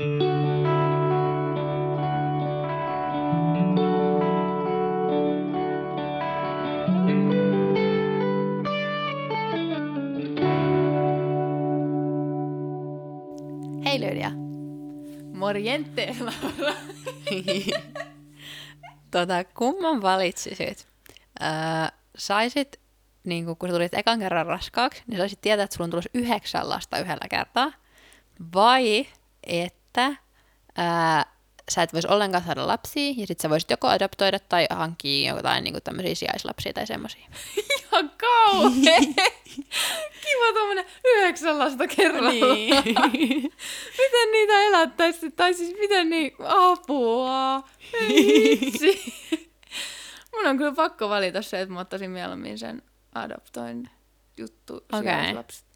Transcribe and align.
Hei 0.00 0.06
Lydia. 14.00 14.30
Morjente, 15.34 16.16
Laura. 16.20 16.74
tota, 19.10 19.44
kumman 19.44 20.02
valitsisit? 20.02 20.86
Öö, 21.42 21.48
saisit, 22.16 22.80
niin 23.24 23.44
kun 23.44 23.68
sä 23.68 23.72
tulit 23.74 23.94
ekan 23.94 24.18
kerran 24.18 24.46
raskaaksi, 24.46 25.02
niin 25.06 25.18
saisit 25.18 25.40
tietää, 25.40 25.64
että 25.64 25.76
sulla 25.76 25.84
on 25.84 25.90
tulossa 25.90 26.10
yhdeksän 26.14 26.68
lasta 26.68 26.98
yhdellä 26.98 27.28
kertaa. 27.30 27.72
Vai 28.54 29.06
että 29.42 29.79
öö, 29.98 31.32
sä 31.70 31.82
et 31.82 31.92
voisi 31.92 32.08
ollenkaan 32.08 32.44
saada 32.44 32.66
lapsia, 32.66 33.14
ja 33.16 33.26
sit 33.26 33.40
sä 33.40 33.50
voisit 33.50 33.70
joko 33.70 33.88
adoptoida 33.88 34.38
tai 34.38 34.66
hankkia 34.70 35.34
jotain 35.36 35.64
niin 35.64 35.82
tämmöisiä 35.84 36.14
sijaislapsia 36.14 36.72
tai 36.72 36.86
semmoisia. 36.86 37.26
Ihan 37.78 38.10
kauhea. 38.10 39.00
Kiva 40.24 40.52
tommonen 40.54 40.84
yhdeksän 41.04 41.58
lasta 41.58 41.86
kerralla. 41.86 42.30
Niin. 42.30 42.74
miten 43.98 44.32
niitä 44.32 44.62
elättäisi? 44.62 45.30
Tai 45.30 45.54
siis 45.54 45.74
miten 45.78 46.10
niin 46.10 46.32
apua? 46.48 47.62
Ei 48.00 48.58
vitsi. 48.60 49.14
Mun 50.32 50.46
on 50.46 50.58
kyllä 50.58 50.72
pakko 50.72 51.08
valita 51.08 51.42
se, 51.42 51.60
että 51.60 51.74
mä 51.74 51.80
ottaisin 51.80 52.10
mieluummin 52.10 52.58
sen 52.58 52.82
adoptoin 53.14 53.90
juttu 54.36 54.76
Okei. 54.92 55.34
lapset. 55.34 55.69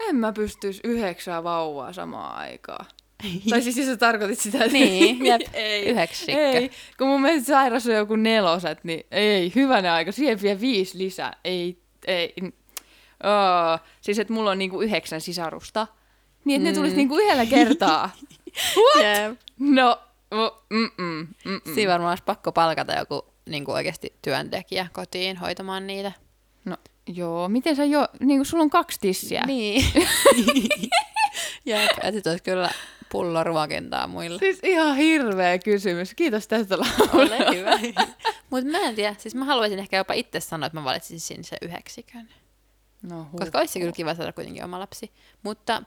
En 0.00 0.16
mä 0.16 0.32
pystyisi 0.32 0.80
yhdeksää 0.84 1.44
vauvaa 1.44 1.92
samaan 1.92 2.36
aikaan. 2.38 2.86
tai 3.50 3.62
siis 3.62 3.76
jos 3.76 3.86
sä 3.86 3.96
tarkoitit 3.96 4.38
sitä, 4.38 4.58
että 4.58 4.72
Niin, 4.72 5.26
jep. 5.26 5.40
ei, 5.54 5.86
Yhdeksikkö. 5.86 6.32
ei, 6.32 6.70
kun 6.98 7.08
mun 7.08 7.22
mielestä 7.22 7.46
sairaus 7.46 7.86
on 7.86 7.94
joku 7.94 8.16
neloset, 8.16 8.84
niin 8.84 9.06
ei, 9.10 9.52
hyvänä 9.54 9.94
aika, 9.94 10.12
siihen 10.12 10.42
vielä 10.42 10.60
viisi 10.60 10.98
lisää, 10.98 11.36
ei, 11.44 11.78
ei. 12.06 12.34
Oh, 13.24 13.80
siis 14.00 14.18
että 14.18 14.32
mulla 14.32 14.50
on 14.50 14.58
niinku 14.58 14.80
yhdeksän 14.80 15.20
sisarusta, 15.20 15.86
niin 16.44 16.60
että 16.60 16.70
mm. 16.70 16.74
ne 16.74 16.78
tulisi 16.80 16.96
niinku 16.96 17.18
yhdellä 17.18 17.46
kertaa. 17.46 18.10
What? 18.76 19.04
Jep. 19.04 19.40
No, 19.58 20.02
mm-mm, 20.70 20.90
mm-mm. 21.44 21.74
Siinä 21.74 21.92
varmaan 21.92 22.10
olisi 22.10 22.24
pakko 22.24 22.52
palkata 22.52 22.92
joku 22.92 23.24
niin 23.48 23.64
kuin 23.64 23.74
oikeasti 23.74 24.12
työntekijä 24.22 24.86
kotiin 24.92 25.36
hoitamaan 25.36 25.86
niitä. 25.86 26.12
No, 26.64 26.76
joo, 27.06 27.48
miten 27.48 27.76
sä 27.76 27.84
jo, 27.84 28.08
niinku 28.20 28.44
sulla 28.44 28.62
on 28.62 28.70
kaksi 28.70 29.00
tissiä. 29.00 29.42
Niin. 29.46 29.84
Jep, 31.66 31.90
että 31.90 32.12
sit 32.12 32.26
olisi 32.26 32.42
kyllä 32.42 32.70
pullo 33.12 33.44
ruokintaa 33.44 34.06
muille. 34.06 34.38
Siis 34.38 34.58
ihan 34.62 34.96
hirveä 34.96 35.58
kysymys. 35.58 36.14
Kiitos 36.14 36.48
tästä. 36.48 36.76
Ole 37.12 37.56
hyvä. 37.56 37.78
Mutta 38.50 38.70
mä 38.70 38.78
en 38.78 38.94
tiedä, 38.94 39.14
siis 39.18 39.34
mä 39.34 39.44
haluaisin 39.44 39.78
ehkä 39.78 39.96
jopa 39.96 40.14
itse 40.14 40.40
sanoa, 40.40 40.66
että 40.66 40.78
mä 40.78 40.84
valitsisin 40.84 41.44
sen 41.44 41.58
yheksikön. 41.62 42.28
No, 43.02 43.26
huh. 43.32 43.40
Koska 43.40 43.58
olisi 43.58 43.72
se 43.72 43.78
kyllä 43.80 43.92
kiva 43.92 44.14
saada 44.14 44.32
kuitenkin 44.32 44.64
oma 44.64 44.80
lapsi. 44.80 45.12
Mutta 45.42 45.82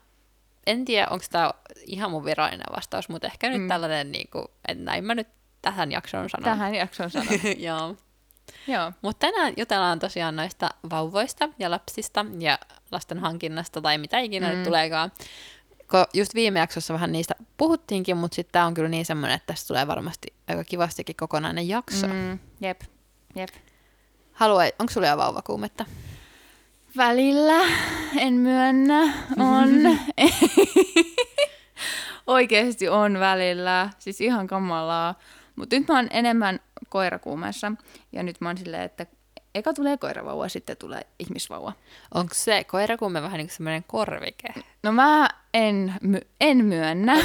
en 0.68 0.86
tiedä, 0.86 1.08
onko 1.10 1.26
tämä 1.32 1.52
ihan 1.86 2.12
mun 2.12 2.26
virallinen 2.26 2.66
vastaus, 2.76 3.10
mutta 3.10 3.28
ehkä 3.28 3.50
nyt 3.50 3.62
Mm. 3.62 3.68
tällainen, 3.68 4.12
niin 4.12 4.28
kuin, 4.32 4.46
että 4.68 4.84
näin 4.84 5.04
mä 5.04 5.16
nyt 5.16 5.28
tähän 5.62 5.92
jaksoon 5.92 6.30
sanon. 6.30 6.44
Tähän 6.44 6.76
jaksoon 6.76 7.10
sanon. 7.10 7.28
Joo. 7.58 7.96
Joo. 8.70 8.92
Mutta 9.02 9.28
tänään 9.28 9.54
jutellaan 9.58 10.00
tosiaan 10.00 10.36
noista 10.36 10.70
vauvoista 10.90 11.50
ja 11.60 11.72
lapsista 11.72 12.26
ja 12.40 12.60
lasten 12.92 13.20
hankinnasta 13.20 13.82
tai 13.82 13.98
mitä 13.98 14.20
ikinä 14.20 14.54
mm. 14.54 14.64
tuleekaan. 14.64 15.12
Ko 15.88 16.06
just 16.14 16.36
viime 16.36 16.60
jaksossa 16.60 16.94
vähän 16.94 17.12
niistä 17.12 17.36
puhuttiinkin, 17.58 18.18
mutta 18.18 18.36
sitten 18.36 18.52
tämä 18.52 18.66
on 18.66 18.74
kyllä 18.74 18.90
niin 18.90 19.06
semmoinen, 19.06 19.36
että 19.36 19.54
tästä 19.54 19.68
tulee 19.68 19.88
varmasti 19.88 20.34
aika 20.48 20.64
kivastikin 20.64 21.16
kokonainen 21.16 21.68
jakso. 21.68 22.08
Mm. 22.08 22.40
Jep, 22.62 22.82
jep. 23.36 23.50
Halua, 24.32 24.62
onko 24.80 24.94
sulla 24.94 25.08
jo 25.08 25.18
vauvakuumetta? 25.18 25.86
Välillä, 26.98 27.66
en 28.18 28.34
myönnä, 28.34 29.14
on. 29.38 29.70
Oikeasti 32.28 32.90
on 32.90 33.20
välillä, 33.20 33.90
siis 34.00 34.22
ihan 34.22 34.48
kamalaa. 34.48 35.16
Mutta 35.56 35.76
nyt 35.76 35.88
mä 35.88 35.96
oon 35.96 36.08
enemmän 36.12 36.60
koirakuumeessa. 36.90 37.72
Ja 38.12 38.24
nyt 38.24 38.42
mä 38.42 38.50
oon 38.50 38.58
silleen, 38.58 38.84
että 38.84 39.06
eka 39.56 39.74
tulee 39.74 39.98
koiravauva, 39.98 40.50
sitten 40.50 40.78
tulee 40.78 41.02
ihmisvauva. 41.20 41.74
Onko 42.14 42.34
se 42.34 42.64
koirakuume 42.64 43.22
vähän 43.22 43.38
niin 43.38 43.48
kuin 43.48 43.56
semmoinen 43.56 43.84
korvike? 43.88 44.48
No 44.84 44.92
mä 44.92 45.30
en, 45.54 45.94
my- 46.02 46.28
en 46.42 46.66
myönnä. 46.66 47.16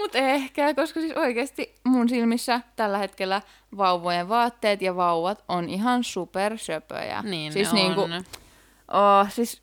Mutta 0.00 0.18
ehkä, 0.18 0.74
koska 0.74 1.00
siis 1.00 1.12
oikeasti 1.16 1.74
mun 1.84 2.08
silmissä 2.08 2.60
tällä 2.76 2.98
hetkellä 2.98 3.42
vauvojen 3.76 4.28
vaatteet 4.28 4.82
ja 4.82 4.96
vauvat 4.96 5.44
on 5.48 5.68
ihan 5.68 6.04
supersöpöjä. 6.04 7.22
Niin 7.22 7.52
siis 7.52 7.72
ne 7.72 7.80
niinku, 7.80 8.00
on. 8.00 8.10
Oh, 8.88 9.32
siis 9.32 9.62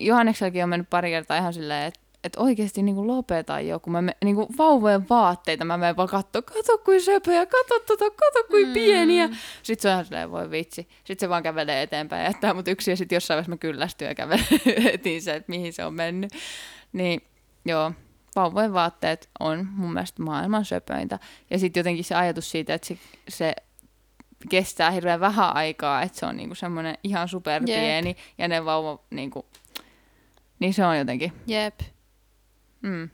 Johanneksellakin 0.00 0.62
on 0.62 0.68
mennyt 0.68 0.90
pari 0.90 1.10
kertaa 1.10 1.36
ihan 1.36 1.54
silleen, 1.54 1.86
että 1.86 2.00
et 2.24 2.36
oikeasti 2.36 2.82
niinku 2.82 3.06
lopeta 3.06 3.60
jo, 3.60 3.80
kun 3.80 3.92
mä 3.92 4.02
me, 4.02 4.16
niinku 4.24 4.48
vauvojen 4.58 5.08
vaatteita 5.08 5.64
mä 5.64 5.76
menen 5.76 5.96
vaan 5.96 6.08
katsoa, 6.08 6.42
kato 6.42 6.78
kuin 6.78 7.00
söpöjä, 7.00 7.46
kato 7.46 7.80
tota, 7.86 8.10
kato 8.10 8.44
kuin 8.50 8.66
mm. 8.66 8.72
pieniä. 8.72 9.28
Sitten 9.62 9.82
se 9.82 9.88
on 9.88 9.92
ihan 9.92 10.04
silleen, 10.04 10.30
voi 10.30 10.50
vitsi. 10.50 10.88
Sitten 11.04 11.26
se 11.26 11.28
vaan 11.28 11.42
kävelee 11.42 11.82
eteenpäin 11.82 12.20
ja 12.20 12.28
jättää 12.28 12.54
mut 12.54 12.68
yksin 12.68 12.92
ja 12.92 12.96
sitten 12.96 13.16
jossain 13.16 13.36
vaiheessa 13.36 13.50
mä 13.50 13.56
kyllästyn 13.56 14.08
ja 14.08 14.14
kävelen 14.14 14.44
se, 15.20 15.34
että 15.34 15.50
mihin 15.50 15.72
se 15.72 15.84
on 15.84 15.94
mennyt. 15.94 16.32
Niin 16.92 17.20
joo, 17.64 17.92
vauvojen 18.36 18.72
vaatteet 18.72 19.28
on 19.40 19.68
mun 19.70 19.92
mielestä 19.92 20.22
maailman 20.22 20.64
söpöintä. 20.64 21.18
Ja 21.50 21.58
sitten 21.58 21.80
jotenkin 21.80 22.04
se 22.04 22.14
ajatus 22.14 22.50
siitä, 22.50 22.74
että 22.74 22.86
se, 22.86 22.98
se 23.28 23.54
kestää 24.48 24.90
hirveän 24.90 25.20
vähän 25.20 25.56
aikaa, 25.56 26.02
että 26.02 26.18
se 26.18 26.26
on 26.26 26.36
niinku 26.36 26.54
semmoinen 26.54 26.98
ihan 27.02 27.28
superpieni 27.28 28.16
ja 28.38 28.48
ne 28.48 28.64
vauva 28.64 29.02
niinku, 29.10 29.46
niin 30.58 30.74
se 30.74 30.84
on 30.84 30.98
jotenkin. 30.98 31.32
Jep. 31.46 31.80
Mm. 32.84 33.10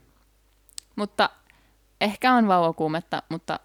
Mutta 0.95 1.29
ehkä 2.01 2.33
on 2.33 2.47
vauvakuumetta, 2.47 3.23
mutta 3.29 3.59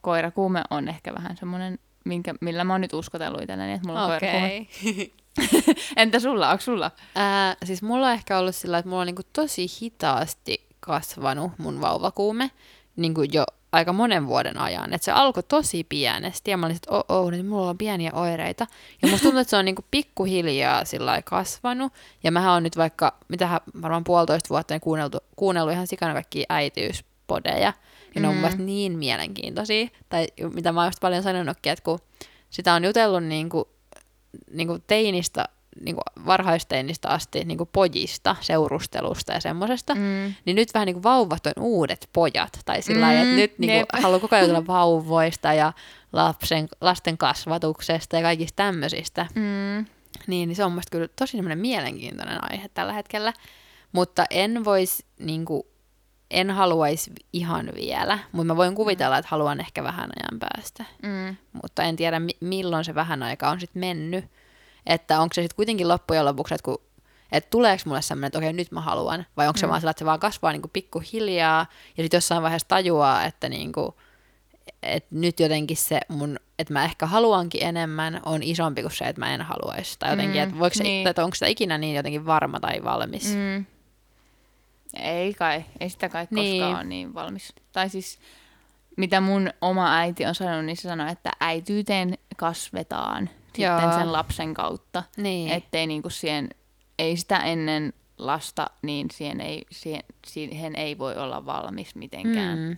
koirakuume 0.00 0.62
on 0.70 0.88
ehkä 0.88 1.14
vähän 1.14 1.36
semmoinen, 1.36 1.78
minkä, 2.04 2.34
millä 2.40 2.64
mä 2.64 2.74
oon 2.74 2.80
nyt 2.80 2.92
uskotellut 2.92 3.42
itselleni, 3.42 3.72
että 3.72 3.88
mulla 3.88 4.04
on 4.04 4.10
koirakuume. 4.10 4.46
Okei. 4.46 5.14
Entä 5.96 6.20
sulla, 6.20 6.50
onko 6.50 6.60
sulla? 6.60 6.90
Ää, 7.14 7.56
siis 7.64 7.82
mulla 7.82 8.06
on 8.06 8.12
ehkä 8.12 8.38
ollut 8.38 8.54
sillä, 8.54 8.78
että 8.78 8.88
mulla 8.88 9.00
on 9.00 9.06
niinku 9.06 9.22
tosi 9.32 9.66
hitaasti 9.82 10.66
kasvanut 10.80 11.52
mun 11.58 11.80
vauvakuume 11.80 12.50
niinku 12.96 13.22
jo 13.22 13.44
aika 13.74 13.92
monen 13.92 14.26
vuoden 14.26 14.58
ajan. 14.58 14.92
Et 14.92 15.02
se 15.02 15.12
alkoi 15.12 15.42
tosi 15.42 15.84
pienesti 15.84 16.50
ja 16.50 16.56
mä 16.56 16.66
olin, 16.66 16.76
että 16.76 16.90
oh, 16.90 17.04
oh, 17.08 17.30
nyt 17.30 17.46
mulla 17.46 17.70
on 17.70 17.78
pieniä 17.78 18.10
oireita. 18.12 18.66
Ja 19.02 19.08
musta 19.08 19.22
tuntuu, 19.22 19.40
että 19.40 19.50
se 19.50 19.56
on 19.56 19.64
niinku 19.64 19.84
pikkuhiljaa 19.90 20.84
sillä 20.84 21.22
kasvanut. 21.22 21.92
Ja 22.24 22.32
mähän 22.32 22.52
on 22.52 22.62
nyt 22.62 22.76
vaikka, 22.76 23.18
mitähän 23.28 23.60
varmaan 23.82 24.04
puolitoista 24.04 24.48
vuotta 24.48 24.74
niin 24.74 24.80
kuunneltu, 24.80 25.18
kuunnellut 25.36 25.72
ihan 25.72 25.86
sikana 25.86 26.12
kaikkia 26.12 26.46
äitiyspodeja. 26.48 27.72
Ja 28.14 28.20
ne 28.20 28.28
on 28.28 28.36
mun 28.36 28.50
Mm. 28.52 28.66
niin 28.66 28.98
mielenkiintoisia. 28.98 29.88
Tai 30.08 30.26
mitä 30.54 30.72
mä 30.72 30.80
oon 30.80 30.88
just 30.88 31.00
paljon 31.00 31.22
sanonutkin, 31.22 31.72
että 31.72 31.84
kun 31.84 31.98
sitä 32.50 32.74
on 32.74 32.84
jutellut 32.84 33.24
niinku, 33.24 33.68
niinku 34.50 34.78
teinistä, 34.86 35.48
niinku 35.80 36.02
varhaisteinistä 36.26 37.08
asti 37.08 37.44
niinku 37.44 37.66
pojista, 37.66 38.36
seurustelusta 38.40 39.32
ja 39.32 39.40
semmosesta, 39.40 39.94
Mm. 39.94 40.34
niin 40.44 40.54
nyt 40.56 40.74
vähän 40.74 40.86
niin 40.86 40.94
kuin 40.94 41.02
vauvat 41.02 41.46
on 41.46 41.52
uudet 41.62 42.08
pojat. 42.12 42.58
Tai 42.64 42.82
sillä 42.82 43.06
mm, 43.06 43.12
Mm, 43.12 43.18
että 43.22 43.34
nyt 43.34 43.58
niin 43.58 43.86
kuin, 43.86 44.02
haluaa 44.02 44.20
koko 44.20 44.36
ajan 44.36 44.66
vauvoista 44.76 45.52
ja 45.52 45.72
lapsen, 46.12 46.68
lasten 46.80 47.18
kasvatuksesta 47.18 48.16
ja 48.16 48.22
kaikista 48.22 48.56
tämmöisistä. 48.56 49.26
Mm. 49.34 49.86
Niin, 50.26 50.48
niin 50.48 50.56
se 50.56 50.64
on 50.64 50.72
mielestä 50.72 50.90
kyllä 50.90 51.08
tosi 51.18 51.42
mielenkiintoinen 51.42 52.38
aihe 52.52 52.68
tällä 52.68 52.92
hetkellä. 52.92 53.32
Mutta 53.92 54.24
en 54.30 54.64
vois, 54.64 55.04
niin 55.18 55.44
kuin, 55.44 55.62
en 56.30 56.50
haluaisi 56.50 57.10
ihan 57.32 57.70
vielä, 57.74 58.18
mutta 58.32 58.44
mä 58.44 58.56
voin 58.56 58.74
kuvitella, 58.74 59.18
että 59.18 59.28
haluan 59.30 59.60
ehkä 59.60 59.82
vähän 59.84 60.10
ajan 60.20 60.40
päästä. 60.40 60.84
Mm. 61.02 61.36
Mutta 61.62 61.82
en 61.82 61.96
tiedä, 61.96 62.20
mi- 62.20 62.36
milloin 62.40 62.84
se 62.84 62.94
vähän 62.94 63.22
aika 63.22 63.50
on 63.50 63.60
sitten 63.60 63.80
mennyt. 63.80 64.24
Että 64.86 65.20
onko 65.20 65.34
se 65.34 65.42
sitten 65.42 65.56
kuitenkin 65.56 65.88
loppujen 65.88 66.24
lopuksi, 66.24 66.54
että, 66.54 66.64
kun, 66.64 66.78
että 67.32 67.50
tuleeko 67.50 67.82
mulle 67.86 68.02
semmoinen, 68.02 68.26
että 68.26 68.38
okei, 68.38 68.52
nyt 68.52 68.72
mä 68.72 68.80
haluan, 68.80 69.26
vai 69.36 69.46
onko 69.48 69.58
se 69.58 69.66
Mm. 69.66 69.70
vaan 69.70 69.80
sillä, 69.80 69.90
että 69.90 69.98
se 69.98 70.04
vaan 70.04 70.20
kasvaa 70.20 70.52
niin 70.52 70.62
kuin 70.62 70.70
pikkuhiljaa, 70.70 71.66
ja 71.96 72.02
sitten 72.04 72.16
jossain 72.18 72.42
vaiheessa 72.42 72.68
tajuaa, 72.68 73.24
että 73.24 73.48
niin 73.48 73.72
kuin, 73.72 73.92
että 74.82 75.08
nyt 75.14 75.40
jotenkin 75.40 75.76
se 75.76 76.00
mun, 76.08 76.36
että 76.58 76.72
mä 76.72 76.84
ehkä 76.84 77.06
haluankin 77.06 77.62
enemmän, 77.62 78.20
on 78.24 78.42
isompi 78.42 78.82
kuin 78.82 78.92
se, 78.92 79.04
että 79.04 79.20
mä 79.20 79.34
en 79.34 79.42
haluaisi. 79.42 79.96
Tai 79.98 80.10
jotenkin, 80.10 80.40
Mm, 80.40 80.48
että, 80.48 80.58
voiko 80.58 80.74
se, 80.74 80.82
niin. 80.82 81.08
että 81.08 81.24
onko 81.24 81.34
sitä 81.34 81.46
ikinä 81.46 81.78
niin 81.78 81.96
jotenkin 81.96 82.26
varma 82.26 82.60
tai 82.60 82.84
valmis. 82.84 83.34
Mm. 83.34 83.64
Ei 85.02 85.34
kai, 85.34 85.64
ei 85.80 85.90
sitä 85.90 86.08
kai 86.08 86.22
koskaan 86.26 86.44
Niin. 86.44 86.64
ole 86.64 86.84
niin 86.84 87.14
valmis. 87.14 87.52
Tai 87.72 87.88
siis, 87.88 88.18
mitä 88.96 89.20
mun 89.20 89.50
oma 89.60 89.96
äiti 89.96 90.26
on 90.26 90.34
sanonut, 90.34 90.64
niin 90.64 90.76
se 90.76 90.82
sanoi, 90.82 91.10
että 91.12 91.30
äityyteen 91.40 92.18
kasvetaan 92.36 93.30
Joo. 93.58 93.80
sitten 93.80 93.98
sen 93.98 94.12
lapsen 94.12 94.54
kautta. 94.54 95.02
Niin. 95.16 95.50
Ettei 95.52 95.86
niinku 95.86 96.10
siihen, 96.10 96.50
ei 96.98 97.16
sitä 97.16 97.36
ennen 97.36 97.92
lasta, 98.18 98.70
niin 98.82 99.06
siihen 99.12 99.40
ei, 99.40 99.66
siihen, 99.70 100.02
siihen 100.26 100.76
ei 100.76 100.98
voi 100.98 101.16
olla 101.16 101.46
valmis 101.46 101.94
mitenkään. 101.94 102.58
Mm. 102.58 102.76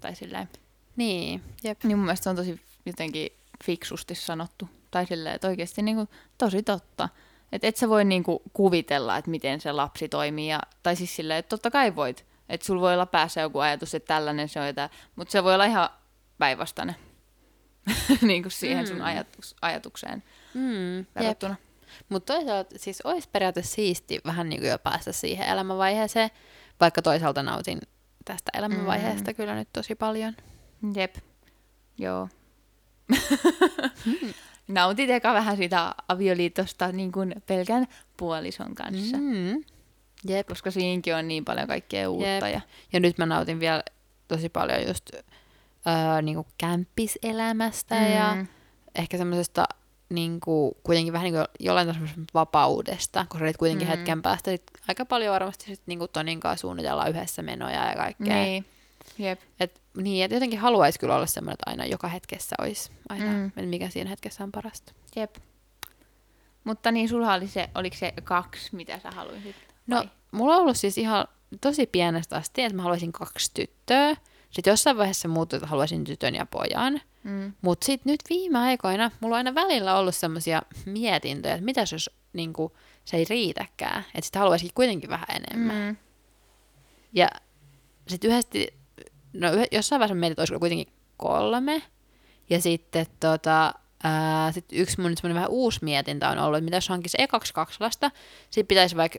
Tai 0.00 0.14
silleen. 0.14 0.48
Niin, 0.96 1.42
jep. 1.64 1.84
Niin 1.84 1.98
mun 1.98 2.04
mielestä 2.04 2.24
se 2.24 2.30
on 2.30 2.36
tosi 2.36 2.60
jotenkin 2.86 3.28
fiksusti 3.64 4.14
sanottu. 4.14 4.68
Tai 4.90 5.06
silleen, 5.06 5.34
että 5.34 5.48
oikeasti 5.48 5.82
niin 5.82 5.96
kuin, 5.96 6.08
tosi 6.38 6.62
totta. 6.62 7.08
Että 7.52 7.68
et 7.68 7.76
sä 7.76 7.88
voi 7.88 8.04
niin 8.04 8.22
kuin, 8.22 8.38
kuvitella, 8.52 9.16
että 9.16 9.30
miten 9.30 9.60
se 9.60 9.72
lapsi 9.72 10.08
toimii. 10.08 10.48
Ja, 10.48 10.60
tai 10.82 10.96
siis 10.96 11.16
silleen, 11.16 11.38
että 11.38 11.48
totta 11.48 11.70
kai 11.70 11.96
voit. 11.96 12.26
Että 12.48 12.66
sulla 12.66 12.80
voi 12.80 12.94
olla 12.94 13.06
päässä 13.06 13.40
joku 13.40 13.58
ajatus, 13.58 13.94
että 13.94 14.06
tällainen 14.06 14.48
se 14.48 14.60
on. 14.60 14.66
Mutta 15.16 15.32
se 15.32 15.44
voi 15.44 15.54
olla 15.54 15.64
ihan 15.64 15.88
päinvastainen 16.38 16.96
niin 18.22 18.42
kuin 18.42 18.52
siihen 18.52 18.86
sun 18.86 18.96
Mm. 18.96 19.04
ajatus, 19.04 19.56
ajatukseen 19.62 20.22
Mm, 20.54 21.06
verrattuna. 21.14 21.56
Mutta 22.08 22.32
toisaalta 22.32 22.78
siis 22.78 23.00
olisi 23.00 23.28
periaatteessa 23.32 23.74
siisti 23.74 24.20
vähän 24.26 24.48
niin 24.48 24.60
kuin 24.60 24.70
jo 24.70 24.78
päästä 24.78 25.12
siihen 25.12 25.46
elämänvaiheeseen, 25.48 26.30
vaikka 26.80 27.02
toisaalta 27.02 27.42
nautin 27.42 27.80
tästä 28.24 28.50
elämänvaiheesta 28.54 29.30
mm. 29.30 29.34
kyllä 29.34 29.54
nyt 29.54 29.68
tosi 29.72 29.94
paljon. 29.94 30.36
Jep. 30.96 31.14
Joo. 31.98 32.28
Nautit 34.68 35.10
eka 35.10 35.34
vähän 35.34 35.56
sitä 35.56 35.94
avioliitosta 36.08 36.92
niin 36.92 37.12
kuin 37.12 37.34
pelkän 37.46 37.86
puolison 38.16 38.74
kanssa. 38.74 39.16
Mm. 39.16 39.36
Mm. 39.36 39.64
Jep. 40.28 40.46
Koska 40.48 40.70
siinäkin 40.70 41.14
on 41.14 41.28
niin 41.28 41.44
paljon 41.44 41.68
kaikkea 41.68 42.10
uutta. 42.10 42.28
Jep. 42.48 42.54
Ja, 42.54 42.60
Ja 42.92 43.00
nyt 43.00 43.18
mä 43.18 43.26
nautin 43.26 43.60
vielä 43.60 43.82
tosi 44.28 44.48
paljon 44.48 44.86
just 44.88 45.10
öö, 45.88 46.22
niin 46.22 46.34
kuin 46.34 46.46
kämppiselämästä 46.58 47.94
mm. 47.94 48.12
ja 48.12 48.36
ehkä 48.94 49.16
semmoisesta 49.18 49.64
niin 50.08 50.40
kuin, 50.40 50.74
kuitenkin 50.82 51.12
vähän 51.12 51.24
niin 51.24 51.34
kuin 51.34 51.46
jollain 51.60 51.86
tasolla 51.86 52.08
vapaudesta, 52.34 53.26
koska 53.28 53.44
nyt 53.44 53.56
kuitenkin 53.56 53.88
Mm. 53.88 53.90
hetken 53.90 54.22
päästä 54.22 54.50
sit 54.50 54.62
aika 54.88 55.04
paljon 55.04 55.32
varmasti 55.32 55.64
sit 55.64 55.82
niin 55.86 55.98
kuin 55.98 56.10
Tonin 56.12 56.40
kanssa 56.40 56.60
suunnitellaan 56.60 57.10
yhdessä 57.10 57.42
menoja 57.42 57.84
ja 57.90 57.96
kaikkea. 57.96 58.36
niin. 58.36 58.64
Jep. 59.18 59.40
Et, 59.60 59.80
niin, 59.96 60.24
että 60.24 60.34
jotenkin 60.36 60.58
haluaisi 60.58 60.98
kyllä 60.98 61.16
olla 61.16 61.26
semmoinen, 61.26 61.54
että 61.54 61.70
aina 61.70 61.86
joka 61.86 62.08
hetkessä 62.08 62.56
olisi 62.58 62.90
aina, 63.08 63.32
Mm. 63.32 63.52
mm. 63.56 63.64
mikä 63.68 63.88
siinä 63.90 64.10
hetkessä 64.10 64.44
on 64.44 64.52
parasta. 64.52 64.92
Jep. 65.16 65.34
Mutta 66.64 66.90
niin, 66.92 67.08
sulla 67.08 67.34
oli 67.34 67.48
se, 67.48 67.68
oliko 67.74 67.96
se 67.96 68.12
kaksi, 68.24 68.76
mitä 68.76 68.98
sä 68.98 69.10
haluaisit? 69.10 69.56
No, 69.86 69.96
vai? 69.96 70.08
mulla 70.32 70.54
on 70.54 70.60
ollut 70.60 70.76
siis 70.76 70.98
ihan 70.98 71.26
tosi 71.60 71.86
pienestä 71.86 72.36
asti, 72.36 72.62
että 72.62 72.76
mä 72.76 72.82
haluaisin 72.82 73.12
kaksi 73.12 73.50
tyttöä. 73.54 74.16
Sitten 74.54 74.70
jossain 74.72 74.96
vaiheessa 74.96 75.28
muuttui, 75.28 75.56
että 75.56 75.66
haluaisin 75.66 76.04
tytön 76.04 76.34
ja 76.34 76.46
pojan. 76.46 77.00
Mm. 77.24 77.52
Mutta 77.62 77.84
sitten 77.86 78.10
nyt 78.12 78.20
viime 78.30 78.58
aikoina 78.58 79.10
mulla 79.20 79.34
on 79.34 79.38
aina 79.38 79.54
välillä 79.54 79.96
ollut 79.96 80.14
semmoisia 80.14 80.62
mietintöjä, 80.86 81.54
että 81.54 81.64
mitäs 81.64 81.92
jos 81.92 82.10
niinku, 82.32 82.76
se 83.04 83.16
ei 83.16 83.24
riitäkään. 83.30 84.04
Että 84.14 84.20
sitten 84.22 84.40
haluaisikin 84.40 84.74
kuitenkin 84.74 85.10
vähän 85.10 85.26
enemmän. 85.30 85.76
Mm. 85.76 85.96
Ja 87.12 87.28
sitten 88.08 88.30
yhdesti, 88.30 88.74
no 89.32 89.52
yh- 89.52 89.68
jossain 89.72 90.00
vaiheessa 90.00 90.14
meitä 90.14 90.42
olisi 90.42 90.54
kuitenkin 90.58 90.92
kolme. 91.16 91.82
Ja 92.50 92.60
sitten 92.60 93.06
tota, 93.20 93.74
ää, 94.04 94.52
sit 94.52 94.64
yksi 94.72 95.00
mun 95.00 95.16
semmoinen 95.16 95.34
vähän 95.34 95.50
uusi 95.50 95.78
mietintä 95.82 96.28
on 96.28 96.38
ollut, 96.38 96.58
että 96.58 96.64
mitä 96.64 96.76
jos 96.76 96.88
hankisi 96.88 97.16
ekaksi 97.20 97.54
kaksi 97.54 97.80
lasta, 97.80 98.10
sitten 98.50 98.66
pitäisi 98.68 98.96
vaikka 98.96 99.18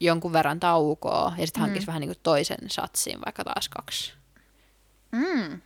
jonkun 0.00 0.32
verran 0.32 0.60
taukoa 0.60 1.32
ja 1.38 1.46
sitten 1.46 1.60
hankisi 1.60 1.84
Mm. 1.84 1.86
vähän 1.86 2.00
niinku 2.00 2.20
toisen 2.22 2.70
satsin, 2.70 3.18
vaikka 3.24 3.44
taas 3.44 3.68
kaksi. 3.68 4.21
Mm. 5.12 5.60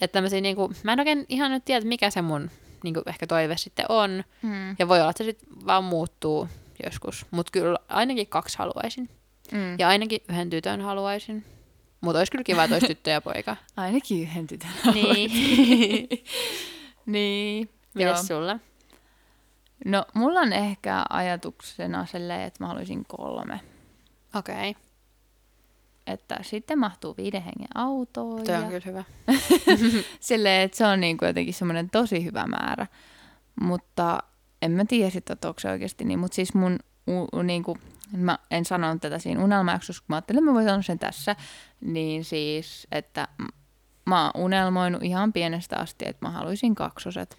Että 0.00 0.12
tämmöisiä 0.12 0.40
niinku, 0.40 0.72
mä 0.82 0.92
en 0.92 1.00
oikein 1.00 1.26
ihan 1.28 1.50
nyt 1.50 1.64
tiedä, 1.64 1.86
mikä 1.86 2.10
se 2.10 2.22
mun 2.22 2.50
niinku 2.84 3.02
ehkä 3.06 3.26
toive 3.26 3.56
sitten 3.56 3.86
on. 3.88 4.24
Mm. 4.42 4.76
Ja 4.78 4.88
voi 4.88 5.00
olla, 5.00 5.10
että 5.10 5.24
se 5.24 5.30
sitten 5.30 5.66
vaan 5.66 5.84
muuttuu 5.84 6.48
joskus. 6.84 7.26
Mutta 7.30 7.50
kyllä 7.50 7.78
ainakin 7.88 8.26
kaksi 8.26 8.58
haluaisin. 8.58 9.08
Mm. 9.52 9.78
Ja 9.78 9.88
ainakin 9.88 10.20
yhden 10.28 10.50
tytön 10.50 10.80
haluaisin. 10.80 11.44
Mutta 12.00 12.18
olisi 12.18 12.32
kyllä 12.32 12.44
kiva, 12.44 12.64
että 12.64 12.74
olisi 12.74 12.86
tyttö 12.86 13.10
ja 13.10 13.20
poika. 13.20 13.56
Ainakin 13.76 14.22
yhden 14.22 14.46
tytön. 14.46 14.70
niin. 14.94 15.30
niin. 17.06 17.68
Mitäs 17.94 18.26
sulla? 18.26 18.58
No, 19.84 20.04
mulla 20.14 20.40
on 20.40 20.52
ehkä 20.52 21.04
ajatuksena 21.10 22.06
silleen, 22.06 22.40
että 22.40 22.64
mä 22.64 22.68
haluaisin 22.68 23.04
kolme. 23.04 23.60
Okei. 24.34 24.70
Okay. 24.70 24.82
Että 26.08 26.38
sitten 26.42 26.78
mahtuu 26.78 27.14
viiden 27.16 27.42
hengen 27.42 27.68
autoon. 27.74 28.46
Ja 28.46 28.58
on 28.58 28.66
kyllä 28.66 28.82
hyvä. 28.86 29.04
silleen, 30.20 30.62
että 30.62 30.76
se 30.76 30.86
on 30.86 31.00
niinku 31.00 31.24
jotenkin 31.24 31.54
semmoinen 31.54 31.90
tosi 31.90 32.24
hyvä 32.24 32.46
määrä. 32.46 32.86
Mutta 33.60 34.18
en 34.62 34.70
mä 34.70 34.84
tiedä 34.84 35.10
sitten, 35.10 35.34
että 35.34 35.48
onko 35.48 35.60
se 35.60 35.70
oikeasti 35.70 36.04
niin. 36.04 36.18
Mutta 36.18 36.34
siis 36.34 36.54
mun, 36.54 36.78
u, 37.08 37.42
niinku, 37.42 37.78
mä 38.12 38.38
en 38.50 38.64
sanonut 38.64 39.02
tätä 39.02 39.18
siinä 39.18 39.44
unelmajaksossa, 39.44 40.02
kun 40.02 40.06
mä 40.08 40.16
ajattelin, 40.16 40.38
että 40.38 40.50
mä 40.50 40.54
voin 40.54 40.66
sanoa 40.66 40.82
sen 40.82 40.98
tässä. 40.98 41.36
Niin 41.80 42.24
siis, 42.24 42.86
että 42.92 43.28
mä 44.06 44.24
oon 44.24 44.44
unelmoinut 44.44 45.02
ihan 45.02 45.32
pienestä 45.32 45.76
asti, 45.76 46.08
että 46.08 46.26
mä 46.26 46.30
haluaisin 46.32 46.74
kaksoset. 46.74 47.38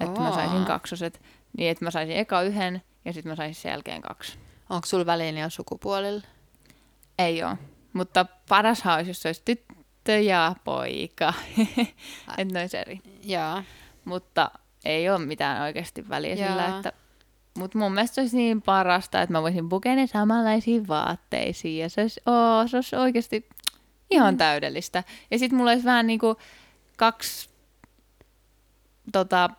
Että 0.00 0.20
mä 0.20 0.34
saisin 0.34 0.64
kaksoset. 0.64 1.20
Niin, 1.58 1.70
että 1.70 1.84
mä 1.84 1.90
saisin 1.90 2.16
eka 2.16 2.42
yhden 2.42 2.82
ja 3.04 3.12
sitten 3.12 3.32
mä 3.32 3.36
saisin 3.36 3.62
sen 3.62 3.70
jälkeen 3.70 4.02
kaksi. 4.02 4.38
Onko 4.70 4.86
sulla 4.86 5.06
väliin 5.06 5.38
jo 5.38 5.50
sukupuolilla? 5.50 6.22
Ei 7.18 7.42
oo. 7.42 7.56
Mutta 7.94 8.26
parashan 8.48 8.94
olisi, 8.94 9.10
jos 9.10 9.22
se 9.22 9.28
olisi 9.28 9.42
tyttö 9.44 10.18
ja 10.20 10.54
poika. 10.64 11.34
että 12.38 12.54
ne 12.54 12.60
olisi 12.60 12.76
eri. 12.76 13.00
Joo. 13.24 13.62
Mutta 14.04 14.50
ei 14.84 15.10
ole 15.10 15.18
mitään 15.18 15.62
oikeasti 15.62 16.08
väliä 16.08 16.34
Jaa. 16.34 16.48
sillä, 16.48 16.76
että... 16.76 16.92
Mutta 17.58 17.78
mun 17.78 17.92
mielestä 17.92 18.14
se 18.14 18.20
olisi 18.20 18.36
niin 18.36 18.62
parasta, 18.62 19.22
että 19.22 19.32
mä 19.32 19.42
voisin 19.42 19.68
pukea 19.68 19.94
ne 19.94 20.06
samanlaisiin 20.06 20.88
vaatteisiin 20.88 21.78
ja 21.78 21.88
se 21.90 22.00
olisi, 22.00 22.20
oo, 22.26 22.68
se 22.68 22.76
olisi 22.76 22.96
oikeasti 22.96 23.48
ihan 24.10 24.34
mm. 24.34 24.38
täydellistä. 24.38 25.04
Ja 25.30 25.38
sitten 25.38 25.56
mulla 25.56 25.70
olisi 25.70 25.84
vähän 25.84 26.06
niinku 26.06 26.36
kaksi, 26.96 27.48
tota, 29.12 29.50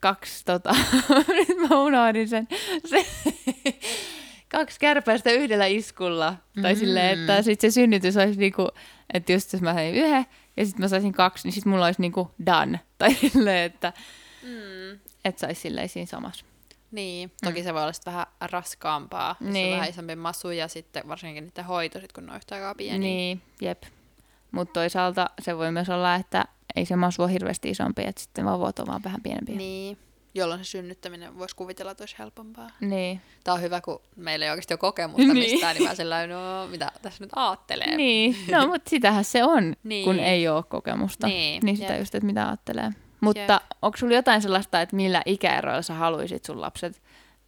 kaksi, 0.00 0.44
tota, 0.44 0.74
nyt 1.48 1.68
mä 1.68 1.80
unohdin 1.82 2.28
sen, 2.28 2.48
se, 2.90 3.06
kaksi 4.50 4.80
kärpäistä 4.80 5.30
yhdellä 5.30 5.66
iskulla. 5.66 6.36
Mm. 6.56 6.62
Tai 6.62 6.76
silleen, 6.76 7.20
että 7.20 7.42
sitten 7.42 7.70
se 7.72 7.74
synnytys 7.74 8.16
olisi 8.16 8.38
niinku, 8.40 8.68
että 9.14 9.32
just 9.32 9.52
jos 9.52 9.62
mä 9.62 9.74
saisin 9.74 9.94
yhden 10.04 10.26
ja 10.56 10.64
sitten 10.66 10.84
mä 10.84 10.88
saisin 10.88 11.12
kaksi, 11.12 11.46
niin 11.48 11.52
sitten 11.52 11.70
mulla 11.70 11.84
olisi 11.86 12.00
niinku 12.00 12.30
done. 12.46 12.80
Tai 12.98 13.14
silleen, 13.14 13.64
että 13.72 13.92
Mm. 14.42 14.98
et 15.24 15.38
saisi 15.38 15.60
silleen 15.60 15.88
siinä 15.88 16.06
samassa. 16.06 16.44
Niin, 16.90 17.32
toki 17.44 17.62
se 17.62 17.74
voi 17.74 17.82
olla 17.82 17.92
sit 17.92 18.06
vähän 18.06 18.26
raskaampaa, 18.40 19.36
jos 19.40 19.52
Niin. 19.52 19.66
on 19.66 19.72
vähän 19.78 19.90
isompi 19.90 20.16
masu 20.16 20.50
ja 20.50 20.68
sitten 20.68 21.08
varsinkin 21.08 21.44
niiden 21.44 21.64
hoito, 21.64 22.00
sit 22.00 22.12
kun 22.12 22.26
ne 22.26 22.30
on 22.32 22.36
yhtä 22.36 22.54
aikaa 22.54 22.74
pieniä. 22.74 22.98
Niin, 22.98 23.42
jep. 23.60 23.82
Mutta 24.50 24.72
toisaalta 24.72 25.30
se 25.42 25.56
voi 25.58 25.72
myös 25.72 25.88
olla, 25.88 26.14
että 26.14 26.44
ei 26.76 26.84
se 26.86 26.96
masu 26.96 27.22
ole 27.22 27.32
hirveästi 27.32 27.70
isompi, 27.70 28.02
että 28.06 28.20
sitten 28.22 28.44
vauvat 28.44 28.78
on 28.78 28.86
vaan 28.86 29.04
vähän 29.04 29.20
pienempiä. 29.22 29.56
niin. 29.56 29.98
Jolloin 30.34 30.64
se 30.64 30.68
synnyttäminen 30.68 31.38
voisi 31.38 31.56
kuvitella, 31.56 31.92
että 31.92 32.02
olisi 32.02 32.18
helpompaa. 32.18 32.70
Niin. 32.80 33.20
Tämä 33.44 33.54
on 33.54 33.62
hyvä, 33.62 33.80
kun 33.80 34.00
meillä 34.16 34.44
ei 34.44 34.50
oikeasti 34.50 34.74
ole 34.74 34.78
kokemusta 34.78 35.22
Niin. 35.34 35.36
mistään, 35.52 35.76
niin 35.76 35.88
mä 35.88 35.94
sellainen, 35.94 36.36
no 36.36 36.66
mitä 36.66 36.92
tässä 37.02 37.24
nyt 37.24 37.30
aattelee. 37.36 37.96
Niin, 37.96 38.36
no 38.50 38.66
mutta 38.70 38.90
sitähän 38.90 39.24
se 39.24 39.44
on, 39.44 39.76
Niin. 39.84 40.04
kun 40.04 40.18
ei 40.18 40.48
ole 40.48 40.62
kokemusta. 40.62 41.26
Niin, 41.26 41.60
niin 41.64 41.76
sitä 41.76 41.92
jep. 41.92 42.00
just, 42.00 42.14
että 42.14 42.26
mitä 42.26 42.46
ajattelee. 42.48 42.90
Mutta 43.20 43.60
onko 43.82 43.96
sulla 43.96 44.14
jotain 44.14 44.42
sellaista, 44.42 44.80
että 44.80 44.96
millä 44.96 45.22
ikäeroilla 45.26 45.82
sä 45.82 45.94
haluaisit 45.94 46.44
sun 46.44 46.60
lapset? 46.60 47.02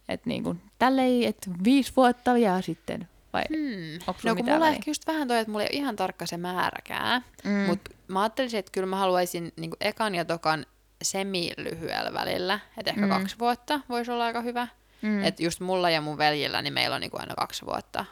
Että 0.09 0.29
niinku, 0.29 0.55
tälleen, 0.79 1.23
että 1.23 1.51
viisi 1.63 1.93
vuotta 1.95 2.37
ja 2.37 2.61
sitten, 2.61 3.07
vai 3.33 3.43
Hmm. 3.49 3.93
onko 4.07 4.21
sulla 4.21 4.31
No 4.31 4.35
kun 4.35 4.45
mitään 4.45 4.57
mulla 4.61 4.69
ehkä 4.71 4.89
just 4.91 5.07
vähän 5.07 5.27
toi, 5.27 5.39
että 5.39 5.51
mulla 5.51 5.63
ei 5.63 5.69
ole 5.73 5.77
ihan 5.79 5.95
tarkka 5.95 6.25
se 6.25 6.37
määräkään, 6.37 7.25
mm. 7.43 7.51
mutta 7.51 7.91
mä 8.07 8.21
ajattelisin, 8.21 8.59
että 8.59 8.71
kyllä 8.71 8.87
mä 8.87 8.95
haluaisin 8.95 9.51
niin 9.55 9.71
ekan 9.81 10.15
ja 10.15 10.25
tokan 10.25 10.65
semi-lyhyellä 11.03 12.13
välillä, 12.13 12.59
että 12.77 12.91
ehkä 12.91 13.01
Mm. 13.01 13.09
kaksi 13.09 13.35
vuotta 13.39 13.79
voisi 13.89 14.11
olla 14.11 14.25
aika 14.25 14.41
hyvä. 14.41 14.67
Mm. 15.01 15.23
Että 15.23 15.43
just 15.43 15.59
mulla 15.59 15.89
ja 15.89 16.01
mun 16.01 16.17
veljillä, 16.17 16.61
niin 16.61 16.73
meillä 16.73 16.95
on 16.95 17.01
niin 17.01 17.11
aina 17.19 17.35
kaksi 17.35 17.65
vuotta 17.65 18.05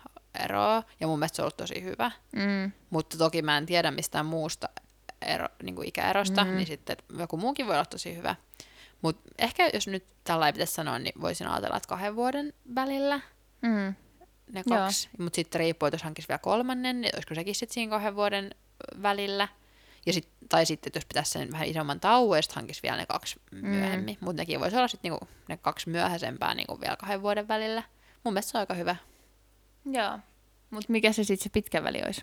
eroa, 0.44 0.84
ja 1.00 1.08
mun 1.08 1.20
mielestä 1.20 1.36
se 1.36 1.42
on 1.42 1.44
ollut 1.44 1.58
tosi 1.58 1.84
hyvä. 1.84 2.12
Mm. 2.36 2.72
Mutta 2.90 3.18
toki 3.18 3.42
mä 3.42 3.58
en 3.58 3.66
tiedä 3.66 3.92
mistään 3.92 4.26
muusta 4.26 4.70
ero, 5.22 5.48
niin 5.64 5.76
kuin 5.76 5.88
ikäerosta, 5.88 6.44
Mm. 6.44 6.56
niin 6.56 6.68
sitten 6.68 6.98
joku 7.20 7.38
muukin 7.38 7.68
voi 7.68 7.76
olla 7.76 7.86
tosi 7.86 8.16
hyvä. 8.16 8.36
Mutta 9.02 9.30
ehkä 9.38 9.70
jos 9.74 9.88
nyt 9.88 10.06
tällä 10.24 10.48
ei 10.48 10.54
pitäisi 10.54 10.74
sanoa, 10.74 11.00
niin 11.00 11.22
voisin 11.22 11.48
ajatella, 11.48 11.78
että 11.78 11.88
kahden 11.90 12.16
vuoden 12.16 12.54
välillä 12.76 13.20
Mm. 13.62 13.96
ne 14.52 14.64
kaksi. 14.70 15.10
Mutta 15.20 15.36
sitten 15.36 15.60
riippuu, 15.60 15.88
että 15.88 15.96
jos 15.96 16.04
hankisi 16.04 16.28
vielä 16.28 16.40
kolmannen, 16.40 17.02
niin 17.02 17.16
olisiko 17.16 17.36
sekin 17.36 17.56
sitten 17.56 17.74
siinä 17.74 17.90
kahden 17.90 18.16
vuoden 18.16 18.56
välillä. 19.02 19.48
Ja 20.06 20.14
sit, 20.14 20.30
tai 20.50 20.66
sitten, 20.66 20.90
että 20.90 20.98
jos 20.98 21.06
pitäisi 21.06 21.32
sen 21.32 21.52
vähän 21.52 21.68
isomman 21.68 22.00
tauon, 22.00 22.38
ja 22.38 22.42
sitten 22.42 22.56
hankisi 22.56 22.80
vielä 22.84 22.98
ne 22.98 23.06
kaksi 23.06 23.42
myöhemmin. 23.52 24.18
Mm. 24.22 24.26
Mutta 24.26 24.42
nekin 24.42 24.60
voisi 24.60 24.76
olla 24.78 24.88
sitten 24.88 25.12
niinku, 25.12 25.28
ne 25.50 25.58
kaksi 25.58 25.90
myöhäisempää 25.90 26.54
niinku 26.56 26.82
vielä 26.82 26.96
kahden 26.96 27.22
vuoden 27.22 27.48
välillä. 27.48 27.84
Mun 28.24 28.34
mielestä 28.34 28.52
se 28.52 28.58
on 28.58 28.60
aika 28.60 28.74
hyvä. 28.74 28.96
Joo. 29.86 30.20
Mutta 30.70 30.92
mikä 30.92 31.12
se 31.12 31.24
sitten 31.24 31.44
se 31.44 31.50
pitkä 31.50 31.84
väli 31.84 32.02
olisi? 32.06 32.22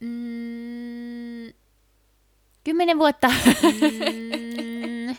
Mm, 0.00 1.52
Kymmenen 2.64 2.98
vuotta. 2.98 3.28
mm, 3.28 5.16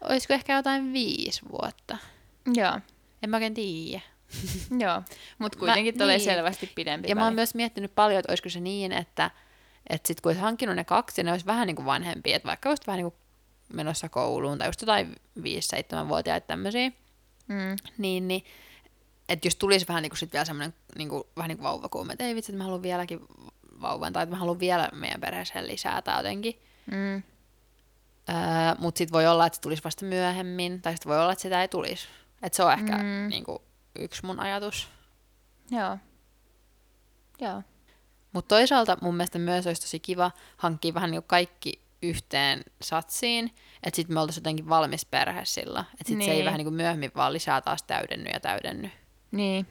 olisiko 0.00 0.34
ehkä 0.34 0.56
jotain 0.56 0.92
viisi 0.92 1.40
vuotta? 1.52 1.98
Joo. 2.54 2.80
En 3.22 3.30
mä 3.30 3.36
oikein 3.36 3.54
tiedä. 3.54 4.00
Joo, 4.78 5.02
mutta 5.38 5.58
kuitenkin 5.58 5.98
tulee 5.98 6.16
niin. 6.16 6.24
selvästi 6.24 6.72
pidempi 6.74 7.08
Ja 7.08 7.14
mä 7.14 7.20
oon 7.20 7.26
väli. 7.26 7.34
myös 7.34 7.54
miettinyt 7.54 7.94
paljon, 7.94 8.18
että 8.18 8.32
olisiko 8.32 8.48
se 8.48 8.60
niin, 8.60 8.92
että, 8.92 9.30
että 9.90 10.08
sit 10.08 10.20
kun 10.20 10.30
olisi 10.30 10.40
hankkinut 10.40 10.76
ne 10.76 10.84
kaksi, 10.84 11.20
ja 11.20 11.24
ne 11.24 11.30
olisi 11.30 11.46
vähän 11.46 11.66
niin 11.66 11.76
kuin 11.76 11.86
vanhempia, 11.86 12.36
että 12.36 12.48
vaikka 12.48 12.68
just 12.70 12.86
vähän 12.86 12.98
niin 12.98 13.12
kuin 13.12 13.20
menossa 13.72 14.08
kouluun 14.08 14.58
tai 14.58 14.68
just 14.68 14.80
jotain 14.80 15.16
5-7-vuotiaita 15.38 16.46
tämmöisiä, 16.46 16.92
Mm. 17.48 17.76
niin, 17.98 18.28
niin 18.28 18.44
että 19.28 19.46
jos 19.46 19.56
tulisi 19.56 19.88
vähän 19.88 20.02
niin 20.02 20.10
kuin 20.10 20.18
sit 20.18 20.32
vielä 20.32 20.44
semmoinen 20.44 20.74
niin 20.98 21.08
kuin, 21.08 21.24
vähän 21.36 21.48
niin 21.48 21.58
kuin 21.58 21.64
vauvakuume, 21.64 22.12
että 22.12 22.24
ei 22.24 22.34
vitsi, 22.34 22.52
että 22.52 22.58
mä 22.58 22.64
haluan 22.64 22.82
vieläkin 22.82 23.20
vauvan, 23.80 24.12
tai 24.12 24.22
että 24.22 24.34
mä 24.34 24.38
haluan 24.38 24.60
vielä 24.60 24.88
meidän 24.92 25.20
perheeseen 25.20 25.66
lisää 25.66 26.02
tai 26.02 26.16
jotenkin. 26.18 26.60
Mm. 26.86 27.14
Öö, 27.14 28.74
Mutta 28.78 28.98
sitten 28.98 29.12
voi 29.12 29.26
olla, 29.26 29.46
että 29.46 29.56
se 29.56 29.60
tulisi 29.60 29.84
vasta 29.84 30.04
myöhemmin, 30.04 30.82
tai 30.82 30.92
sitten 30.92 31.10
voi 31.10 31.20
olla, 31.20 31.32
että 31.32 31.42
sitä 31.42 31.62
ei 31.62 31.68
tulisi. 31.68 32.08
Että 32.42 32.56
se 32.56 32.62
on 32.62 32.72
ehkä 32.72 32.96
mm. 32.96 33.28
niin 33.28 33.44
kuin, 33.44 33.58
yksi 33.98 34.26
mun 34.26 34.40
ajatus. 34.40 34.88
Joo. 35.70 35.98
Joo. 37.40 37.62
Mutta 38.34 38.48
toisaalta 38.54 38.96
mun 39.00 39.16
mielestä 39.16 39.38
myös 39.38 39.66
olisi 39.66 39.82
tosi 39.82 40.00
kiva 40.00 40.30
hankkia 40.56 40.94
vähän 40.94 41.10
niin 41.10 41.22
kaikki 41.26 41.80
yhteen 42.02 42.62
satsiin, 42.82 43.50
että 43.82 43.96
sitten 43.96 44.14
me 44.14 44.20
oltaisiin 44.20 44.40
jotenkin 44.42 44.68
valmis 44.68 45.06
perhe 45.06 45.44
sillä. 45.44 45.80
Että 45.80 45.96
sitten 45.98 46.18
niin. 46.18 46.26
se 46.26 46.30
ei 46.30 46.36
Niin. 46.36 46.44
vähän 46.44 46.58
niin 46.58 46.66
kuin 46.66 46.74
myöhemmin 46.74 47.10
vaan 47.16 47.32
lisää 47.32 47.60
taas 47.60 47.82
täydenny 47.82 48.30
ja 48.32 48.40
täydenny. 48.40 48.90
Niin. 49.30 49.66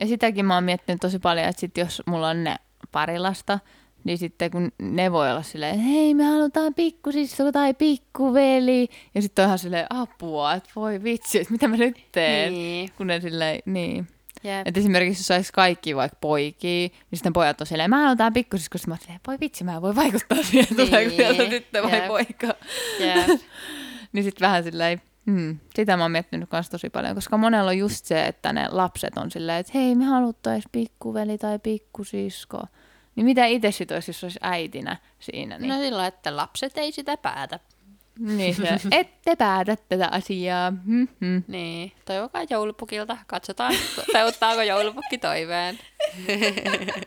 Ja 0.00 0.06
sitäkin 0.06 0.46
mä 0.46 0.54
oon 0.54 0.64
miettinyt 0.64 1.00
tosi 1.00 1.18
paljon, 1.18 1.46
että 1.46 1.60
sit 1.60 1.78
jos 1.78 2.02
mulla 2.06 2.28
on 2.28 2.44
ne 2.44 2.56
pari 2.92 3.18
lasta, 3.18 3.58
niin 4.04 4.18
sitten 4.18 4.50
kun 4.50 4.72
ne 4.82 5.12
voi 5.12 5.30
olla 5.30 5.42
silleen, 5.42 5.78
hei 5.78 6.14
me 6.14 6.24
halutaan 6.24 6.74
pikkusisko 6.74 7.52
tai 7.52 7.74
pikkuveli. 7.74 8.88
Ja 9.14 9.22
sitten 9.22 9.42
on 9.42 9.48
ihan 9.48 9.58
silleen 9.58 9.86
apua, 9.90 10.54
että 10.54 10.70
voi 10.76 11.02
vitsi, 11.02 11.38
että 11.40 11.52
mitä 11.52 11.68
mä 11.68 11.76
nyt 11.76 11.96
teen. 12.12 12.52
Niin. 12.52 12.90
Kun 12.96 13.06
ne 13.06 13.20
silleen, 13.20 13.62
niin. 13.66 14.08
Jep. 14.44 14.66
Että 14.68 14.80
esimerkiksi 14.80 15.20
jos 15.20 15.26
saisi 15.26 15.52
kaikki 15.52 15.96
vaikka 15.96 16.18
poikia, 16.20 16.88
niin 16.88 16.92
sitten 17.14 17.32
pojat 17.32 17.60
on 17.60 17.66
silleen, 17.66 17.90
mä 17.90 18.02
halutaan 18.02 18.32
pikkusisko. 18.32 18.78
Sitten 18.78 18.90
mä 18.90 18.94
oon 18.94 19.00
silleen, 19.00 19.20
voi 19.26 19.36
vitsi, 19.40 19.64
mä 19.64 19.82
voin 19.82 19.96
vaikuttaa 19.96 20.42
siihen, 20.42 20.66
Niin. 20.76 20.88
tuleeko 20.90 21.10
sieltä 21.16 21.44
tyttö 21.44 21.82
vai 21.82 21.92
Jep. 21.94 22.06
poika. 22.06 22.46
Jep. 23.00 23.40
Niin 24.12 24.24
sitten 24.24 24.46
vähän 24.46 24.64
silleen, 24.64 25.02
hmm, 25.26 25.58
sitä 25.76 25.96
mä 25.96 26.04
oon 26.04 26.10
miettinyt 26.12 26.52
myös 26.52 26.70
tosi 26.70 26.90
paljon, 26.90 27.14
koska 27.14 27.36
monella 27.36 27.70
on 27.70 27.78
just 27.78 28.04
se, 28.04 28.26
että 28.26 28.52
ne 28.52 28.68
lapset 28.70 29.18
on 29.18 29.30
silleen, 29.30 29.58
että 29.58 29.72
hei 29.74 29.94
me 29.94 30.04
haluttais 30.04 30.64
pikkuveli 30.72 31.38
tai 31.38 31.58
pikkusisko. 31.58 32.62
Niin 33.16 33.24
mitä 33.24 33.46
itse 33.46 33.70
sit 33.70 33.90
olisi, 33.90 34.08
jos 34.10 34.24
olisi 34.24 34.38
äitinä 34.42 34.96
siinä? 35.18 35.58
Niin, 35.58 35.68
No 35.68 35.76
sillä 35.78 36.06
että 36.06 36.36
lapset 36.36 36.78
ei 36.78 36.92
sitä 36.92 37.16
päätä. 37.16 37.60
Niin 38.18 38.54
se, 38.54 38.68
ette 38.90 39.36
päätä 39.36 39.76
tätä 39.88 40.08
asiaa. 40.12 40.70
Hmm-hmm. 40.70 41.42
Niin, 41.48 41.92
toivokaa 42.04 42.42
joulupukilta. 42.50 43.18
Katsotaan, 43.26 43.74
toteuttaako 43.96 44.62
joulupukki 44.62 45.18
toiveen. 45.18 45.78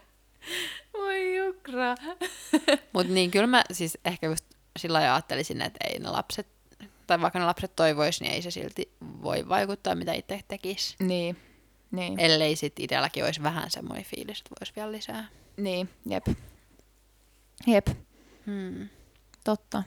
Voi 0.93 1.37
jukra. 1.37 1.95
Mutta 2.93 3.13
niin, 3.13 3.31
kyllä 3.31 3.47
mä 3.47 3.63
siis 3.71 3.97
ehkä 4.05 4.27
just 4.27 4.45
sillä 4.79 4.97
lailla 4.97 5.13
ajattelisin, 5.15 5.61
että 5.61 5.87
ei 5.87 5.99
ne 5.99 6.09
lapset, 6.09 6.47
tai 7.07 7.21
vaikka 7.21 7.39
ne 7.39 7.45
lapset 7.45 7.75
toivois, 7.75 8.21
niin 8.21 8.33
ei 8.33 8.41
se 8.41 8.51
silti 8.51 8.91
voi 9.01 9.49
vaikuttaa, 9.49 9.95
mitä 9.95 10.13
itse 10.13 10.39
tekisi. 10.47 10.95
Niin, 10.99 11.37
niin, 11.91 12.19
Ellei 12.19 12.55
sit 12.55 12.79
itselläkin 12.79 13.25
olisi 13.25 13.43
vähän 13.43 13.71
semmoinen 13.71 14.05
fiilis, 14.05 14.37
että 14.39 14.55
voisi 14.59 14.73
vielä 14.75 14.91
lisää. 14.91 15.27
niin, 15.57 15.89
jep. 16.09 16.27
Jep, 17.67 17.87
Hmm. 18.45 18.89
totta. 19.43 19.83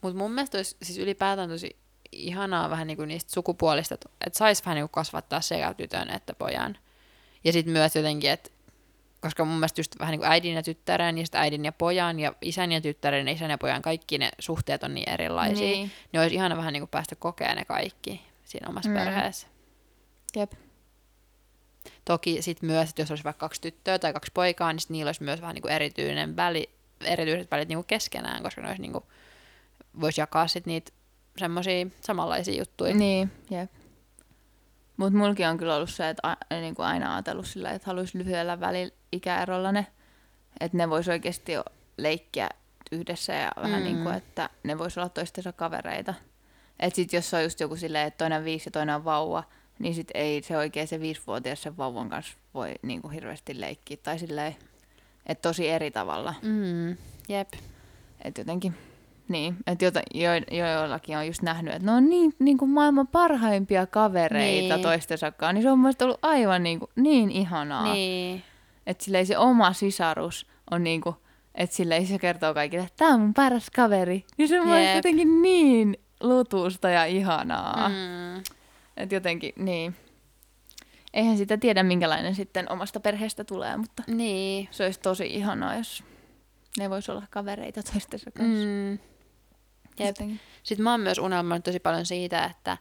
Mutta 0.00 0.18
mun 0.18 0.32
mielestä 0.32 0.58
olisi 0.58 0.76
siis 0.82 0.98
ylipäätään 0.98 1.48
tosi 1.48 1.76
ihanaa 2.12 2.70
vähän 2.70 2.86
niinku 2.86 3.04
niistä 3.04 3.32
sukupuolista, 3.32 3.94
että 3.94 4.08
et 4.26 4.34
saisi 4.34 4.64
vähän 4.64 4.74
niinku 4.76 4.88
kasvattaa 4.88 5.40
sekä 5.40 5.74
tytön 5.74 6.10
että 6.10 6.34
pojan. 6.34 6.78
Ja 7.44 7.52
sitten 7.52 7.72
myös 7.72 7.96
jotenkin, 7.96 8.30
että 8.30 8.50
koska 9.20 9.44
mun 9.44 9.54
mielestä 9.54 9.80
just 9.80 9.98
vähän 9.98 10.12
niin 10.12 10.20
kuin 10.20 10.30
äidin 10.30 10.54
ja 10.54 10.62
tyttären, 10.62 11.18
ja 11.18 11.24
sitten 11.24 11.40
äidin 11.40 11.64
ja 11.64 11.72
pojan, 11.72 12.20
ja 12.20 12.34
isän 12.42 12.72
ja 12.72 12.80
tyttären, 12.80 13.28
ja 13.28 13.34
isän 13.34 13.50
ja 13.50 13.58
pojan, 13.58 13.82
kaikki 13.82 14.18
ne 14.18 14.30
suhteet 14.38 14.82
on 14.82 14.94
niin 14.94 15.08
erilaisia. 15.08 15.66
Niin. 15.66 15.90
Niin, 16.12 16.20
olisi 16.20 16.34
ihana 16.34 16.56
vähän 16.56 16.72
niin 16.72 16.80
kuin 16.80 16.90
päästä 16.90 17.16
kokea 17.16 17.54
ne 17.54 17.64
kaikki 17.64 18.20
siinä 18.44 18.68
omassa 18.68 18.90
Mm. 18.90 18.96
perheessä. 18.96 19.46
Jep. 20.36 20.52
Toki 22.04 22.42
sitten 22.42 22.70
myös, 22.70 22.88
että 22.90 23.02
jos 23.02 23.10
olisi 23.10 23.24
vaikka 23.24 23.40
kaksi 23.40 23.60
tyttöä 23.60 23.98
tai 23.98 24.12
kaksi 24.12 24.30
poikaa, 24.34 24.72
niin 24.72 24.80
niillä 24.88 25.08
olisi 25.08 25.22
myös 25.22 25.40
vähän 25.40 25.54
niin 25.54 25.62
kuin 25.62 25.72
erityinen 25.72 26.36
väli, 26.36 26.70
erityiset 27.04 27.50
välit 27.50 27.68
niin 27.68 27.76
kuin 27.76 27.86
keskenään, 27.86 28.42
koska 28.42 28.60
ne 28.60 28.68
olisi 28.68 28.82
niin 28.82 28.92
kuin, 28.92 29.04
voisi 30.00 30.20
jakaa 30.20 30.48
sit 30.48 30.66
niitä 30.66 30.92
semmoisia 31.38 31.86
samanlaisia 32.00 32.58
juttuja. 32.58 32.94
Niin, 32.94 33.30
jep. 33.50 33.70
Mutta 34.96 35.18
mulki 35.18 35.44
on 35.44 35.58
kyllä 35.58 35.76
ollut 35.76 35.90
se, 35.90 36.08
että 36.08 36.28
a, 36.50 36.54
niin 36.60 36.74
kuin 36.74 36.86
aina 36.86 37.14
ajatellut 37.14 37.46
sillä, 37.46 37.70
että 37.70 37.86
haluaisi 37.86 38.18
lyhyellä 38.18 38.60
välillä 38.60 38.94
ikäerolla 39.12 39.72
ne, 39.72 39.86
että 40.60 40.76
ne 40.76 40.90
vois 40.90 41.08
oikeasti 41.08 41.52
jo 41.52 41.64
leikkiä 41.98 42.48
yhdessä 42.92 43.32
ja 43.32 43.52
vähän 43.62 43.80
Mm. 43.80 43.84
niin 43.84 44.02
kuin, 44.02 44.14
että 44.14 44.50
ne 44.64 44.78
vois 44.78 44.98
olla 44.98 45.08
toistensa 45.08 45.52
kavereita. 45.52 46.14
Että 46.80 46.96
sit 46.96 47.12
jos 47.12 47.34
on 47.34 47.42
just 47.42 47.60
joku 47.60 47.76
silleen, 47.76 48.06
että 48.06 48.18
toinen 48.18 48.38
on 48.38 48.44
viisi 48.44 48.66
ja 48.68 48.70
toinen 48.72 48.94
on 48.94 49.04
vauva, 49.04 49.44
niin 49.78 49.94
sit 49.94 50.08
ei 50.14 50.42
se 50.42 50.56
oikein 50.56 50.88
se 50.88 51.00
viisivuotias 51.00 51.62
sen 51.62 51.76
vauvan 51.76 52.08
kanssa 52.08 52.38
voi 52.54 52.74
niin 52.82 53.02
kuin 53.02 53.12
hirveästi 53.12 53.60
leikkiä. 53.60 53.96
Tai 54.02 54.18
silleen, 54.18 54.56
että 55.26 55.48
tosi 55.48 55.68
eri 55.68 55.90
tavalla. 55.90 56.34
Mm, 56.42 56.96
jep. 57.28 57.48
Että 58.24 58.40
jotenkin, 58.40 58.74
niin, 59.28 59.56
että 59.66 59.84
jo, 59.84 59.90
jo, 60.50 60.66
joillakin 60.76 61.16
on 61.18 61.26
just 61.26 61.42
nähnyt, 61.42 61.74
että 61.74 61.86
ne 61.86 61.92
on 61.92 62.08
niin, 62.08 62.32
niin 62.38 62.58
kuin 62.58 62.70
maailman 62.70 63.06
parhaimpia 63.06 63.86
kavereita 63.86 64.74
Niin. 64.74 64.82
toistensa 64.82 65.32
kanssa, 65.32 65.52
niin 65.52 65.62
se 65.62 65.70
on 65.70 65.78
mun 65.78 65.82
mielestä 65.82 66.04
ollut 66.04 66.18
aivan 66.22 66.62
niin, 66.62 66.78
kuin, 66.78 66.90
niin 66.96 67.30
ihanaa. 67.30 67.92
Niin. 67.92 68.42
Että 68.86 69.04
silleen 69.04 69.26
se 69.26 69.38
oma 69.38 69.72
sisarus 69.72 70.46
on 70.70 70.84
niin 70.84 71.00
kuin, 71.00 71.16
että 71.54 71.76
silleen 71.76 72.06
se 72.06 72.18
kertoo 72.18 72.54
kaikille, 72.54 72.84
että 72.84 72.96
tämä 72.96 73.14
on 73.14 73.20
mun 73.20 73.34
paras 73.34 73.70
kaveri. 73.70 74.24
Niin 74.38 74.48
se 74.48 74.60
on 74.60 74.94
jotenkin 74.96 75.42
niin 75.42 75.96
lutusta 76.20 76.90
ja 76.90 77.04
ihanaa. 77.04 77.88
Mm. 77.88 78.42
Että 78.96 79.14
jotenkin, 79.14 79.52
niin. 79.56 79.94
Eihän 81.14 81.36
sitä 81.36 81.56
tiedä, 81.56 81.82
minkälainen 81.82 82.34
sitten 82.34 82.72
omasta 82.72 83.00
perheestä 83.00 83.44
tulee, 83.44 83.76
mutta 83.76 84.02
Niin. 84.06 84.68
se 84.70 84.84
olisi 84.84 85.00
tosi 85.00 85.26
ihanaa, 85.26 85.76
jos 85.76 86.04
ne 86.78 86.90
vois 86.90 87.08
olla 87.08 87.22
kavereita 87.30 87.82
toistensa 87.82 88.30
kanssa. 88.30 88.66
Mm. 88.66 88.98
Jep. 90.06 90.16
Sitten 90.62 90.84
mä 90.84 90.90
oon 90.90 91.00
myös 91.00 91.18
unelmoinut 91.18 91.64
tosi 91.64 91.80
paljon 91.80 92.06
siitä, 92.06 92.44
että, 92.44 92.76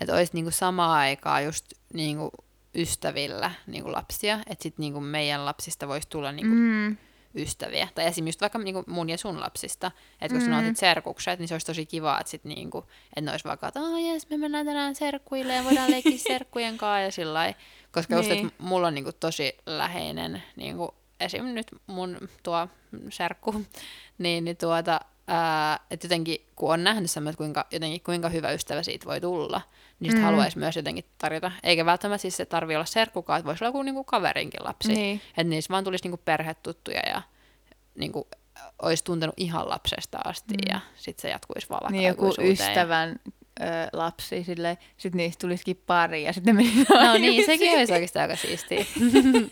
että 0.00 0.14
olisi 0.14 0.32
niinku 0.34 0.50
samaa 0.50 0.92
aikaa 0.94 1.40
just 1.40 1.66
niinku 1.94 2.30
ystävillä 2.74 3.50
niinku 3.66 3.92
lapsia, 3.92 4.38
että 4.46 4.62
sitten 4.62 4.82
niinku 4.82 5.00
meidän 5.00 5.44
lapsista 5.44 5.88
voisi 5.88 6.08
tulla 6.08 6.32
niinku 6.32 6.54
Mm. 6.54 6.96
ystäviä. 7.34 7.88
Tai 7.94 8.04
esimerkiksi 8.06 8.28
just 8.28 8.40
vaikka 8.40 8.58
niinku 8.58 8.84
mun 8.86 9.10
ja 9.10 9.18
sun 9.18 9.40
lapsista, 9.40 9.90
että 10.20 10.34
kun 10.38 10.42
mm. 10.46 10.50
Mm. 10.50 10.56
sanoit 10.56 10.76
serkukset, 10.76 11.38
niin 11.38 11.48
se 11.48 11.54
olisi 11.54 11.66
tosi 11.66 11.86
kiva, 11.86 12.18
että, 12.20 12.30
sit 12.30 12.44
niinku, 12.44 12.78
että 13.08 13.20
ne 13.20 13.30
olisi 13.30 13.44
vaikka, 13.44 13.68
että 13.68 13.80
oh, 13.80 13.98
jes, 14.12 14.30
me 14.30 14.36
mennään 14.36 14.66
tänään 14.66 14.94
serkkuille 14.94 15.54
ja 15.54 15.64
voidaan 15.64 15.90
leikkiä 15.90 16.18
serkkujen 16.28 16.78
kanssa 16.78 17.00
ja 17.00 17.12
sillä. 17.12 17.54
Koska 17.92 18.14
just, 18.16 18.28
Niin. 18.28 18.46
että 18.46 18.62
mulla 18.62 18.86
on 18.86 18.94
niinku 18.94 19.12
tosi 19.12 19.56
läheinen, 19.66 20.42
niinku, 20.56 20.94
esim. 21.20 21.44
nyt 21.44 21.66
mun 21.86 22.28
tuo 22.42 22.68
serkku, 23.10 23.64
niin, 24.18 24.44
niin 24.44 24.56
tuota, 24.56 25.00
ää, 25.28 25.80
että 25.90 26.04
jotenkin 26.04 26.46
kun 26.56 26.72
on 26.72 26.84
nähnyt 26.84 27.10
semmoinen, 27.10 27.30
että 27.32 27.38
kuinka, 27.38 27.66
jotenkin, 27.70 28.00
kuinka 28.00 28.28
hyvä 28.28 28.50
ystävä 28.52 28.82
siitä 28.82 29.06
voi 29.06 29.20
tulla, 29.20 29.60
niin 30.00 30.10
sit 30.12 30.20
Mm. 30.20 30.24
haluaisi 30.24 30.58
myös 30.58 30.76
jotenkin 30.76 31.04
tarjota. 31.18 31.52
Eikä 31.62 31.86
välttämättä 31.86 32.22
siis 32.22 32.36
se 32.36 32.44
tarvi 32.46 32.74
olla 32.74 32.84
serkkukaan, 32.84 33.38
että 33.38 33.46
voisi 33.46 33.64
olla 33.64 33.68
joku 33.68 33.82
niinku 33.82 34.04
kaverinkin 34.04 34.64
lapsi. 34.64 34.92
Niin. 34.92 35.20
Että 35.28 35.42
niissä 35.44 35.72
vaan 35.72 35.84
tulisi 35.84 36.04
niinku 36.04 36.20
perhetuttuja 36.24 37.00
ja 37.08 37.22
niinku, 37.94 38.28
olisi 38.82 39.04
tuntenut 39.04 39.34
ihan 39.38 39.68
lapsesta 39.68 40.18
asti 40.24 40.54
Mm. 40.54 40.72
ja 40.72 40.80
sitten 40.96 41.22
se 41.22 41.28
jatkuisi 41.28 41.68
vaan 41.70 41.80
vaikka 41.82 41.92
Niin 41.98 42.08
joku 42.08 42.34
ystävän 42.42 43.16
ö, 43.60 43.64
lapsi, 43.92 44.44
sille, 44.44 44.78
sit 44.96 45.14
niistä 45.14 45.40
tulisikin 45.40 45.82
pari 45.86 46.22
ja 46.24 46.32
sitten 46.32 46.56
meni. 46.56 46.72
No 47.04 47.12
niin, 47.18 47.46
sekin 47.46 47.78
olisi 47.78 47.92
oikeastaan 47.92 48.22
aika 48.30 48.36
siistiä. 48.36 48.84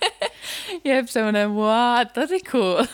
Jep, 0.85 1.07
semmoinen 1.07 1.51
wow, 1.51 2.07
tosi 2.15 2.41
cool. 2.41 2.85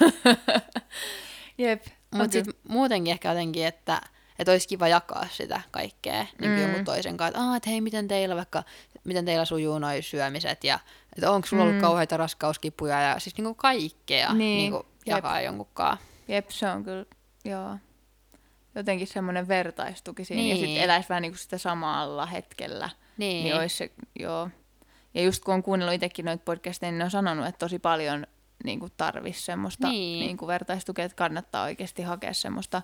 Jep. 1.58 1.82
Mutta 2.12 2.32
sitten 2.32 2.54
muutenkin 2.68 3.10
ehkä 3.12 3.28
jotenkin, 3.28 3.66
että, 3.66 4.00
että 4.38 4.52
olisi 4.52 4.68
kiva 4.68 4.88
jakaa 4.88 5.26
sitä 5.30 5.60
kaikkea 5.70 6.26
niin 6.40 6.50
Mm. 6.50 6.62
jonkun 6.62 6.84
toisen 6.84 7.16
kanssa. 7.16 7.38
Että, 7.38 7.50
"Aa, 7.50 7.56
että 7.56 7.70
hei, 7.70 7.80
miten 7.80 8.08
teillä 8.08 8.36
vaikka, 8.36 8.62
miten 9.04 9.24
teillä 9.24 9.44
sujuu 9.44 9.78
noi 9.78 10.02
syömiset 10.02 10.64
ja 10.64 10.78
että 11.16 11.30
onko 11.30 11.46
sulla 11.46 11.62
ollut 11.62 11.76
Mm. 11.76 11.80
kauheita 11.82 12.16
raskauskipuja 12.16 13.00
ja 13.00 13.18
siis 13.18 13.36
niinku 13.36 13.54
kaikkea 13.54 14.32
Niin, 14.32 14.38
niin, 14.38 14.72
jep. 14.72 14.86
jakaa 15.06 15.40
jonkunkaan. 15.40 15.98
Jep, 16.28 16.50
se 16.50 16.68
on 16.70 16.84
kyllä, 16.84 17.04
joo. 17.44 17.76
Jotenkin 18.74 19.06
semmoinen 19.06 19.48
vertaistuki 19.48 20.24
siinä 20.24 20.42
ja 20.42 20.54
Niin. 20.54 20.66
sitten 20.66 20.84
eläisi 20.84 21.08
vähän 21.08 21.22
niin 21.22 21.32
kuin 21.32 21.38
sitä 21.38 21.58
samalla 21.58 22.26
hetkellä. 22.26 22.90
Niin, 23.16 23.28
Niin. 23.28 23.44
niin 23.44 23.54
olisi 23.56 23.76
se, 23.76 23.90
joo. 24.18 24.48
Ja 25.14 25.22
just 25.22 25.44
kun 25.44 25.54
on 25.54 25.62
kuunnellut 25.62 25.94
itsekin 25.94 26.24
noita 26.24 26.42
podcasteja, 26.44 26.90
niin 26.92 26.98
ne 26.98 27.04
on 27.04 27.10
sanonut, 27.10 27.46
että 27.46 27.58
tosi 27.58 27.78
paljon 27.78 28.26
niin 28.64 28.80
kuin 28.80 28.92
tarvisi 28.96 29.42
semmoista 29.42 29.88
niin. 29.88 30.26
Niin. 30.26 30.36
Kuin 30.36 30.46
vertaistukea, 30.46 31.04
että 31.04 31.16
kannattaa 31.16 31.64
oikeasti 31.64 32.02
hakea 32.02 32.32
semmoista, 32.34 32.82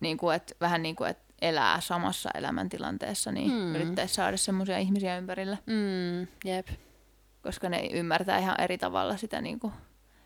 niin 0.00 0.16
kuin, 0.16 0.36
että 0.36 0.54
vähän 0.60 0.82
niin 0.82 0.96
kuin, 0.96 1.10
että 1.10 1.24
elää 1.42 1.80
samassa 1.80 2.30
elämäntilanteessa, 2.34 3.32
niin 3.32 3.52
mm. 3.52 3.74
yrittäisi 3.74 4.14
saada 4.14 4.36
semmoisia 4.36 4.78
ihmisiä 4.78 5.18
ympärille, 5.18 5.58
Mm, 5.66 6.20
jep. 6.44 6.68
koska 7.42 7.68
ne 7.68 7.86
ymmärtää 7.86 8.38
ihan 8.38 8.60
eri 8.60 8.78
tavalla 8.78 9.16
sitä, 9.16 9.40
niin 9.40 9.60
kuin, 9.60 9.72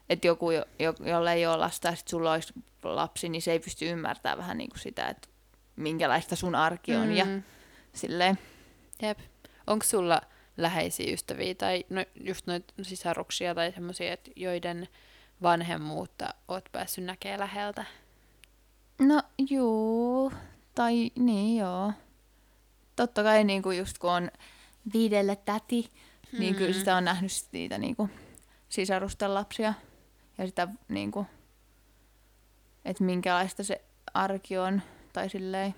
että 0.08 0.26
joku, 0.26 0.50
jo, 0.50 0.64
jo, 0.78 0.94
jolle 1.00 1.32
ei 1.32 1.46
ole 1.46 1.56
lasta 1.56 1.88
ja 1.88 1.94
sit 1.96 2.08
sulla 2.08 2.32
olisi 2.32 2.52
lapsi, 2.82 3.28
niin 3.28 3.42
se 3.42 3.52
ei 3.52 3.60
pysty 3.60 3.90
ymmärtämään 3.90 4.38
vähän 4.38 4.58
niin 4.58 4.70
kuin 4.70 4.78
sitä, 4.80 5.08
että 5.08 5.28
minkälaista 5.76 6.36
sun 6.36 6.54
arki 6.54 6.96
on 6.96 7.06
mm. 7.06 7.12
ja 7.16 7.26
silleen. 7.92 8.38
jep. 9.02 9.18
Onko 9.66 9.84
sulla 9.84 10.20
läheisiä 10.56 11.12
ystäviä 11.12 11.54
tai 11.54 11.84
no, 11.90 12.04
just 12.20 12.46
noita 12.46 12.74
sisaruksia 12.82 13.54
tai 13.54 13.72
semmoisia, 13.72 14.16
joiden 14.36 14.88
vanhemmuutta 15.42 16.34
oot 16.48 16.68
päässyt 16.72 17.04
näkemään 17.04 17.40
läheltä? 17.40 17.84
No 18.98 19.22
juu, 19.50 20.32
tai 20.74 21.10
niin 21.18 21.56
joo. 21.56 21.92
Totta 22.96 23.22
kai 23.22 23.44
niin 23.44 23.62
kuin 23.62 23.78
just 23.78 23.98
kun 23.98 24.10
on 24.10 24.30
viidelle 24.92 25.36
täti, 25.36 25.90
hmm. 26.32 26.40
niin 26.40 26.54
kyllä 26.54 26.72
sitä 26.72 26.96
on 26.96 27.04
nähnyt 27.04 27.32
niitä 27.52 27.78
niin 27.78 27.96
kuin 27.96 28.10
sisarusten 28.68 29.34
lapsia. 29.34 29.74
Ja 30.38 30.46
sitä 30.46 30.68
niin 30.88 31.10
kuin, 31.10 31.26
että 32.84 33.04
minkälaista 33.04 33.64
se 33.64 33.84
arki 34.14 34.58
on, 34.58 34.82
tai 35.12 35.30
silleen. 35.30 35.74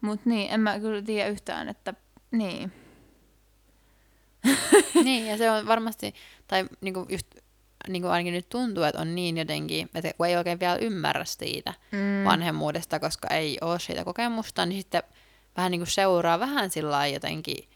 Mut 0.00 0.26
niin, 0.26 0.50
en 0.50 0.60
mä 0.60 0.80
kyllä 0.80 1.02
tiedä 1.02 1.28
yhtään, 1.28 1.68
että 1.68 1.94
niin. 2.30 2.72
niin, 5.04 5.26
ja 5.26 5.36
se 5.38 5.50
on 5.50 5.66
varmasti, 5.66 6.14
tai 6.48 6.64
niinku 6.80 7.06
just 7.08 7.26
niinku 7.88 8.08
ainakin 8.08 8.34
nyt 8.34 8.48
tuntuu, 8.48 8.82
että 8.84 9.00
on 9.00 9.14
niin 9.14 9.36
jotenkin, 9.38 9.88
että 9.94 10.10
kun 10.16 10.26
ei 10.26 10.36
oikein 10.36 10.60
vielä 10.60 10.76
ymmärrä 10.76 11.24
siitä 11.24 11.74
Mm. 11.92 12.24
vanhemmuudesta, 12.24 13.00
koska 13.00 13.28
ei 13.34 13.58
ole 13.60 13.78
siitä 13.80 14.04
kokemusta, 14.04 14.66
niin 14.66 14.80
sitten 14.82 15.02
vähän 15.56 15.70
niinku 15.70 15.86
seuraa 15.86 16.40
vähän 16.40 16.70
sillä 16.70 16.90
lailla 16.90 17.14
jotenkin 17.16 17.68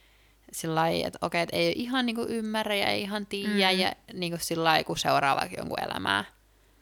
sillä 0.53 0.75
lailla, 0.75 1.07
että 1.07 1.19
okei, 1.23 1.43
että 1.43 1.57
ei 1.57 1.73
ihan 1.77 2.07
niinku 2.07 2.23
ymmärrä 2.29 2.75
ja 2.75 2.87
ei 2.87 3.03
ihan 3.03 3.27
tiedä, 3.27 3.53
Mm. 3.53 3.59
ja 3.59 3.93
niinku 4.13 4.39
sillä 4.41 4.65
lailla, 4.65 4.85
kun 4.85 4.99
seuraa 4.99 5.37
vaikka 5.37 5.57
jonkun 5.61 5.81
elämää. 5.83 6.25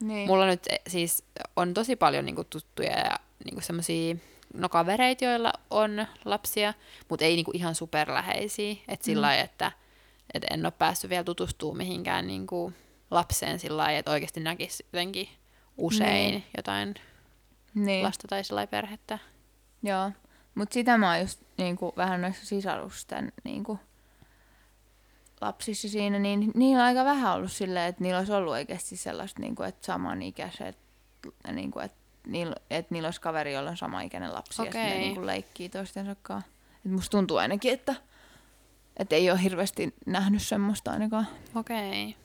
Niin. 0.00 0.26
Mulla 0.26 0.46
nyt 0.46 0.62
siis 0.88 1.24
on 1.56 1.74
tosi 1.74 1.96
paljon 1.96 2.24
niinku 2.26 2.44
tuttuja 2.44 2.98
ja 2.98 3.18
niinku 3.44 3.60
semmosia 3.60 4.16
no 4.54 4.68
kavereita, 4.68 5.24
joilla 5.24 5.52
on 5.70 6.06
lapsia, 6.24 6.74
mutta 7.08 7.24
ei 7.24 7.34
niinku 7.36 7.50
ihan 7.54 7.74
superläheisiä. 7.74 8.76
Et 8.88 9.02
sillä 9.02 9.18
Mm. 9.18 9.22
lailla, 9.22 9.44
että 9.44 9.72
et 10.34 10.44
en 10.50 10.66
ole 10.66 10.72
päässyt 10.78 11.10
vielä 11.10 11.24
tutustumaan 11.24 11.76
mihinkään 11.76 12.26
niinku 12.26 12.72
lapseen 13.10 13.58
sillä 13.58 13.76
lailla, 13.76 13.98
että 13.98 14.10
oikeasti 14.10 14.40
näkisi 14.40 14.86
jotenkin 14.92 15.28
usein 15.78 16.30
Niin. 16.30 16.44
jotain 16.56 16.94
niin. 17.74 18.04
lasta 18.04 18.28
tai 18.28 18.44
sillä 18.44 18.66
perhettä. 18.66 19.18
Joo, 19.82 20.10
mutta 20.54 20.74
sitä 20.74 20.98
mä 20.98 21.10
oon 21.12 21.20
just 21.20 21.40
niinku, 21.58 21.92
vähän 21.96 22.22
noissa 22.22 22.46
sisarusten 22.46 23.32
niinku, 23.44 23.78
lapsissa 25.40 25.88
siinä, 25.88 26.18
niin 26.18 26.50
niillä 26.54 26.80
on 26.82 26.86
aika 26.86 27.04
vähän 27.04 27.34
ollut 27.34 27.52
silleen, 27.52 27.88
että 27.88 28.02
niillä 28.02 28.18
olisi 28.18 28.32
ollut 28.32 28.52
oikeasti 28.52 28.96
sellaista, 28.96 29.40
niinku, 29.40 29.62
että 29.62 29.86
samanikäiset, 29.86 30.78
niinku, 31.52 31.78
että 31.78 31.96
niillä, 32.26 32.56
että 32.70 32.94
niillä 32.94 33.06
olisi 33.06 33.20
kaveri, 33.20 33.52
jolla 33.52 33.70
on 33.70 33.76
samaikäinen 33.76 34.32
lapsi 34.32 34.62
ja 34.62 34.64
sitten 34.64 34.82
Okei. 34.82 34.94
ne 34.94 34.98
niinku, 34.98 35.26
leikkii 35.26 35.68
toistensa 35.68 36.16
kanssa. 36.22 36.50
Et 36.86 36.92
musta 36.92 37.10
tuntuu 37.10 37.36
ainakin, 37.36 37.72
että, 37.72 37.94
että 38.96 39.16
ei 39.16 39.30
ole 39.30 39.42
hirveästi 39.42 39.94
nähnyt 40.06 40.42
semmoista 40.42 40.90
ainakaan. 40.90 41.26
Okei. 41.54 42.08
Okay. 42.08 42.22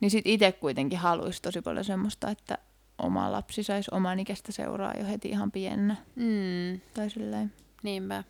Niin 0.00 0.10
sit 0.10 0.26
itse 0.26 0.52
kuitenkin 0.52 0.98
haluaisi 0.98 1.42
tosi 1.42 1.62
paljon 1.62 1.84
semmoista, 1.84 2.30
että 2.30 2.58
oma 2.98 3.32
lapsi 3.32 3.62
saisi 3.62 3.90
oman 3.94 4.20
ikäistä 4.20 4.52
seuraa 4.52 4.94
jo 4.98 5.06
heti 5.06 5.28
ihan 5.28 5.52
pienenä. 5.52 5.96
Mm, 6.16 6.80
Tai 6.94 7.10
silleen. 7.10 7.52
niinpä. 7.82 8.24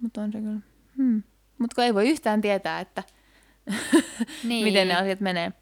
Mutta 0.00 0.20
on 0.22 0.32
se 0.32 0.38
kyllä. 0.40 0.60
Hmm. 0.96 1.22
Mutta 1.58 1.74
kun 1.74 1.84
ei 1.84 1.94
voi 1.94 2.08
yhtään 2.08 2.40
tietää, 2.40 2.80
että 2.80 3.02
Niin. 4.44 4.64
miten 4.64 4.88
ne 4.88 4.96
asiat 4.96 5.20
menee. 5.20 5.52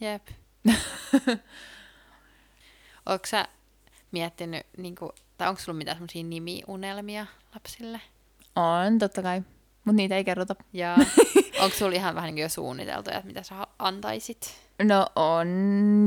Jep. 0.00 0.28
Oletko 3.10 3.26
sä 3.26 3.48
miettinyt, 4.12 4.66
niinku, 4.76 5.12
tai 5.38 5.48
onko 5.48 5.60
sulla 5.60 5.78
mitään 5.78 5.96
semmoisia 5.96 6.24
nimiunelmia 6.24 7.26
lapsille? 7.54 8.00
On, 8.56 8.98
totta 8.98 9.22
kai. 9.22 9.42
Mutta 9.84 9.96
niitä 9.96 10.16
ei 10.16 10.24
kerrota. 10.24 10.54
Ja 10.72 10.96
onko 11.62 11.76
sulla 11.76 11.92
ihan 11.92 12.14
vähän 12.14 12.34
niin 12.34 12.42
jo 12.42 12.48
suunniteltu, 12.48 13.10
että 13.10 13.26
mitä 13.26 13.42
sä 13.42 13.66
antaisit? 13.78 14.54
No 14.82 15.06
on 15.16 15.48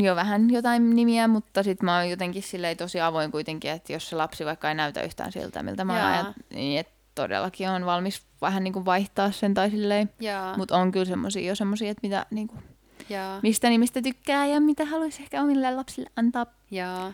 jo 0.02 0.16
vähän 0.16 0.50
jotain 0.50 0.96
nimiä, 0.96 1.28
mutta 1.28 1.64
sitten 1.64 1.86
mä 1.86 1.98
oon 1.98 2.10
jotenkin 2.10 2.44
silleen 2.44 2.78
tosi 2.78 3.02
avoin 3.02 3.32
kuitenkin, 3.32 3.72
että 3.72 3.94
jos 3.94 4.10
se 4.10 4.16
lapsi 4.16 4.46
vaikka 4.46 4.70
ei 4.70 4.76
näytä 4.76 5.02
yhtään 5.02 5.32
siltä, 5.32 5.64
miltä 5.64 5.86
mä 5.86 6.08
ajat, 6.08 6.28
niin 6.54 6.80
et 6.80 6.90
todellakin 7.16 7.70
on 7.70 7.86
valmis 7.86 8.22
vähän 8.42 8.64
niin 8.64 8.74
kuin 8.74 8.86
vaihtaa 8.86 9.32
sen 9.32 9.54
tai 9.54 9.70
silleen. 9.70 10.10
Mutta 10.58 10.78
on 10.78 10.92
kyllä 10.92 11.06
semmosia 11.06 11.48
jo 11.48 11.56
semmosia, 11.56 11.92
että 11.92 12.08
mitä, 12.08 12.26
niin 12.32 12.48
kuin, 12.48 12.64
ja, 13.10 13.40
mistä 13.44 13.70
nimistä 13.70 14.02
tykkää 14.02 14.46
ja 14.46 14.60
mitä 14.62 14.86
haluaisi 14.86 15.24
ehkä 15.24 15.42
omille 15.42 15.76
lapsille 15.76 16.10
antaa. 16.16 16.46
ja. 16.72 17.14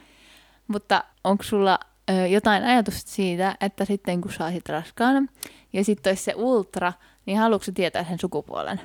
Mutta 0.68 1.04
onko 1.24 1.44
sulla 1.44 1.80
ö, 2.10 2.28
jotain 2.28 2.64
ajatusta 2.64 3.12
siitä, 3.12 3.56
että 3.62 3.86
sitten 3.86 4.22
kun 4.22 4.34
sä 4.34 4.46
olisit 4.46 4.70
raskaana 4.70 5.28
ja 5.74 5.84
sitten 5.84 6.12
olisi 6.12 6.24
se 6.24 6.34
ultra, 6.36 6.94
niin 7.26 7.38
haluatko 7.38 7.72
tietää 7.76 8.04
sen 8.04 8.20
sukupuolen? 8.20 8.82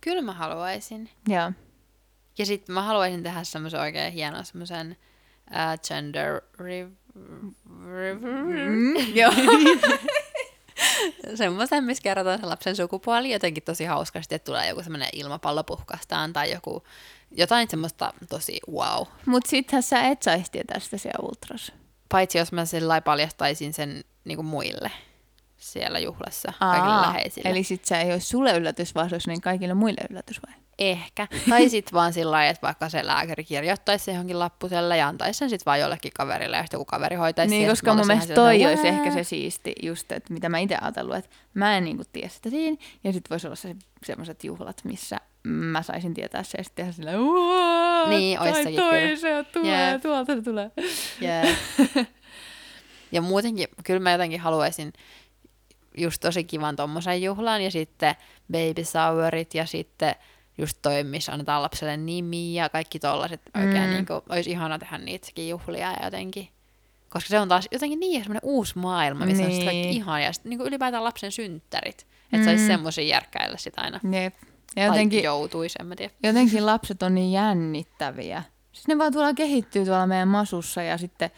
Kyllä 0.00 0.22
mä 0.22 0.32
haluaisin. 0.32 1.10
Joo. 1.28 1.52
Ja 2.38 2.46
sitten 2.46 2.74
mä 2.74 2.82
haluaisin 2.82 3.22
tehdä 3.22 3.44
semmoisen 3.44 3.80
oikein 3.80 4.12
hienon 4.12 4.44
semmoisen 4.44 4.96
uh, 5.50 5.88
gender 5.88 6.40
Mm, 8.68 8.94
joo. 9.14 9.32
semmoisen, 11.34 11.84
missä 11.84 12.02
kerrotaan 12.02 12.40
se 12.40 12.46
lapsen 12.46 12.76
sukupuoli 12.76 13.32
jotenkin 13.32 13.62
tosi 13.62 13.84
hauskasti, 13.84 14.34
että 14.34 14.44
tulee 14.44 14.68
joku 14.68 14.82
semmoinen 14.82 15.08
ilmapallo 15.12 15.64
puhkastaan 15.64 16.32
tai 16.32 16.52
joku, 16.52 16.82
jotain 17.30 17.70
semmoista 17.70 18.12
tosi 18.28 18.60
wow. 18.72 19.06
Mutta 19.26 19.50
sittenhän 19.50 19.82
sä 19.82 20.00
et 20.00 20.22
saisi 20.22 20.50
tietää 20.50 20.78
sitä 20.78 20.98
siellä 20.98 21.28
ultras. 21.28 21.72
Paitsi 22.08 22.38
jos 22.38 22.52
mä 22.52 22.64
sillä 22.64 23.00
paljastaisin 23.00 23.74
sen 23.74 24.04
niin 24.24 24.44
muille 24.44 24.90
siellä 25.58 25.98
juhlassa, 25.98 26.52
kaikille 26.58 27.00
läheisille. 27.00 27.50
Eli 27.50 27.62
sit 27.62 27.84
se 27.84 28.00
ei 28.00 28.12
olisi 28.12 28.26
sulle 28.26 28.52
yllätys, 28.56 28.94
vaan 28.94 29.08
se 29.08 29.14
olisi 29.14 29.30
niin 29.30 29.40
kaikille 29.40 29.74
muille 29.74 30.00
yllätys 30.10 30.40
vai? 30.46 30.54
Ehkä. 30.78 31.26
Tai 31.50 31.68
sitten 31.68 31.92
vaan 31.92 32.12
sillä 32.12 32.30
lailla, 32.30 32.50
että 32.50 32.66
vaikka 32.66 32.88
se 32.88 33.06
lääkäri 33.06 33.44
kirjoittaisi 33.44 34.04
se 34.04 34.10
johonkin 34.12 34.38
lappuselle 34.38 34.96
ja 34.96 35.08
antaisi 35.08 35.38
sen 35.38 35.50
sitten 35.50 35.66
vaan 35.66 35.80
jollekin 35.80 36.12
kaverille 36.14 36.56
ja 36.56 36.62
sitten 36.62 36.76
joku 36.78 36.84
kaveri 36.84 37.16
hoitaisi 37.16 37.50
Niin, 37.50 37.62
sen, 37.62 37.70
koska 37.70 37.94
mun 37.94 38.06
mielestä 38.06 38.34
toi 38.34 38.54
sillä 38.54 38.68
olisi 38.68 38.88
ehkä 38.88 39.10
se 39.10 39.24
siisti, 39.24 39.74
just, 39.82 40.12
että 40.12 40.32
mitä 40.32 40.48
mä 40.48 40.58
itse 40.58 40.76
ajatellut, 40.80 41.16
että 41.16 41.30
mä 41.54 41.76
en 41.76 41.84
niinku 41.84 42.02
tiedä 42.12 42.28
sitä 42.28 42.50
siinä, 42.50 42.76
ja 43.04 43.12
sitten 43.12 43.30
voisi 43.30 43.46
olla 43.46 43.56
se, 43.56 43.76
semmoiset 44.04 44.44
juhlat, 44.44 44.80
missä 44.84 45.16
mä 45.42 45.82
saisin 45.82 46.14
tietää 46.14 46.42
se, 46.42 46.58
ja 46.58 46.64
sitten 46.64 46.94
tehdä 46.94 47.18
"What? 47.18 48.08
Niin, 48.08 48.40
ois 48.40 48.56
sekin 48.56 48.76
toi 48.76 49.00
kyllä. 49.00 49.16
se 49.16 49.44
tulee, 49.52 49.90
Jep. 49.90 50.02
tuolta 50.02 50.34
se 50.34 50.42
tulee. 50.42 50.70
Jee. 51.20 51.56
ja 53.12 53.22
muutenkin, 53.22 53.68
kyllä 53.84 54.00
mä 54.00 54.12
jotenkin 54.12 54.40
haluaisin 54.40 54.92
just 55.98 56.20
tosi 56.20 56.44
kivan 56.44 56.76
tommosen 56.76 57.22
juhlan 57.22 57.62
ja 57.62 57.70
sitten 57.70 58.14
baby 58.52 58.84
showerit 58.84 59.54
ja 59.54 59.66
sitten 59.66 60.14
just 60.58 60.78
toi, 60.82 61.04
missä 61.04 61.32
annetaan 61.32 61.62
lapselle 61.62 61.96
nimi 61.96 62.54
ja 62.54 62.68
kaikki 62.68 62.98
tollaset 62.98 63.40
oikein 63.56 63.84
Mm. 63.84 63.90
niin 63.90 64.06
kuin, 64.06 64.20
olisi 64.28 64.50
ihana 64.50 64.78
tehdä 64.78 64.98
niitäkin 64.98 65.48
juhlia 65.48 65.92
ja 65.92 66.04
jotenkin. 66.04 66.48
Koska 67.08 67.28
se 67.28 67.40
on 67.40 67.48
taas 67.48 67.68
jotenkin 67.72 68.00
niin 68.00 68.22
semmoinen 68.22 68.40
uusi 68.44 68.78
maailma, 68.78 69.26
missä 69.26 69.42
on 69.42 69.48
Niin. 69.48 69.64
kaikki 69.64 69.90
ihania 69.90 70.26
ja 70.26 70.32
sitten 70.32 70.50
niin 70.50 70.60
ylipäätään 70.60 71.04
lapsen 71.04 71.32
synttärit. 71.32 72.06
Että 72.32 72.44
saisi 72.44 72.62
Mm. 72.62 72.66
semmoisia 72.66 73.04
järkkäillä 73.04 73.56
sit 73.56 73.74
aina. 73.78 74.00
Jep. 74.22 74.34
Ja 74.76 74.82
Tai 74.82 74.86
jotenkin, 74.86 75.22
joutuisi, 75.22 75.78
en 75.80 75.86
mä 75.86 75.96
tiedä. 75.96 76.14
jotenkin 76.22 76.66
lapset 76.66 77.02
on 77.02 77.14
niin 77.14 77.32
jännittäviä. 77.32 78.42
Siis 78.72 78.88
ne 78.88 78.98
vaan 78.98 79.12
tuolla 79.12 79.34
kehittyy 79.34 79.84
tuolla 79.84 80.06
meidän 80.06 80.28
masussa 80.28 80.82
ja 80.82 80.98
sitten 80.98 81.30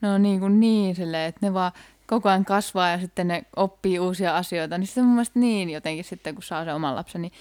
ne 0.00 0.10
on 0.10 0.22
niin, 0.22 0.40
kuin 0.40 0.60
niin 0.60 0.94
silleen, 0.94 1.28
että 1.28 1.46
ne 1.46 1.54
vaan 1.54 1.72
koko 2.14 2.28
ajan 2.28 2.44
kasvaa 2.44 2.90
ja 2.90 2.98
sitten 3.00 3.28
ne 3.28 3.42
oppii 3.56 3.98
uusia 3.98 4.36
asioita. 4.36 4.78
Niin 4.78 4.86
se 4.86 5.00
on 5.00 5.06
mun 5.06 5.14
mielestä 5.14 5.38
niin 5.38 5.70
jotenkin 5.70 6.04
sitten, 6.04 6.34
kun 6.34 6.42
saa 6.42 6.64
sen 6.64 6.74
oman 6.74 6.96
lapsen, 6.96 7.22
niin 7.22 7.32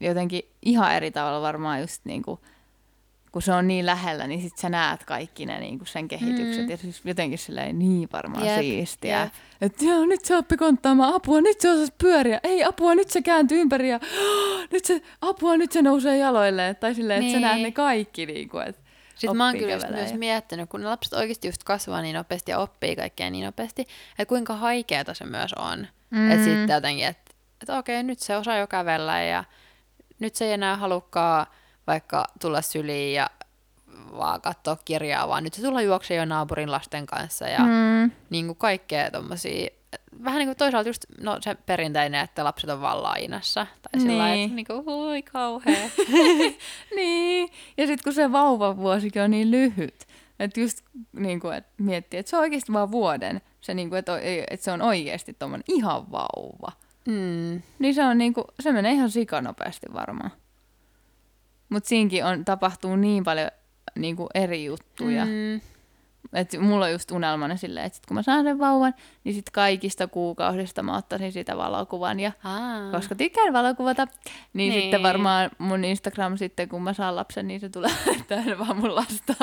jotenkin 0.00 0.42
ihan 0.62 0.94
eri 0.94 1.10
tavalla 1.10 1.42
varmaan 1.42 1.80
just 1.80 2.00
niin 2.04 2.22
kuin, 2.22 2.40
kun 3.32 3.42
se 3.42 3.52
on 3.52 3.68
niin 3.68 3.86
lähellä, 3.86 4.26
niin 4.26 4.40
sitten 4.42 4.60
sä 4.60 4.68
näet 4.68 5.04
kaikki 5.04 5.46
ne 5.46 5.60
niin 5.60 5.78
kuin 5.78 5.88
sen 5.88 6.08
kehitykset. 6.08 6.64
Mm. 6.64 6.70
Ja 6.70 6.76
siis 6.76 7.00
jotenkin 7.04 7.38
silleen 7.38 7.78
niin 7.78 8.08
varmaan 8.12 8.46
Jep, 8.46 8.58
siistiä. 8.60 9.20
jep. 9.20 9.32
Että 9.60 9.84
joo, 9.84 10.06
nyt 10.06 10.24
se 10.24 10.36
oppi 10.36 10.56
konttaamaan 10.56 11.14
apua, 11.14 11.40
nyt 11.40 11.60
se 11.60 11.70
osasi 11.70 11.92
pyöriä. 11.98 12.40
Ei 12.42 12.64
apua, 12.64 12.94
nyt 12.94 13.10
se 13.10 13.22
kääntyy 13.22 13.60
ympäri 13.60 13.90
ja 13.90 14.00
nyt 14.72 14.84
se, 14.84 15.02
apua, 15.20 15.56
nyt 15.56 15.72
se 15.72 15.82
nousee 15.82 16.18
jaloilleen. 16.18 16.76
Tai 16.76 16.94
silleen, 16.94 17.18
että 17.20 17.32
sä 17.32 17.38
Niin. 17.38 17.42
näet 17.48 17.62
ne 17.62 17.72
kaikki. 17.72 18.26
Niin 18.26 18.48
kuin, 18.48 18.66
että 18.68 18.82
Sitten 19.14 19.36
mä 19.36 19.46
oon 19.46 19.58
kyllä 19.58 19.72
just 19.72 19.88
myös 19.88 20.14
miettinyt, 20.14 20.70
kun 20.70 20.80
ne 20.80 20.86
lapset 20.86 21.12
oikeasti 21.12 21.48
just 21.48 21.64
kasvaa 21.64 22.02
niin 22.02 22.16
nopeasti 22.16 22.50
ja 22.50 22.58
oppii 22.58 22.96
kaikkea 22.96 23.30
niin 23.30 23.44
nopeasti, 23.44 23.82
että 23.82 24.26
kuinka 24.26 24.54
haikeata 24.56 25.14
se 25.14 25.24
myös 25.24 25.52
on. 25.54 25.86
Mm. 26.10 26.18
Mm. 26.18 26.30
Että 26.30 26.44
sitten 26.44 26.74
jotenkin, 26.74 27.06
että 27.06 27.34
et 27.62 27.68
okei, 27.70 28.02
nyt 28.02 28.18
se 28.18 28.36
osaa 28.36 28.56
jo 28.56 28.66
kävellä 28.66 29.22
ja 29.22 29.44
nyt 30.18 30.34
se 30.34 30.44
ei 30.44 30.52
enää 30.52 30.76
halukkaa 30.76 31.46
vaikka 31.86 32.24
tulla 32.40 32.62
syliin 32.62 33.14
ja 33.14 33.30
vaan 34.16 34.40
katsoa 34.40 34.76
kirjaa, 34.84 35.28
vaan 35.28 35.44
nyt 35.44 35.54
se 35.54 35.62
tulla 35.62 35.82
juoksee 35.82 36.16
jo 36.16 36.24
naapurin 36.24 36.72
lasten 36.72 37.06
kanssa 37.06 37.48
ja 37.48 37.58
Mm. 37.58 38.10
niin 38.30 38.46
kuin 38.46 38.56
kaikkea 38.56 39.10
tommosia, 39.10 39.68
vähän 40.24 40.38
niin 40.38 40.48
kuin 40.48 40.56
toisaalta 40.56 40.88
just 40.88 41.04
no, 41.20 41.38
se 41.40 41.54
perinteinen, 41.54 42.20
että 42.24 42.44
lapset 42.44 42.70
on 42.70 42.80
vaan 42.80 43.02
lainassa. 43.02 43.66
Tai 43.82 44.00
sillä 44.00 44.18
lailla, 44.18 44.34
Niin. 44.34 44.44
että 44.44 44.56
niin 44.56 44.66
kuin, 44.66 44.82
oi 44.86 45.22
kauhea. 45.22 45.88
Niin, 46.96 47.48
ja 47.78 47.86
sitten 47.86 48.04
kun 48.04 48.12
se 48.12 48.32
vauvavuosikin 48.32 49.22
on 49.22 49.30
niin 49.30 49.50
lyhyt, 49.50 50.06
että 50.38 50.60
just 50.60 50.78
niin 51.12 51.40
kuin, 51.40 51.56
että 51.56 51.70
miettii, 51.78 52.20
että 52.20 52.30
se 52.30 52.36
on 52.36 52.40
oikeasti 52.42 52.72
vaan 52.72 52.90
vuoden, 52.90 53.40
se, 53.60 53.74
niin 53.74 53.88
kuin, 53.88 53.98
että, 53.98 54.12
että 54.50 54.64
se 54.64 54.72
on 54.72 54.82
oikeasti 54.82 55.36
tuommoinen 55.38 55.64
ihan 55.68 56.10
vauva. 56.10 56.72
mm. 57.08 57.62
Niin 57.78 57.94
se 57.94 58.04
on 58.04 58.18
niin 58.18 58.34
kuin, 58.34 58.44
se 58.60 58.72
menee 58.72 58.92
ihan 58.92 59.10
sikanopeasti 59.10 59.86
varmaan. 59.92 60.30
Mutta 61.68 61.88
siinkin 61.88 62.24
on, 62.24 62.44
tapahtuu 62.44 62.96
niin 62.96 63.24
paljon 63.24 63.50
niin 63.98 64.16
kuin 64.16 64.28
eri 64.34 64.64
juttuja. 64.64 65.24
Mm. 65.24 65.60
Mm. 66.32 66.38
Että 66.38 66.60
mulla 66.60 66.84
on 66.84 66.92
just 66.92 67.10
unelmana 67.10 67.56
silleen, 67.56 67.86
että 67.86 67.96
sit 67.96 68.06
kun 68.06 68.14
mä 68.14 68.22
saan 68.22 68.44
sen 68.44 68.58
vauvan, 68.58 68.94
niin 69.24 69.34
sit 69.34 69.50
kaikista 69.50 70.06
kuukausista 70.08 70.82
mä 70.82 70.96
ottaisin 70.96 71.32
sitä 71.32 71.56
valokuvan. 71.56 72.20
Ja 72.20 72.32
Aa. 72.44 72.90
koska 72.90 73.14
tykkään 73.14 73.52
valokuvata, 73.52 74.06
niin, 74.52 74.70
niin, 74.70 74.82
sitten 74.82 75.02
varmaan 75.02 75.50
mun 75.58 75.84
Instagram 75.84 76.36
sitten, 76.36 76.68
kun 76.68 76.82
mä 76.82 76.92
saan 76.92 77.16
lapsen, 77.16 77.48
niin 77.48 77.60
se 77.60 77.68
tulee 77.68 77.90
täynnä 78.28 78.58
vaan 78.58 78.76
mun 78.76 78.94
lasta. 78.94 79.34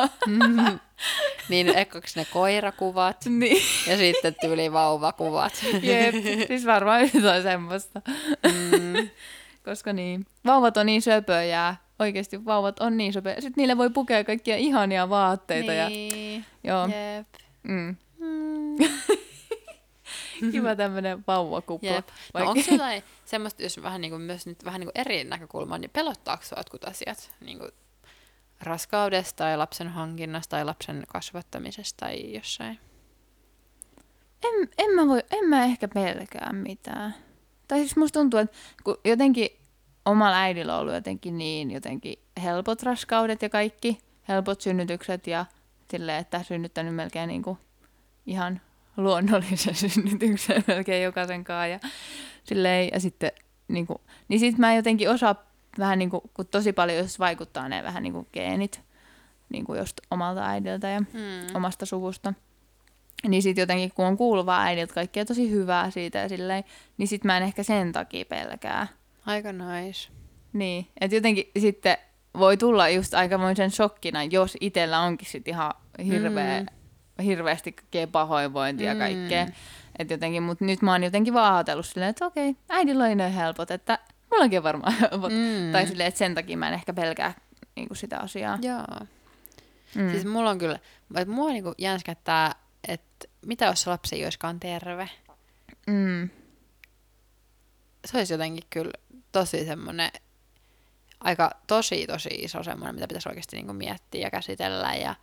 niin 1.50 1.78
ekkaksi 1.78 2.20
ne 2.20 2.26
koirakuvat 2.34 3.26
niin, 3.26 3.63
ja 3.88 3.98
sitten 3.98 4.36
tyyli 4.42 4.74
vauvakuvat. 4.74 5.54
jep. 5.82 6.15
Siis 6.48 6.65
varmaan 6.65 7.02
jotain 7.13 7.44
semmoista. 7.44 8.02
Mm. 8.44 9.10
Koska 9.65 9.94
niin, 9.94 10.26
vauvat 10.46 10.78
on 10.78 10.86
niin 10.86 11.02
söpöjä. 11.02 11.76
Oikeasti 12.00 12.46
vauvat 12.46 12.80
on 12.80 12.98
niin 12.98 13.14
söpöjä. 13.14 13.36
Sitten 13.36 13.54
niille 13.62 13.78
voi 13.78 13.90
pukea 13.90 14.24
kaikkia 14.24 14.58
ihania 14.58 15.10
vaatteita. 15.10 15.74
Ja, 15.74 15.90
niin. 15.90 16.46
joo, 16.64 16.88
Jep. 16.88 17.28
mm. 17.64 17.96
Mm. 18.20 18.76
Kiva 20.52 20.76
tämmönen 20.76 21.24
vauvakupla. 21.28 21.90
Jep. 21.90 22.08
No 22.34 22.50
onko 22.50 22.64
jotain 22.72 23.04
semmoista, 23.26 23.64
jos 23.64 23.82
vähän 23.82 24.02
niin 24.02 24.12
kuin, 24.12 24.22
myös 24.22 24.46
nyt 24.46 24.66
vähän 24.66 24.80
niin 24.80 24.92
kuin 24.94 25.02
eri 25.02 25.24
näkökulmaa, 25.24 25.78
niin 25.78 25.92
pelottaako 25.92 26.44
sinua 26.44 26.60
jotkut 26.60 26.84
asiat? 26.84 27.36
Niin 27.42 27.60
kuin 27.60 27.72
raskaudesta 28.62 29.38
tai 29.38 29.58
lapsen 29.58 29.88
hankinnasta 29.88 30.50
tai 30.50 30.66
lapsen 30.66 31.04
kasvattamisesta 31.08 32.06
tai 32.06 32.34
jossain? 32.34 32.80
En, 34.44 34.70
en, 34.78 34.96
mä 34.96 35.08
voi, 35.08 35.24
en 35.32 35.46
mä 35.46 35.64
ehkä 35.64 35.88
pelkää 35.88 36.54
mitään. 36.54 37.16
Tai 37.68 37.80
siis 37.80 37.96
musta 37.96 38.20
tuntuu, 38.20 38.40
että 38.40 38.58
kun 38.84 38.98
jotenkin 39.06 39.50
omalla 40.10 40.38
äidillä 40.38 40.76
on 40.76 40.82
ollut 40.82 40.93
jotenkin 40.93 41.38
niin 41.38 41.72
jotenkin 41.72 42.19
helpot 42.43 42.84
raskaudet 42.84 43.41
ja 43.41 43.50
kaikki, 43.50 44.00
helpot 44.28 44.62
synnytykset 44.62 45.28
ja 45.28 45.45
silleen, 45.91 46.19
että 46.19 46.43
synnyttänyt 46.43 46.95
melkein 46.95 47.28
niin 47.28 47.43
kuin 47.43 47.58
ihan 48.26 48.62
luonnollisen 48.98 49.76
synnytyksen 49.89 50.63
melkein 50.67 51.04
jokaisen 51.04 51.43
kanssa 51.43 51.67
ja 51.67 51.80
silleen, 52.43 52.89
ja 52.93 53.00
sitten 53.00 53.32
niin 53.67 53.88
kuin, 53.88 53.98
niin 54.28 54.39
sit 54.39 54.58
mä 54.58 54.76
jotenkin 54.76 55.10
osaa 55.10 55.36
vähän 55.80 56.00
niin 56.00 56.10
kuin, 56.10 56.22
kun 56.34 56.48
tosi 56.48 56.74
paljon 56.74 56.98
jos 56.98 57.19
vaikuttaa 57.19 57.69
ne 57.69 57.84
vähän 57.84 58.04
niin 58.04 58.13
kuin 58.13 58.28
geenit, 58.34 58.82
niin 59.50 59.65
kuin 59.65 59.80
just 59.80 60.02
omalta 60.12 60.45
äidiltä 60.45 60.88
ja 60.88 61.00
Mm. 61.00 61.56
omasta 61.56 61.86
suvusta. 61.86 62.34
Niin 63.28 63.43
sit 63.43 63.58
jotenkin, 63.58 63.91
kun 63.95 64.06
on 64.06 64.17
kuullut 64.17 64.45
vaan 64.45 64.67
äidiltä 64.67 64.93
kaikkea 64.93 65.26
tosi 65.26 65.52
hyvää 65.52 65.91
siitä 65.91 66.19
ja 66.19 66.30
silleen, 66.30 66.63
niin 66.98 67.08
sit 67.08 67.24
mä 67.24 67.38
en 67.38 67.43
ehkä 67.43 67.63
sen 67.63 67.91
takia 67.91 68.26
pelkää. 68.26 68.88
Aika 69.26 69.52
nice. 69.54 70.10
Niin, 70.54 70.88
että 71.02 71.16
jotenkin 71.16 71.52
sitten 71.60 71.98
voi 72.38 72.58
tulla 72.58 72.90
just 72.90 73.14
aikamoisen 73.14 73.72
shokkina, 73.72 74.24
jos 74.24 74.58
itsellä 74.62 75.00
onkin 75.00 75.28
sit 75.30 75.48
ihan 75.48 75.74
hirveä, 76.06 76.60
mm. 76.62 77.24
hirveästi 77.24 77.72
kaikkea 77.72 78.08
pahoinvointia 78.08 78.88
ja 78.88 78.94
Mm. 78.94 79.00
kaikkea. 79.00 79.48
Et 80.00 80.12
jotenkin, 80.12 80.44
mutta 80.44 80.66
nyt 80.66 80.82
mä 80.82 80.92
oon 80.92 81.04
jotenkin 81.04 81.34
vaan 81.34 81.56
ajatellut 81.56 81.86
silleen, 81.86 82.10
että 82.10 82.26
okei, 82.26 82.56
äidillä 82.70 83.04
oli 83.06 83.16
noin 83.16 83.34
helpot, 83.34 83.72
että 83.72 84.00
mullakin 84.32 84.60
on 84.60 84.64
varmaan 84.64 84.94
helpot. 85.02 85.32
Mm. 85.32 85.72
Tai 85.72 85.88
silleen, 85.88 86.08
että 86.08 86.18
sen 86.18 86.36
takia 86.36 86.58
mä 86.58 86.68
en 86.68 86.74
ehkä 86.74 86.94
pelkää 86.94 87.34
niinku 87.76 87.96
sitä 87.96 88.18
asiaa. 88.20 88.58
Joo. 88.62 89.08
Mm. 89.96 90.12
Siis 90.12 90.26
mulla 90.26 90.50
on 90.50 90.58
kyllä, 90.58 90.80
että 91.16 91.34
mua 91.34 91.50
niinku 91.50 91.74
jänskättää, 91.78 92.56
että 92.88 93.28
mitä 93.46 93.66
jos 93.66 93.88
lapsi 93.88 94.16
ei 94.16 94.24
olisikaan 94.24 94.60
terve? 94.60 95.10
mm. 95.88 96.30
Se 98.06 98.18
olisi 98.18 98.34
jotenkin 98.34 98.64
kyllä 98.70 98.92
tosi 99.32 99.65
semmoinen, 99.65 100.12
aika 101.20 101.52
tosi 101.68 102.08
tosi 102.08 102.30
iso 102.32 102.63
semmoinen, 102.63 102.96
mitä 102.96 103.08
pitäisi 103.08 103.30
oikeasti 103.30 103.56
niinku 103.56 103.74
miettiä 103.74 104.22
ja 104.22 104.32
käsitellä. 104.32 104.96
Ja 104.96 105.15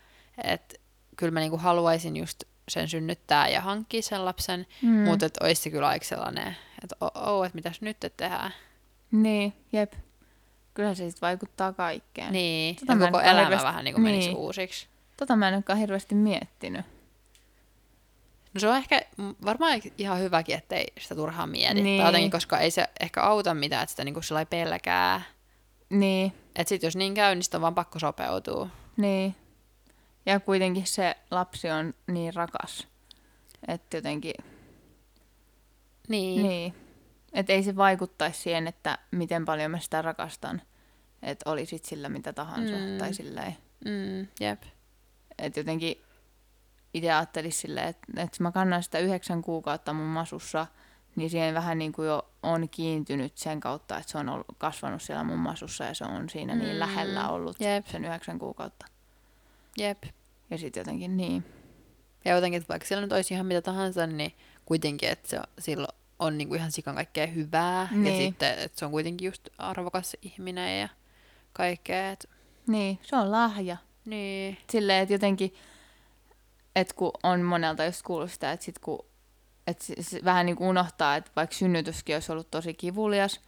että 0.45 0.75
kyllä 1.17 1.31
mä 1.31 1.41
niinku 1.41 1.57
haluaisin 1.57 2.17
just 2.17 2.45
sen 2.69 2.89
synnyttää 2.89 3.49
ja 3.49 3.61
hankkia 3.61 4.03
sen 4.03 4.25
lapsen, 4.25 4.67
Mm. 4.83 4.89
mutta 5.05 5.27
että 5.27 5.45
olisi 5.45 5.63
se 5.63 5.71
kyllä 5.71 5.89
aika 5.89 6.05
sellainen, 6.05 6.57
että 6.85 6.97
oo, 7.15 7.45
että 7.45 7.57
mitäs 7.57 7.81
nyt 7.81 7.97
tehdään. 8.17 8.55
Niin, 9.13 9.53
jep. 9.73 9.93
Kyllä 10.75 10.95
se 10.95 11.11
sitten 11.11 11.27
vaikuttaa 11.27 11.73
kaikkeen. 11.73 12.33
Niin, 12.33 12.77
Tota 12.77 12.93
ja 12.93 12.99
koko 12.99 13.21
elämä 13.21 13.41
hirveästi- 13.41 13.65
vähän 13.67 13.85
niinku 13.85 14.01
menisi 14.01 14.29
niin. 14.29 14.37
uusiksi. 14.37 14.87
Tota 15.17 15.37
mä 15.37 15.49
en 15.49 15.55
olekaan 15.55 15.79
hirveästi 15.79 16.15
miettinyt. 16.15 16.87
No 18.57 18.61
se 18.61 18.69
on 18.69 18.77
ehkä 18.77 19.03
varmaan 19.45 19.81
ihan 19.99 20.19
hyväkin, 20.21 20.55
ettei 20.57 20.87
sitä 21.01 21.15
turhaan 21.15 21.49
mieti. 21.51 21.83
Niin. 21.83 22.01
Tai 22.03 22.09
jotenkin, 22.09 22.31
koska 22.31 22.59
ei 22.59 22.71
se 22.71 22.87
ehkä 23.01 23.23
auta 23.23 23.55
mitään, 23.55 23.83
että 23.83 23.91
sitä 23.91 24.05
niinku 24.05 24.23
sillä 24.23 24.47
pelkää. 24.47 25.23
Niin, 25.91 26.33
Että 26.57 26.69
sit 26.69 26.83
jos 26.83 26.97
niin 26.97 27.15
käy, 27.15 27.35
niin 27.35 27.43
sit 27.43 27.55
on 27.55 27.61
vaan 27.61 27.75
pakko 27.75 27.99
sopeutua. 27.99 28.69
niin. 28.97 29.35
Ja 30.27 30.41
kuitenkin 30.41 30.87
se 30.87 31.17
lapsi 31.31 31.71
on 31.71 31.95
niin 32.07 32.35
rakas. 32.35 32.89
Että 33.69 33.97
jotenkin, 33.97 34.35
Niin. 36.09 36.43
niin. 36.49 36.75
Että 37.33 37.53
ei 37.53 37.63
se 37.63 37.77
vaikuttaisi 37.77 38.43
siihen, 38.43 38.67
että 38.67 38.99
miten 39.11 39.45
paljon 39.45 39.71
mä 39.71 39.79
sitä 39.81 40.03
rakastan. 40.03 40.63
Että 41.23 41.51
oli 41.51 41.67
sit 41.67 41.85
sillä 41.85 42.09
mitä 42.09 42.33
tahansa. 42.33 42.75
Mm. 42.75 42.99
Tai 42.99 43.15
silleen. 43.15 43.57
Mm, 43.85 44.27
jep. 44.41 44.63
Että 45.39 45.61
jotenkin 45.61 46.03
itse 46.97 47.13
ajattelisi 47.13 47.59
silleen, 47.61 47.89
että, 47.89 48.07
että 48.23 48.43
mä 48.43 48.53
kannan 48.53 48.83
sitä 48.83 48.99
yhdeksän 48.99 49.43
kuukautta 49.43 49.93
mun 49.93 50.07
masussa, 50.07 50.67
niin 51.17 51.31
siihen 51.31 51.55
vähän 51.55 51.79
niin 51.79 51.93
kuin 51.93 52.09
jo 52.09 52.29
on 52.43 52.69
kiintynyt 52.69 53.37
sen 53.39 53.61
kautta, 53.61 53.99
että 53.99 54.13
se 54.13 54.19
on 54.19 54.29
ollut, 54.29 54.47
kasvanut 54.59 55.03
siellä 55.03 55.25
mun 55.25 55.39
masussa 55.39 55.85
ja 55.85 55.95
se 55.95 56.05
on 56.05 56.29
siinä 56.29 56.55
niin 56.55 56.73
Mm, 56.75 56.79
lähellä 56.79 57.29
ollut 57.29 57.61
jep. 57.61 57.87
sen 57.87 58.05
yhdeksän 58.05 58.39
kuukautta. 58.39 58.87
Jep. 59.79 60.03
Ja 60.51 60.59
sitten 60.59 60.81
jotenkin 60.81 61.17
niin. 61.17 61.45
Ja 62.25 62.35
jotenkin, 62.35 62.57
että 62.59 62.69
vaikka 62.69 62.89
siellä 62.89 63.03
nyt 63.03 63.13
olisi 63.13 63.35
ihan 63.35 63.47
mitä 63.47 63.63
tahansa, 63.63 64.07
niin 64.07 64.33
kuitenkin, 64.65 65.09
että 65.09 65.29
se 65.29 65.41
silloin 65.59 65.95
on 66.19 66.39
niinku 66.39 66.55
ihan 66.55 66.73
sikan 66.73 66.95
kaikkea 66.95 67.27
hyvää. 67.27 67.89
Niin. 67.91 68.07
Ja 68.07 68.27
sitten, 68.27 68.59
että 68.59 68.79
se 68.79 68.85
on 68.85 68.91
kuitenkin 68.91 69.27
just 69.27 69.49
arvokas 69.59 70.17
ihminen 70.23 70.81
ja 70.81 70.89
kaikkea. 71.53 72.11
Et, 72.11 72.29
Niin, 72.67 72.99
se 73.03 73.17
on 73.17 73.31
lahja. 73.33 73.77
niin. 74.05 74.59
Silleen, 74.71 75.03
että 75.03 75.15
jotenkin, 75.15 75.55
että 76.77 76.95
kun 76.95 77.13
on 77.23 77.43
monelta 77.43 77.85
just 77.85 78.03
kuullut 78.03 78.33
sitä, 78.33 78.53
että 78.53 78.65
sit 78.65 78.79
kun, 78.79 79.07
että 79.67 79.85
se, 79.85 79.95
se 80.01 80.21
vähän 80.25 80.47
niin 80.47 80.57
kuin 80.57 80.69
unohtaa, 80.69 81.17
että 81.17 81.31
vaikka 81.37 81.57
synnytyskin 81.57 82.17
olisi 82.17 82.33
ollut 82.33 82.51
tosi 82.51 82.75
kivulias, 82.75 83.41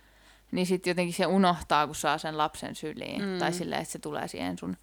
niin 0.52 0.66
sitten 0.66 0.90
jotenkin 0.90 1.14
se 1.14 1.26
unohtaa, 1.26 1.86
kun 1.86 1.96
saa 1.96 2.18
sen 2.18 2.38
lapsen 2.38 2.74
syliin. 2.74 3.22
Mm. 3.22 3.38
Tai 3.38 3.52
silleen, 3.52 3.82
että 3.82 3.92
se 3.92 3.98
tulee 3.98 4.28
siihen 4.28 4.58
sun, 4.58 4.76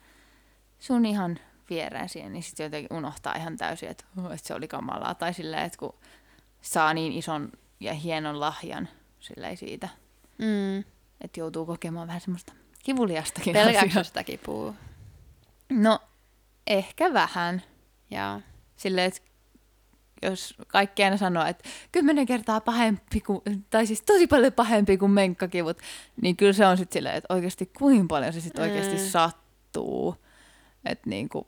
sun 0.80 1.06
ihan 1.06 1.40
viereen 1.70 2.10
siihen, 2.10 2.34
niin 2.34 2.44
sitten 2.44 2.64
jotenkin 2.64 2.98
unohtaa 2.98 3.36
ihan 3.36 3.58
täysin, 3.58 3.90
että, 3.90 4.04
oh, 4.18 4.32
että 4.32 4.48
se 4.48 4.54
oli 4.54 4.68
kamalaa. 4.68 5.16
Tai 5.16 5.34
silleen, 5.34 5.64
että 5.64 5.78
kun 5.78 5.96
saa 6.62 6.94
niin 6.94 7.14
ison 7.14 7.52
ja 7.80 7.94
hienon 7.94 8.40
lahjan 8.40 8.90
silleen 9.20 9.58
siitä, 9.58 9.90
Mm. 10.38 10.80
että 11.22 11.40
joutuu 11.40 11.66
kokemaan 11.66 12.08
vähän 12.08 12.22
semmoista 12.22 12.54
kivuliastakin 12.84 13.54
Pelkääkö 13.54 14.04
sitä 14.04 14.24
kipua? 14.24 14.74
No, 15.70 16.00
ehkä 16.68 17.14
vähän. 17.14 17.64
Joo. 18.12 18.42
Silleen, 18.76 19.08
että 19.08 19.22
jos 20.22 20.54
kaikki 20.68 21.04
aina 21.04 21.18
sanoo, 21.18 21.46
että 21.46 21.70
kymmenen 21.92 22.26
kertaa 22.26 22.62
pahempi 22.62 23.22
kuin, 23.22 23.42
tai 23.70 23.88
siis 23.88 24.02
tosi 24.02 24.28
paljon 24.28 24.54
pahempi 24.54 24.98
kuin 24.98 25.12
menkkakivut, 25.12 25.78
niin 26.22 26.36
kyllä 26.36 26.54
se 26.54 26.66
on 26.66 26.78
sitten 26.78 26.94
silleen, 27.00 27.16
että 27.16 27.34
oikeasti 27.34 27.66
kuinka 27.78 28.06
paljon 28.10 28.34
se 28.34 28.42
sitten 28.42 28.64
oikeasti 28.64 28.96
Mm. 28.96 29.02
sattuu. 29.10 30.16
Että 30.86 31.10
niinku, 31.10 31.48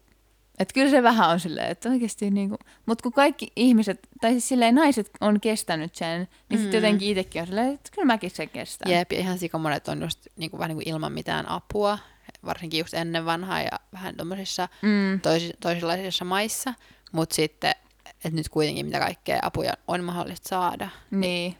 et 0.59 0.73
kyllä 0.73 0.89
se 0.89 1.03
vähän 1.03 1.29
on 1.29 1.39
silleen, 1.39 1.71
että 1.71 1.89
oikeasti 1.89 2.31
niinku, 2.31 2.57
mutta 2.85 3.03
kun 3.03 3.13
kaikki 3.13 3.51
ihmiset, 3.55 3.99
tai 4.21 4.31
siis 4.31 4.47
silleen 4.47 4.75
naiset 4.75 5.11
on 5.21 5.39
kestänyt 5.41 5.95
sen, 5.95 6.27
niin 6.49 6.59
sitten 6.59 6.79
Mm. 6.81 6.85
jotenkin 6.85 7.09
itsekin 7.09 7.41
on 7.41 7.47
silleen, 7.47 7.73
että 7.73 7.89
kyllä 7.95 8.05
mäkin 8.05 8.31
sen 8.31 8.49
kestän. 8.49 8.91
Jep, 8.91 9.11
ja 9.11 9.19
ihan 9.19 9.37
sikamonet 9.39 9.87
on 9.87 10.01
just 10.01 10.27
niinku, 10.37 10.57
vähän 10.57 10.69
niinku 10.77 10.89
ilman 10.89 11.11
mitään 11.13 11.49
apua, 11.49 11.99
varsinkin 12.45 12.79
just 12.79 12.93
ennen 12.93 13.25
vanhaa 13.25 13.61
ja 13.61 13.79
vähän 13.93 14.15
tuommoisissa 14.15 14.69
Mm, 14.81 15.21
tois, 15.21 15.53
toisenlaisissa 15.59 16.25
maissa, 16.25 16.73
mutta 17.11 17.35
sitten, 17.35 17.75
että 18.05 18.29
nyt 18.29 18.49
kuitenkin 18.49 18.85
mitä 18.85 18.99
kaikkea 18.99 19.39
apuja 19.41 19.73
on 19.87 20.03
mahdollista 20.03 20.49
saada. 20.49 20.89
niin, 21.11 21.55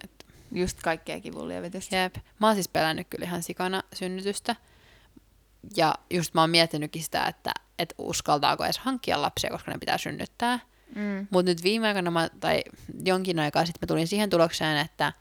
just 0.51 0.81
kaikkea 0.81 1.19
kivunlievitystä. 1.19 1.95
Jep. 1.95 2.15
Mä 2.39 2.47
oon 2.47 2.55
siis 2.55 2.67
pelännyt 2.67 3.07
kyllä 3.09 3.25
ihan 3.25 3.43
sikana 3.43 3.83
synnytystä. 3.93 4.55
Ja 5.77 5.95
just 6.09 6.33
mä 6.33 6.41
oon 6.41 6.49
miettinytkin 6.49 7.03
sitä, 7.03 7.25
että 7.25 7.51
että 7.79 7.95
uskaltaako 7.97 8.63
edes 8.65 8.77
hankkia 8.77 9.21
lapsia, 9.21 9.49
koska 9.49 9.71
ne 9.71 9.77
pitää 9.77 9.97
synnyttää. 9.97 10.59
Mm. 10.95 11.27
Mutta 11.29 11.51
nyt 11.51 11.63
viime 11.63 11.87
aikoina, 11.87 12.11
mä, 12.11 12.29
tai 12.39 12.63
jonkin 13.05 13.39
aikaa 13.39 13.65
sitten 13.65 13.79
mä 13.81 13.87
tulin 13.87 14.07
siihen 14.07 14.29
tulokseen, 14.29 14.77
että, 14.77 15.13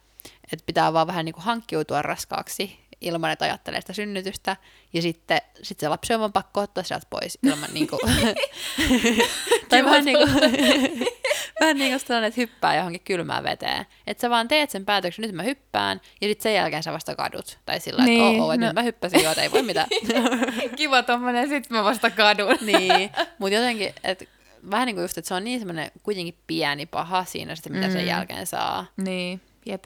että 0.52 0.66
pitää 0.66 0.92
vaan 0.92 1.06
vähän 1.06 1.24
niin 1.24 1.32
kuin 1.34 1.44
hankkiutua 1.44 2.02
raskaaksi 2.02 2.85
ilman, 3.00 3.30
että 3.30 3.44
ajattelee 3.44 3.80
sitä 3.80 3.92
synnytystä. 3.92 4.56
Ja 4.92 5.02
sitten 5.02 5.40
sit 5.62 5.80
se 5.80 5.88
lapsi 5.88 6.14
on 6.14 6.20
vaan 6.20 6.32
pakko 6.32 6.60
ottaa 6.60 6.84
sieltä 6.84 7.06
pois 7.10 7.38
ilman 7.42 7.68
niin 7.72 7.88
kuin... 7.88 8.00
tai 9.68 9.84
vähän 9.84 10.04
niin 10.04 10.18
kuin, 10.18 10.30
vähän 11.60 11.76
niin 11.76 11.92
kuin 11.92 12.00
sellainen, 12.00 12.28
että 12.28 12.40
hyppää 12.40 12.76
johonkin 12.76 13.00
kylmään 13.00 13.44
veteen. 13.44 13.86
Että 14.06 14.20
sä 14.20 14.30
vaan 14.30 14.48
teet 14.48 14.70
sen 14.70 14.84
päätöksen, 14.84 15.22
nyt 15.22 15.34
mä 15.34 15.42
hyppään, 15.42 16.00
ja 16.20 16.28
sitten 16.28 16.42
sen 16.42 16.54
jälkeen 16.54 16.82
sä 16.82 16.92
vasta 16.92 17.14
kadut. 17.14 17.58
Tai 17.66 17.80
sillä 17.80 18.04
niin, 18.04 18.20
Niin, 18.20 18.30
että 18.30 18.44
oo, 18.44 18.52
että 18.52 18.66
no. 18.66 18.68
nyt 18.68 18.74
mä 18.74 18.82
hyppäsin 18.82 19.22
jo, 19.22 19.30
että 19.30 19.42
ei 19.42 19.52
voi 19.52 19.62
mitään. 19.62 19.86
Kiva 20.76 21.02
tommonen, 21.02 21.48
sit 21.48 21.70
mä 21.70 21.84
vasta 21.84 22.10
kadun. 22.10 22.58
niin, 22.60 23.10
mutta 23.38 23.54
jotenkin, 23.54 23.94
että 24.04 24.24
vähän 24.70 24.86
niin 24.86 24.96
kuin 24.96 25.02
just, 25.02 25.18
että 25.18 25.28
se 25.28 25.34
on 25.34 25.44
niin 25.44 25.58
semmoinen 25.58 25.90
kuitenkin 26.02 26.38
pieni 26.46 26.86
paha 26.86 27.24
siinä 27.24 27.54
sitten, 27.54 27.72
mitä 27.72 27.86
mm. 27.86 27.92
sen 27.92 28.06
jälkeen 28.06 28.46
saa. 28.46 28.86
Niin, 28.96 29.40
jep. 29.66 29.84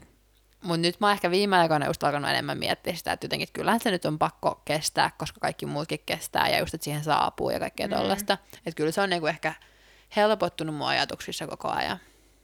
Mutta 0.63 0.81
nyt 0.81 0.99
mä 0.99 1.07
oon 1.07 1.13
ehkä 1.13 1.31
viime 1.31 1.57
aikoina 1.57 1.85
just 1.85 2.03
alkanut 2.03 2.29
enemmän 2.29 2.57
miettiä 2.57 2.95
sitä, 2.95 3.11
että 3.11 3.25
jotenkin 3.25 3.43
että 3.43 3.53
kyllähän 3.53 3.79
se 3.79 3.91
nyt 3.91 4.05
on 4.05 4.19
pakko 4.19 4.61
kestää, 4.65 5.11
koska 5.17 5.39
kaikki 5.39 5.65
muutkin 5.65 5.99
kestää 6.05 6.49
ja 6.49 6.59
just, 6.59 6.73
että 6.73 6.85
siihen 6.85 7.03
saapuu 7.03 7.49
ja 7.49 7.59
kaikkea 7.59 7.87
mm. 7.87 7.93
tollaista. 7.93 8.37
Että 8.53 8.77
kyllä 8.77 8.91
se 8.91 9.01
on 9.01 9.09
niinku 9.09 9.27
ehkä 9.27 9.53
helpottunut 10.15 10.75
mun 10.75 10.87
ajatuksissa 10.87 11.47
koko 11.47 11.69
ajan. 11.69 11.99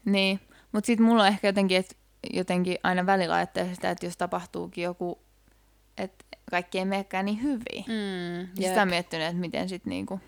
Niin, 0.06 0.40
mutta 0.72 0.88
sitten 0.88 1.06
mulla 1.06 1.24
on 1.24 1.28
ehkä 1.28 1.48
jotenkin, 1.48 1.78
että 1.78 1.96
jotenkin 2.34 2.78
aina 2.84 3.06
välillä 3.06 3.36
ajattelee 3.36 3.76
sitä, 3.76 3.92
että 3.92 4.06
jos 4.06 4.18
tapahtuukin 4.18 4.84
joku, 4.84 5.22
että 5.98 6.26
kaikki 6.52 6.80
ei 6.80 6.86
menekään 6.86 7.26
niin 7.26 7.44
hyvin. 7.44 7.86
Mm, 7.88 8.56
sitä 8.56 8.82
on 8.82 8.88
miettinyt, 8.88 9.28
että 9.28 9.40
miten 9.40 9.70
sitten 9.70 9.90
niinku, 9.90 10.20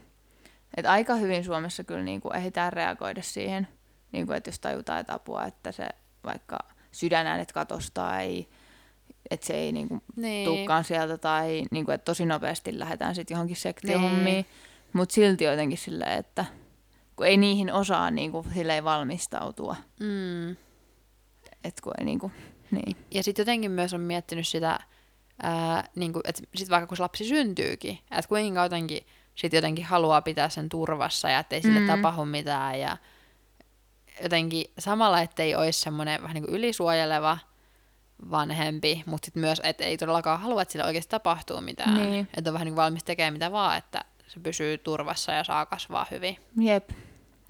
että 0.77 0.91
aika 0.91 1.15
hyvin 1.15 1.43
Suomessa 1.43 1.83
kyllä 1.83 2.03
niinku 2.03 2.29
ehditään 2.29 2.73
reagoida 2.73 3.21
siihen, 3.21 3.67
niinku, 4.11 4.33
että 4.33 4.47
jos 4.47 4.59
tajutaan 4.59 4.99
että 4.99 5.13
apua, 5.13 5.45
että 5.45 5.71
se 5.71 5.87
vaikka 6.23 6.59
sydänäänet 6.91 7.51
katosi 7.51 7.91
tai 7.93 8.47
että 9.31 9.45
se 9.47 9.53
ei 9.53 9.71
niinku 9.71 10.01
niin. 10.15 10.45
tuukkaan 10.45 10.83
sieltä 10.83 11.17
tai 11.17 11.63
niinku, 11.71 11.91
että 11.91 12.05
tosi 12.05 12.25
nopeasti 12.25 12.79
lähdetään 12.79 13.15
sitten 13.15 13.35
johonkin 13.35 13.53
Niin. 13.53 13.61
sektiohommiin, 13.61 14.45
mutta 14.93 15.13
silti 15.15 15.43
jotenkin 15.43 15.77
silleen, 15.77 16.11
että 16.19 16.45
kun 17.15 17.25
ei 17.27 17.37
niihin 17.37 17.73
osaa 17.73 18.11
niinku, 18.11 18.45
silleen 18.53 18.83
valmistautua, 18.83 19.75
Mm. 19.99 20.51
että 21.63 21.81
kun 21.83 21.93
ei 21.99 22.05
niinku, 22.05 22.31
niin. 22.71 22.97
Ja 23.11 23.23
sitten 23.23 23.41
jotenkin 23.43 23.71
myös 23.71 23.93
on 23.93 24.01
miettinyt 24.01 24.47
sitä, 24.47 24.79
ää, 25.43 25.89
niinku, 25.95 26.21
että 26.23 26.41
sit 26.55 26.69
vaikka 26.69 26.87
kun 26.87 26.97
lapsi 26.99 27.25
syntyykin, 27.25 27.99
että 28.11 28.27
kuinka 28.29 28.63
jotenkin 28.63 29.05
sit 29.35 29.53
jotenkin 29.53 29.85
haluaa 29.85 30.21
pitää 30.21 30.49
sen 30.49 30.69
turvassa 30.69 31.29
ja 31.29 31.39
ettei 31.39 31.61
sille 31.61 31.79
Mm. 31.79 31.87
tapahdu 31.87 32.25
mitään 32.25 32.79
ja 32.79 32.97
jotenkin 34.23 34.65
samalla, 34.79 35.21
ettei 35.21 35.55
olisi 35.55 35.79
semmoinen 35.79 36.21
vähän 36.21 36.33
niin 36.33 36.45
kuin 36.45 36.55
ylisuojeleva 36.55 37.37
vanhempi, 38.31 39.03
mutta 39.05 39.25
sitten 39.25 39.41
myös, 39.41 39.61
että 39.63 39.83
ei 39.83 39.97
todellakaan 39.97 40.39
halua, 40.39 40.61
että 40.61 40.71
sille 40.71 40.85
oikeasti 40.85 41.09
tapahtuu 41.09 41.61
mitään. 41.61 41.93
Niin. 41.93 42.27
Että 42.37 42.49
on 42.49 42.53
vähän 42.53 42.65
niin 42.65 42.75
kuin 42.75 42.83
valmis 42.83 43.03
tekemään 43.03 43.33
mitä 43.33 43.51
vaan, 43.51 43.77
että 43.77 44.05
se 44.27 44.39
pysyy 44.39 44.77
turvassa 44.77 45.31
ja 45.31 45.43
saa 45.43 45.65
kasvaa 45.65 46.05
hyvin. 46.11 46.37
Jep, 46.59 46.89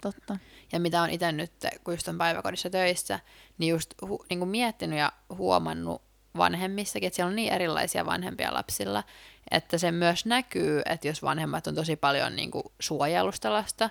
totta. 0.01 0.37
Ja 0.71 0.79
mitä 0.79 1.01
on 1.01 1.09
itse 1.09 1.31
nyt, 1.31 1.51
kun 1.83 1.93
just 1.93 2.07
on 2.07 2.17
päiväkodissa 2.17 2.69
töissä, 2.69 3.19
niin 3.57 3.69
just 3.69 3.93
hu, 4.01 4.25
niin 4.29 4.39
kuin 4.39 4.49
miettinyt 4.49 4.99
ja 4.99 5.11
huomannut 5.29 6.01
vanhemmissakin, 6.37 7.07
että 7.07 7.15
siellä 7.15 7.29
on 7.29 7.35
niin 7.35 7.53
erilaisia 7.53 8.05
vanhempia 8.05 8.53
lapsilla, 8.53 9.03
että 9.51 9.77
se 9.77 9.91
myös 9.91 10.25
näkyy, 10.25 10.81
että 10.85 11.07
jos 11.07 11.23
vanhemmat 11.23 11.67
on 11.67 11.75
tosi 11.75 11.95
paljon 11.95 12.35
niin 12.35 12.51
kuin 12.51 12.63
suojelusta 12.79 13.53
lasta, 13.53 13.89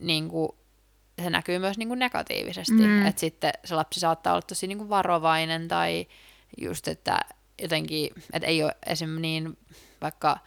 niin 0.00 0.28
kuin 0.28 0.48
se 1.22 1.30
näkyy 1.30 1.58
myös 1.58 1.78
niin 1.78 1.88
kuin 1.88 1.98
negatiivisesti. 1.98 2.72
Mm. 2.72 3.06
Että 3.06 3.20
sitten 3.20 3.52
se 3.64 3.74
lapsi 3.74 4.00
saattaa 4.00 4.32
olla 4.32 4.42
tosi 4.42 4.66
niin 4.66 4.78
kuin 4.78 4.90
varovainen 4.90 5.68
tai 5.68 6.06
just, 6.60 6.88
että 6.88 7.20
jotenkin, 7.62 8.10
että 8.32 8.46
ei 8.48 8.62
ole 8.62 8.76
esim. 8.86 9.10
niin 9.20 9.58
vaikka 10.02 10.38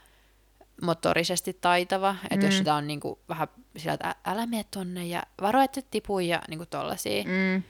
motorisesti 0.81 1.53
taitava, 1.61 2.15
että 2.29 2.45
jos 2.45 2.53
Mm. 2.53 2.57
sitä 2.57 2.75
on 2.75 2.87
niin 2.87 2.99
kuin 2.99 3.19
vähän 3.29 3.47
sillä, 3.77 3.93
että 3.93 4.15
älä 4.25 4.45
mene 4.45 4.65
tonne 4.71 5.05
ja 5.07 5.23
varo, 5.41 5.61
että 5.61 5.79
et 5.79 5.87
tipu 5.91 6.19
ja 6.19 6.41
niin 6.47 6.57
kuin 6.57 6.69
tollasia. 6.69 7.23
Mm. 7.23 7.63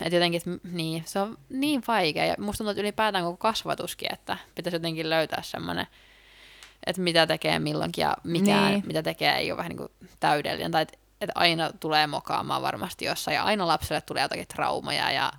Että 0.00 0.16
jotenkin, 0.16 0.38
että 0.46 0.68
niin, 0.72 1.02
se 1.06 1.20
on 1.20 1.38
niin 1.48 1.82
vaikea. 1.88 2.24
Ja 2.26 2.34
musta 2.38 2.58
tuntuu, 2.58 2.70
että 2.70 2.80
ylipäätään 2.80 3.24
koko 3.24 3.36
kasvatuskin, 3.36 4.12
että 4.12 4.36
pitäisi 4.54 4.76
jotenkin 4.76 5.10
löytää 5.10 5.42
semmoinen, 5.42 5.86
että 6.86 7.02
mitä 7.02 7.26
tekee 7.26 7.58
milloinkin 7.58 8.02
ja 8.02 8.16
mikään, 8.24 8.72
Niin. 8.72 8.82
mitä 8.86 9.02
tekee, 9.02 9.32
ei 9.36 9.50
ole 9.50 9.56
vähän 9.58 9.68
niin 9.70 9.76
kuin 9.76 9.88
täydellinen. 10.20 10.70
Tai 10.70 10.82
että 10.82 10.98
että 11.20 11.32
aina 11.34 11.72
tulee 11.80 12.06
mokaamaan 12.06 12.62
varmasti 12.62 13.04
jossain 13.04 13.34
ja 13.34 13.42
aina 13.44 13.66
lapselle 13.66 14.00
tulee 14.00 14.22
jotakin 14.22 14.46
traumaja 14.48 15.10
ja 15.10 15.32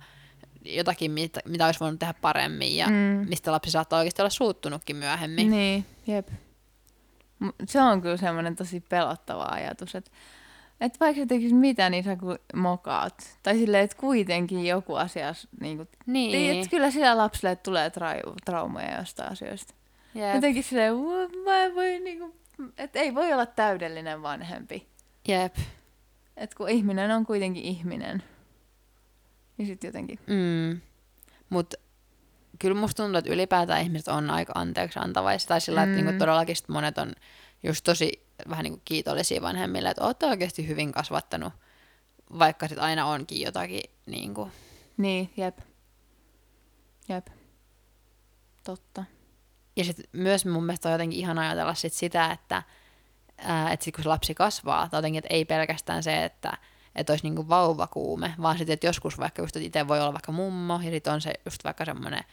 jotakin, 0.64 1.10
mitä, 1.10 1.40
mitä 1.44 1.66
olisi 1.66 1.80
voinut 1.80 1.98
tehdä 2.00 2.14
paremmin 2.20 2.76
ja 2.76 2.86
Mm. 2.86 3.26
mistä 3.28 3.52
lapsi 3.52 3.70
saattaa 3.70 3.98
oikeasti 3.98 4.22
olla 4.22 4.30
suuttunutkin 4.30 4.96
myöhemmin. 4.96 5.50
Niin, 5.50 5.86
jep. 6.06 6.28
Se 7.68 7.80
on 7.82 8.02
kyllä 8.02 8.16
semmoinen 8.16 8.56
tosi 8.56 8.80
pelottava 8.80 9.48
ajatus, 9.50 9.94
että 9.94 10.10
et 10.80 11.00
vaikka 11.00 11.22
sä 11.22 11.26
tekisit 11.26 11.58
mitä, 11.58 11.90
niin 11.90 12.04
sä 12.04 12.16
mokaat. 12.54 13.38
Tai 13.42 13.54
silleen, 13.54 13.84
että 13.84 13.96
kuitenkin 13.96 14.66
joku 14.66 14.94
asia, 14.94 15.34
niin 15.60 15.76
kuin, 15.76 15.88
Niin. 16.06 16.56
että 16.58 16.70
kyllä 16.70 16.90
sillä 16.90 17.16
lapselle 17.16 17.56
tulee 17.56 17.88
tra- 17.88 18.34
traumoja 18.44 18.98
jostain 18.98 19.32
asioista. 19.32 19.74
Jep. 20.14 20.34
Jotenkin 20.34 20.62
silleen, 20.62 20.94
"What? 20.96 21.30
mä 21.44 21.62
en 21.62 21.74
voi 21.74 22.00
niinku, 22.00 22.34
että 22.78 22.98
ei 22.98 23.14
voi 23.14 23.32
olla 23.32 23.46
täydellinen 23.46 24.22
vanhempi. 24.22 24.86
Jep. 25.28 25.56
Että 26.36 26.56
kun 26.56 26.68
ihminen 26.68 27.10
on 27.10 27.26
kuitenkin 27.26 27.62
ihminen. 27.62 28.22
Niin 29.58 29.66
sitten 29.66 29.88
jotenkin. 29.88 30.18
Mm. 30.26 30.80
Mutta 31.50 31.76
kyllä 32.58 32.80
musta 32.80 33.02
tuntuu, 33.02 33.18
että 33.18 33.32
ylipäätään 33.32 33.82
ihmiset 33.82 34.08
on 34.08 34.30
aika 34.30 34.52
anteeksi 34.54 34.98
antavaisia. 35.02 35.48
Tai 35.48 35.60
sillä, 35.60 35.86
mm. 35.86 35.92
että 35.92 36.00
Mm. 36.02 36.06
niinku 36.06 36.18
todellakin 36.18 36.56
sit 36.56 36.68
monet 36.68 36.98
on 36.98 37.12
just 37.62 37.84
tosi 37.84 38.26
vähän 38.50 38.64
niinku 38.64 38.80
kiitollisia 38.84 39.42
vanhemmille, 39.42 39.88
että 39.88 40.04
olette 40.04 40.26
oikeasti 40.26 40.68
hyvin 40.68 40.92
kasvattanut, 40.92 41.52
vaikka 42.38 42.68
sit 42.68 42.78
aina 42.78 43.06
onkin 43.06 43.40
jotakin 43.40 43.82
niinku, 44.06 44.50
Niin, 44.96 45.30
jep. 45.36 45.58
Jep. 47.08 47.26
Totta. 48.64 49.04
Ja 49.76 49.84
sitten 49.84 50.04
myös 50.12 50.46
mun 50.46 50.64
mielestä 50.66 50.88
on 50.88 50.92
jotenkin 50.92 51.18
ihan 51.18 51.38
ajatella 51.38 51.74
sit 51.74 51.92
sitä, 51.92 52.30
että, 52.32 52.62
ää, 53.38 53.72
että 53.72 53.84
sit 53.84 53.94
kun 53.94 54.02
se 54.04 54.08
lapsi 54.08 54.34
kasvaa, 54.34 54.88
tai 54.88 54.98
jotenkin, 54.98 55.18
että 55.18 55.34
ei 55.34 55.44
pelkästään 55.44 56.02
se, 56.02 56.24
että, 56.24 56.58
että 56.94 57.12
olisi 57.12 57.24
niinku 57.24 57.48
vauvakuume, 57.48 58.34
vaan 58.42 58.58
sitten, 58.58 58.74
että 58.74 58.86
joskus 58.86 59.18
vaikka 59.18 59.42
just, 59.42 59.56
että 59.56 59.66
itse 59.66 59.88
voi 59.88 60.00
olla 60.00 60.12
vaikka 60.12 60.32
mummo, 60.32 60.80
ja 60.82 60.90
sitten 60.90 61.12
on 61.12 61.20
se 61.20 61.32
just 61.44 61.64
vaikka 61.64 61.84
semmoinen 61.84 62.24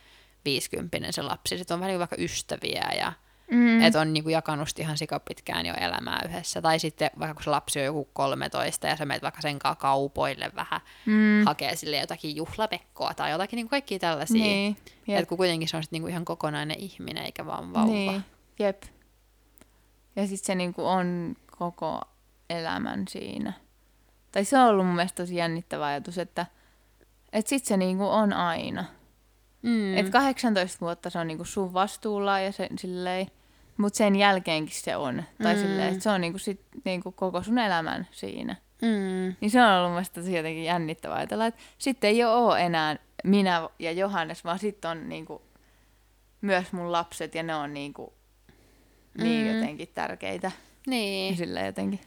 viisikymppinen 0.46 1.14
se 1.14 1.22
lapsi, 1.22 1.58
sitten 1.58 1.76
on 1.76 1.80
vähän 1.80 1.90
niin 1.92 2.00
vaikka 2.00 2.16
ystäviä, 2.20 2.92
ja 2.98 3.14
Mm. 3.52 3.82
että 3.82 4.02
on 4.02 4.14
niinku 4.14 4.30
jakanut 4.30 4.80
ihan 4.80 4.98
sikapitkään 4.98 5.66
jo 5.66 5.74
elämää 5.74 6.22
yhdessä. 6.30 6.62
Tai 6.62 6.80
sitten 6.80 7.12
vaikka 7.20 7.34
kun 7.34 7.44
se 7.44 7.50
lapsi 7.50 7.80
on 7.80 7.86
joku 7.86 8.10
13 8.14 8.88
ja 8.88 8.98
sä 8.98 9.06
menet 9.06 9.24
vaikka 9.24 9.42
sen 9.42 9.60
kanssa 9.60 9.80
kaupoille 9.80 10.52
vähän, 10.56 10.82
mm. 11.06 11.46
hakee 11.46 11.76
sille 11.76 11.98
jotakin 11.98 12.36
juhlapekkoa 12.36 13.14
tai 13.14 13.32
jotakin 13.32 13.58
niinku 13.58 13.70
kaikkia 13.70 14.00
tällaisia. 14.00 14.44
Niin. 14.44 14.78
Että 15.08 15.30
kun 15.30 15.38
kuitenkin 15.38 15.68
se 15.68 15.78
on 15.78 15.84
sit 15.84 15.92
niinku 15.92 16.08
ihan 16.08 16.26
kokonainen 16.26 16.80
ihminen 16.80 17.26
eikä 17.26 17.46
vaan 17.46 17.74
vauva. 17.74 17.92
Niin, 17.92 18.24
jep. 18.60 18.84
Ja 20.16 20.28
sitten 20.28 20.46
se 20.46 20.56
niinku 20.56 20.86
on 20.86 21.36
koko 21.58 22.02
elämän 22.50 23.08
siinä. 23.10 23.54
Tai 24.32 24.46
se 24.46 24.58
on 24.60 24.68
ollut 24.70 24.86
mun 24.86 24.96
mielestä 24.96 25.24
tosi 25.24 25.36
jännittävä 25.36 25.86
ajatus, 25.86 26.18
että 26.18 26.46
et 27.34 27.48
sit 27.48 27.66
se 27.66 27.78
niinku 27.78 28.06
on 28.08 28.34
aina. 28.34 28.86
Mm. 29.62 29.98
Et 29.98 30.10
18 30.10 30.78
vuotta 30.82 31.10
se 31.10 31.20
on 31.20 31.28
niinku 31.28 31.46
sun 31.46 31.74
vastuulla 31.74 32.40
ja 32.40 32.52
se, 32.52 32.68
silleen, 32.78 33.28
mut 33.78 33.96
sen 33.96 34.16
jälkeenkin 34.16 34.76
se 34.76 34.96
on. 34.96 35.24
Tai 35.44 35.56
Mm. 35.56 35.62
silleen, 35.62 35.88
että 35.94 36.04
se 36.04 36.10
on 36.10 36.22
niinku 36.22 36.40
sit, 36.40 36.62
niinku 36.86 37.12
koko 37.12 37.44
sun 37.44 37.58
elämän 37.58 38.08
siinä. 38.12 38.56
Mm. 38.82 39.36
Niin 39.42 39.52
se 39.52 39.62
on 39.64 39.70
ollut 39.72 39.86
mun 39.90 39.94
mielestä 39.94 40.22
tosi 40.22 40.36
jotenkin 40.36 40.64
jännittävää 40.64 41.18
ajatella, 41.18 41.46
että 41.46 41.62
sitten 41.78 42.10
ei 42.10 42.24
ole 42.24 42.62
enää 42.66 42.96
minä 43.24 43.70
ja 43.80 43.92
Johannes, 43.92 44.44
vaan 44.44 44.60
sitten 44.60 44.92
on 44.92 45.10
niinku 45.10 45.42
myös 46.42 46.72
mun 46.72 46.92
lapset 46.92 47.36
ja 47.36 47.44
ne 47.44 47.56
on 47.56 47.74
niinku 47.74 48.14
niin 49.18 49.48
Mm. 49.48 49.56
jotenkin 49.56 49.88
tärkeitä. 49.94 50.52
Niin. 50.88 51.38
Silleen 51.38 51.66
jotenkin. 51.66 52.00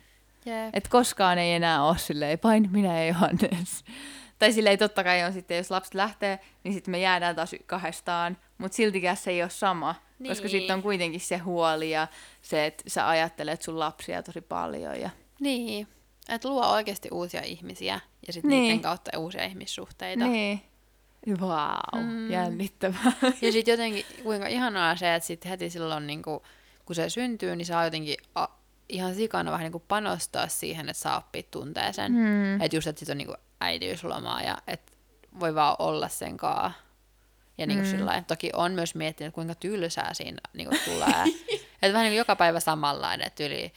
Jep. 0.47 0.71
Että 0.75 0.89
koskaan 0.91 1.39
ei 1.39 1.53
enää 1.53 1.85
ole 1.85 1.99
silleen, 1.99 2.39
vain 2.45 2.69
minä 2.73 2.99
ja 3.03 3.07
Johannes. 3.07 3.85
Tai 4.39 4.53
silleen 4.53 4.79
totta 4.79 5.05
kai 5.05 5.25
on 5.25 5.33
sitten, 5.33 5.57
jos 5.57 5.71
lapset 5.71 5.95
lähtee, 5.95 6.39
niin 6.65 6.75
sitten 6.75 6.91
me 6.93 6.99
jäädään 7.01 7.37
taas 7.37 7.55
kahdestaan, 7.67 8.37
mutta 8.59 8.77
siltikään 8.77 9.17
se 9.17 9.31
ei 9.31 9.43
ole 9.43 9.51
sama. 9.51 9.95
Niin. 10.19 10.29
Koska 10.31 10.49
sitten 10.49 10.75
on 10.77 10.83
kuitenkin 10.83 11.21
se 11.21 11.37
huoli 11.39 11.91
ja 11.91 12.09
se, 12.43 12.67
että 12.67 12.85
sä 12.87 13.09
ajattelet 13.09 13.63
sun 13.63 13.79
lapsia 13.79 14.23
tosi 14.23 14.41
paljon. 14.41 15.01
Ja... 15.01 15.11
Niin. 15.41 15.89
Että 16.29 16.49
luo 16.49 16.67
oikeasti 16.67 17.09
uusia 17.13 17.43
ihmisiä 17.43 18.01
ja 18.27 18.33
sitten 18.33 18.51
Niin. 18.51 18.63
niiden 18.63 18.81
kautta 18.81 19.19
uusia 19.19 19.45
ihmissuhteita. 19.45 20.27
Niin. 20.27 20.61
Vau, 21.41 21.79
Mm. 22.03 22.03
mm. 22.09 22.31
jännittävää. 22.31 23.13
Ja 23.43 23.53
sitten 23.53 23.73
jotenkin 23.73 24.05
kuinka 24.23 24.47
ihanaa 24.47 24.97
se, 24.97 25.15
että 25.15 25.27
sitten 25.27 25.51
heti 25.51 25.71
silloin 25.71 26.07
niinku, 26.07 26.43
kun 26.87 26.97
se 26.97 27.11
syntyy, 27.11 27.57
niin 27.57 27.67
saa 27.67 27.85
jotenkin 27.85 28.17
a, 28.35 28.47
ihan 28.89 29.15
sikana 29.15 29.51
vähän 29.51 29.65
niin 29.65 29.73
kuin 29.73 29.85
panostaa 29.89 30.49
siihen, 30.49 30.89
että 30.89 31.03
saa 31.03 31.19
oppia 31.19 31.43
tuntee 31.51 31.93
sen. 31.93 32.13
Mm. 32.13 32.61
Että 32.61 32.77
just, 32.77 32.87
että 32.87 32.99
sit 33.01 33.09
on 33.09 33.19
niin 33.19 33.27
kuin 33.29 33.39
äitiyslomaa 33.61 34.43
ja 34.43 34.59
että 34.67 34.93
voi 35.41 35.55
vaan 35.55 35.77
olla 35.79 36.09
sen 36.09 36.37
kaa. 36.37 36.73
Ja 37.59 37.67
niin 37.67 37.79
kuin 37.79 37.89
Mm. 37.93 37.97
sillä 37.99 38.23
toki 38.27 38.51
on 38.53 38.73
myös 38.73 38.95
miettinyt, 38.95 39.35
kuinka 39.35 39.55
tylsää 39.55 40.15
siinä 40.15 40.41
niin 40.53 40.69
kuin 40.69 40.81
tulee. 40.85 41.25
että 41.83 41.93
vähän 41.93 42.05
niin 42.05 42.11
kuin 42.11 42.17
joka 42.17 42.37
päivä 42.37 42.61
samanlainen, 42.61 43.27
että 43.27 43.45
yli 43.45 43.73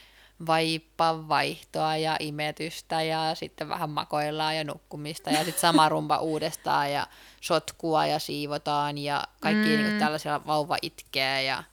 vaippa 0.47 1.27
vaihtoa 1.27 1.97
ja 1.97 2.17
imetystä 2.19 3.01
ja 3.01 3.35
sitten 3.35 3.69
vähän 3.69 3.89
makoillaan 3.89 4.57
ja 4.57 4.63
nukkumista 4.63 5.29
ja 5.29 5.43
sitten 5.43 5.61
sama 5.61 5.89
rumba 5.93 6.17
uudestaan 6.17 6.91
ja 6.91 7.07
sotkua 7.41 8.05
ja 8.05 8.19
siivotaan 8.19 8.97
ja 8.97 9.23
kaikki 9.39 9.69
mm. 9.69 9.75
niin 9.75 9.85
kuin 9.85 9.99
tällaisia 9.99 10.41
vauva 10.47 10.77
itkee 10.81 11.43
ja 11.43 11.63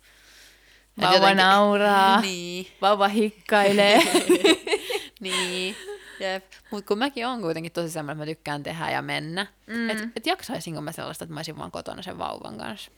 et 0.98 1.02
Vauva 1.04 1.34
nauraa. 1.34 2.20
niin, 2.26 2.66
Vauva 2.82 3.08
hikkailee. 3.08 3.98
niin. 5.20 5.76
Jep. 6.20 6.44
Mutta 6.70 6.88
kun 6.88 6.98
mäkin 6.98 7.26
on 7.26 7.40
kuitenkin 7.40 7.72
tosi 7.72 7.90
semmoinen, 7.90 8.22
että 8.22 8.30
mä 8.32 8.36
tykkään 8.36 8.62
tehdä 8.62 8.90
ja 8.90 9.02
mennä. 9.02 9.46
Mm. 9.66 9.90
Että 9.90 10.08
et 10.16 10.26
jaksaisinko 10.26 10.80
mä 10.80 10.92
sellaista, 10.92 11.24
että 11.24 11.34
mä 11.34 11.38
olisin 11.38 11.58
vaan 11.58 11.70
kotona 11.70 12.02
sen 12.02 12.18
vauvan 12.18 12.58
kanssa. 12.58 12.90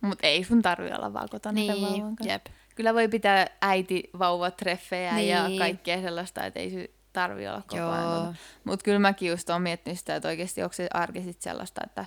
Mut 0.00 0.18
ei 0.22 0.44
sun 0.44 0.62
tarvi 0.62 0.90
olla 0.92 1.12
vaan 1.12 1.28
kotona 1.28 1.60
sen 1.66 1.82
vauvan 1.82 2.16
kanssa. 2.16 2.32
jep. 2.32 2.46
Kyllä 2.74 2.94
voi 2.94 3.08
pitää 3.08 3.46
äiti 3.62 4.10
vauvatreffejä 4.18 5.14
niin. 5.14 5.28
ja 5.28 5.48
Niin. 5.48 5.58
kaikkea 5.58 6.00
sellaista, 6.00 6.44
että 6.46 6.60
ei 6.60 6.94
tarvi 7.12 7.48
olla 7.48 7.62
koko 7.62 7.76
Joo. 7.76 7.90
ajan. 7.92 8.36
Mutta 8.64 8.84
kyllä 8.84 8.98
mäkin 8.98 9.28
just 9.30 9.50
oon 9.50 9.62
miettinyt 9.62 9.98
sitä, 9.98 10.16
että 10.16 10.28
oikeasti 10.28 10.62
onko 10.62 10.72
se 10.72 10.88
arki 10.94 11.22
sit 11.22 11.42
sellaista, 11.42 11.80
että 11.86 12.04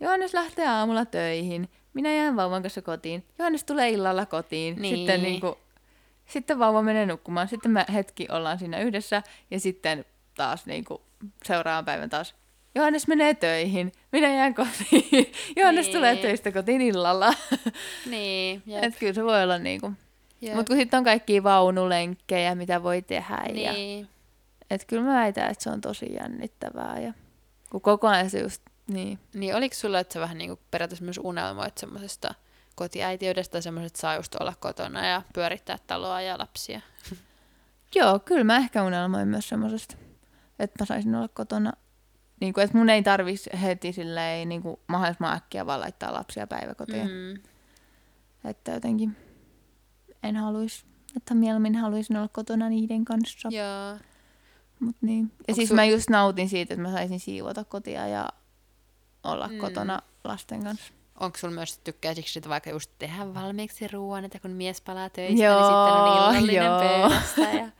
Johannes 0.00 0.34
lähtee 0.34 0.68
aamulla 0.68 1.04
töihin, 1.04 1.68
minä 1.94 2.14
jään 2.14 2.36
vauvan 2.36 2.62
kanssa 2.62 2.82
kotiin, 2.82 3.24
Johannes 3.38 3.64
tulee 3.64 3.90
illalla 3.90 4.26
kotiin, 4.26 4.76
Niin. 4.82 4.96
sitten, 4.96 5.22
niinku, 5.22 5.58
sitten 6.26 6.58
vauva 6.58 6.82
menee 6.82 7.06
nukkumaan, 7.06 7.48
sitten 7.48 7.70
me 7.70 7.84
hetki 7.94 8.26
ollaan 8.30 8.58
siinä 8.58 8.80
yhdessä 8.80 9.22
ja 9.50 9.60
sitten 9.60 10.04
taas 10.36 10.66
niinku, 10.66 11.02
seuraavan 11.44 11.84
päivän 11.84 12.10
taas 12.10 12.34
Johannes 12.74 13.08
menee 13.08 13.34
töihin, 13.34 13.92
minä 14.12 14.28
jään 14.34 14.54
kotiin, 14.54 15.32
Johannes 15.56 15.86
Niin. 15.86 15.96
tulee 15.96 16.16
töistä 16.16 16.52
kotiin 16.52 16.80
illalla. 16.80 17.34
Niin, 18.10 18.62
jep. 18.66 18.84
Et 18.84 18.96
kyllä 18.98 19.12
se 19.12 19.24
voi 19.24 19.42
olla 19.42 19.58
niinku. 19.58 19.92
Mutta 20.54 20.70
kun 20.70 20.76
sitten 20.76 20.98
on 20.98 21.04
kaikkia 21.04 21.42
vaunulenkkejä, 21.42 22.54
mitä 22.54 22.82
voi 22.82 23.02
tehdä. 23.02 23.38
Ja, 23.54 23.72
niin. 23.72 24.08
et 24.70 24.84
kyllä 24.84 25.02
mä 25.02 25.14
väitän, 25.14 25.50
että 25.50 25.64
se 25.64 25.70
on 25.70 25.80
tosi 25.80 26.12
jännittävää. 26.14 27.00
Ja, 27.00 27.12
kun 27.70 27.80
koko 27.80 28.08
ajan 28.08 28.30
se 28.30 28.40
just, 28.40 28.62
niin. 28.86 29.18
niin 29.34 29.56
oliko 29.56 29.74
sulla, 29.74 30.00
että 30.00 30.14
sä 30.14 30.20
vähän 30.20 30.38
niin 30.38 30.50
kuin 30.50 30.60
periaatteessa 30.70 31.04
myös 31.04 31.20
unelmoit 31.22 31.78
semmoisesta 31.78 32.34
kotiäitiydestä, 32.74 33.60
semmoisesta, 33.60 33.94
että 33.94 34.00
saa 34.00 34.16
just 34.16 34.34
olla 34.34 34.54
kotona 34.60 35.06
ja 35.06 35.22
pyörittää 35.34 35.78
taloa 35.86 36.20
ja 36.20 36.38
lapsia? 36.38 36.80
Joo, 37.94 38.18
kyllä 38.18 38.44
mä 38.44 38.56
ehkä 38.56 38.82
unelmoin 38.82 39.28
myös 39.28 39.48
semmoisesta, 39.48 39.96
että 40.58 40.82
mä 40.82 40.86
saisin 40.86 41.14
olla 41.14 41.28
kotona. 41.28 41.72
Niin 42.40 42.54
kuin, 42.54 42.64
että 42.64 42.78
mun 42.78 42.90
ei 42.90 43.02
tarvitsisi 43.02 43.50
heti 43.62 43.92
silleen, 43.92 44.48
niin 44.48 44.62
kuin 44.62 44.76
mahdollisimman 44.86 45.36
äkkiä 45.36 45.66
vaan 45.66 45.80
laittaa 45.80 46.12
lapsia 46.12 46.46
päiväkotiin. 46.46 47.08
Mm. 47.08 47.42
Että 48.50 48.72
jotenkin 48.72 49.16
en 50.22 50.36
haluaisi, 50.36 50.84
että 51.16 51.34
mieluummin 51.34 51.76
haluaisin 51.76 52.16
olla 52.16 52.28
kotona 52.28 52.68
niiden 52.68 53.04
kanssa. 53.04 53.48
Joo. 53.52 53.98
Mut 54.80 54.96
niin. 55.00 55.32
Ja 55.38 55.44
Onks 55.48 55.56
siis 55.56 55.70
sul- 55.70 55.74
mä 55.74 55.84
just 55.84 56.10
nautin 56.10 56.48
siitä, 56.48 56.74
että 56.74 56.82
mä 56.82 56.92
saisin 56.92 57.20
siivota 57.20 57.64
kotia 57.64 58.08
ja 58.08 58.28
olla 59.24 59.48
mm. 59.48 59.58
Kotona 59.58 60.02
lasten 60.24 60.64
kanssa. 60.64 60.92
Onko 61.20 61.38
sulla 61.38 61.54
myös, 61.54 61.78
tykkäisikö 61.78 62.28
sit 62.28 62.48
vaikka 62.48 62.70
just 62.70 62.90
tehdä 62.98 63.34
valmiiksi 63.34 63.88
ruoan, 63.88 64.24
että 64.24 64.38
kun 64.38 64.50
mies 64.50 64.80
palaa 64.80 65.10
töistä, 65.10 65.44
Joo, 65.44 65.54
niin 65.54 65.64
sitten 65.64 65.94
on 65.94 66.16
illallinen 66.16 66.64
joo. 66.64 67.10
Ja... 67.54 67.70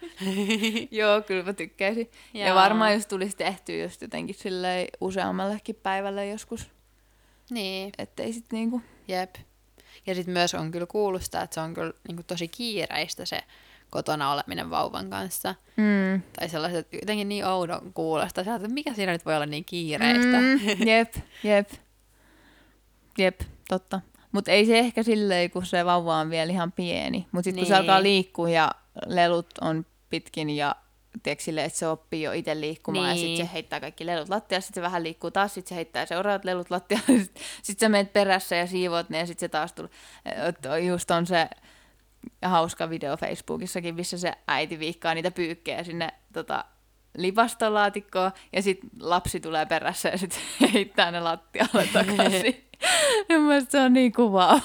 Joo, 1.00 1.22
kyllä 1.22 1.42
mä 1.42 1.52
tykkäisin. 1.52 2.10
Ja, 2.34 2.46
Joo. 2.46 2.54
varmaan 2.54 2.92
jos 2.92 3.06
tulisi 3.06 3.36
tehtyä 3.36 3.82
just 3.82 4.02
jotenkin 4.02 4.34
silleen 4.34 4.88
useammallekin 5.00 5.76
päivälle 5.82 6.26
joskus, 6.28 6.70
Niin, 7.50 7.92
ettei 7.98 8.32
sit 8.32 8.52
niinku... 8.52 8.82
jep. 9.08 9.34
Ja 10.06 10.14
sitten 10.14 10.32
myös 10.32 10.54
on 10.54 10.70
kyllä 10.70 10.86
kuullut 10.86 11.22
sitä, 11.22 11.42
että 11.42 11.54
se 11.54 11.60
on 11.60 11.74
kyllä 11.74 11.92
niin 12.08 12.16
kuin 12.16 12.26
tosi 12.26 12.48
kiireistä 12.48 13.24
se 13.24 13.44
kotona 13.94 14.32
oleminen 14.32 14.70
vauvan 14.70 15.10
kanssa. 15.10 15.54
Mm. 15.76 16.22
Tai 16.38 16.48
sellaiset 16.48 16.88
jotenkin 16.92 17.28
niin 17.28 17.44
oudon 17.46 17.92
kuulosta, 17.94 18.44
Sä 18.44 18.54
että 18.54 18.68
mikä 18.68 18.94
siinä 18.94 19.12
nyt 19.12 19.26
voi 19.26 19.34
olla 19.34 19.46
niin 19.46 19.64
kiireistä. 19.64 20.40
Mm. 20.40 20.60
Jep, 20.88 21.14
jep. 21.44 21.70
Jep, 23.18 23.40
totta. 23.68 24.00
Mutta 24.32 24.50
ei 24.50 24.66
se 24.66 24.78
ehkä 24.78 25.02
silleen, 25.02 25.50
kun 25.50 25.66
se 25.66 25.84
vauva 25.84 26.16
on 26.16 26.30
vielä 26.30 26.52
ihan 26.52 26.72
pieni. 26.72 27.26
Mutta 27.32 27.44
sitten 27.44 27.60
kun 27.60 27.68
se 27.68 27.74
Niin. 27.74 27.80
alkaa 27.80 28.02
liikkua 28.02 28.48
ja 28.50 28.70
lelut 29.06 29.46
on 29.60 29.86
pitkin 30.10 30.50
ja 30.50 30.76
tiedätkö, 31.22 31.50
että 31.62 31.78
se 31.78 31.88
oppii 31.88 32.22
jo 32.22 32.32
itse 32.32 32.60
liikkumaan 32.60 33.04
niin. 33.06 33.08
ja 33.08 33.14
Niin. 33.14 33.36
sitten 33.36 33.46
se 33.46 33.52
heittää 33.52 33.80
kaikki 33.80 34.06
lelut 34.06 34.28
lattialle, 34.28 34.60
sitten 34.62 34.74
se 34.74 34.82
vähän 34.82 35.02
liikkuu 35.02 35.30
taas, 35.30 35.54
sitten 35.54 35.68
se 35.68 35.74
heittää 35.74 36.06
seuraavat 36.06 36.44
lelut 36.44 36.70
lattialle, 36.70 37.06
sitten 37.24 37.42
sit 37.62 37.78
sä 37.78 37.88
menet 37.88 38.12
perässä 38.12 38.56
ja 38.56 38.66
siivoat 38.66 39.10
ne 39.10 39.18
ja 39.18 39.26
sitten 39.26 39.40
se 39.40 39.48
taas 39.48 39.72
tulee. 39.72 39.90
Just 40.88 41.10
on 41.10 41.26
se 41.26 41.48
hauska 42.42 42.90
video 42.90 43.16
Facebookissakin, 43.16 43.94
missä 43.94 44.18
se 44.18 44.32
äiti 44.48 44.78
viikkaa 44.78 45.14
niitä 45.14 45.30
pyykkejä 45.30 45.84
sinne 45.84 46.08
tota, 46.32 46.64
lipastolaatikkoon 47.16 48.32
ja 48.52 48.62
sitten 48.62 48.90
lapsi 49.00 49.40
tulee 49.40 49.66
perässä 49.66 50.08
ja 50.08 50.18
sitten 50.18 50.40
heittää 50.74 51.10
ne 51.10 51.20
lattialle 51.20 51.88
takaisin. 51.92 52.64
Ja 53.28 53.38
mun 53.38 53.48
mielestä 53.48 53.70
se 53.70 53.80
on 53.80 53.92
niin 53.92 54.12
kuvaava. 54.12 54.60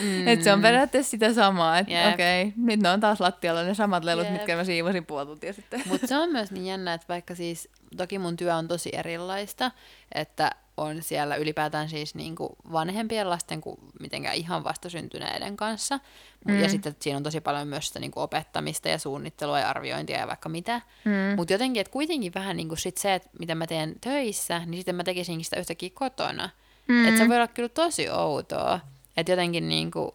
Mm. 0.00 0.28
Että 0.28 0.44
se 0.44 0.52
on 0.52 0.62
periaatteessa 0.62 1.10
sitä 1.10 1.34
samaa, 1.34 1.78
että 1.78 1.92
Jep. 1.92 2.14
okei, 2.14 2.42
okay, 2.42 2.52
nyt 2.56 2.80
ne 2.80 2.90
on 2.90 3.00
taas 3.00 3.20
lattialla 3.20 3.62
ne 3.62 3.74
samat 3.74 4.04
lelut, 4.04 4.24
Jep. 4.24 4.32
mitkä 4.32 4.56
mä 4.56 4.64
siivosin 4.64 5.06
puoli 5.06 5.26
tuntia 5.26 5.52
sitten. 5.52 5.82
Mutta 5.86 6.06
se 6.06 6.16
on 6.16 6.32
myös 6.32 6.50
niin 6.50 6.66
jännä, 6.66 6.94
että 6.94 7.08
vaikka 7.08 7.34
siis, 7.34 7.68
toki 7.96 8.18
mun 8.18 8.36
työ 8.36 8.54
on 8.54 8.68
tosi 8.68 8.90
erilaista, 8.92 9.70
että 10.14 10.50
on 10.76 11.02
siellä 11.02 11.36
ylipäätään 11.36 11.88
siis 11.88 12.14
niinku 12.14 12.56
vanhempien 12.72 13.30
lasten 13.30 13.60
kuin 13.60 13.76
mitenkään 14.00 14.34
ihan 14.34 14.64
vastasyntyneiden 14.64 15.56
kanssa. 15.56 16.00
Mm. 16.46 16.60
Ja 16.60 16.68
sitten 16.68 16.96
siinä 17.00 17.16
on 17.16 17.22
tosi 17.22 17.40
paljon 17.40 17.68
myös 17.68 17.86
sitä 17.86 18.00
niinku 18.00 18.20
opettamista 18.20 18.88
ja 18.88 18.98
suunnittelua 18.98 19.60
ja 19.60 19.70
arviointia 19.70 20.18
ja 20.18 20.26
vaikka 20.26 20.48
mitä. 20.48 20.80
Mm. 21.04 21.36
Mutta 21.36 21.52
jotenkin, 21.52 21.80
että 21.80 21.92
kuitenkin 21.92 22.34
vähän 22.34 22.56
niinku 22.56 22.76
sit 22.76 22.96
se, 22.96 23.14
että 23.14 23.30
mitä 23.38 23.54
mä 23.54 23.66
teen 23.66 23.94
töissä, 24.00 24.58
niin 24.58 24.78
sitten 24.78 24.94
mä 24.94 25.04
tekisinkin 25.04 25.44
sitä 25.44 25.60
yhtäkkiä 25.60 25.90
kotona. 25.94 26.50
Mm. 26.88 27.08
Että 27.08 27.18
se 27.18 27.28
voi 27.28 27.36
olla 27.36 27.48
kyllä 27.48 27.68
tosi 27.68 28.10
outoa. 28.10 28.80
Että 29.16 29.32
jotenkin 29.32 29.68
niinku, 29.68 30.14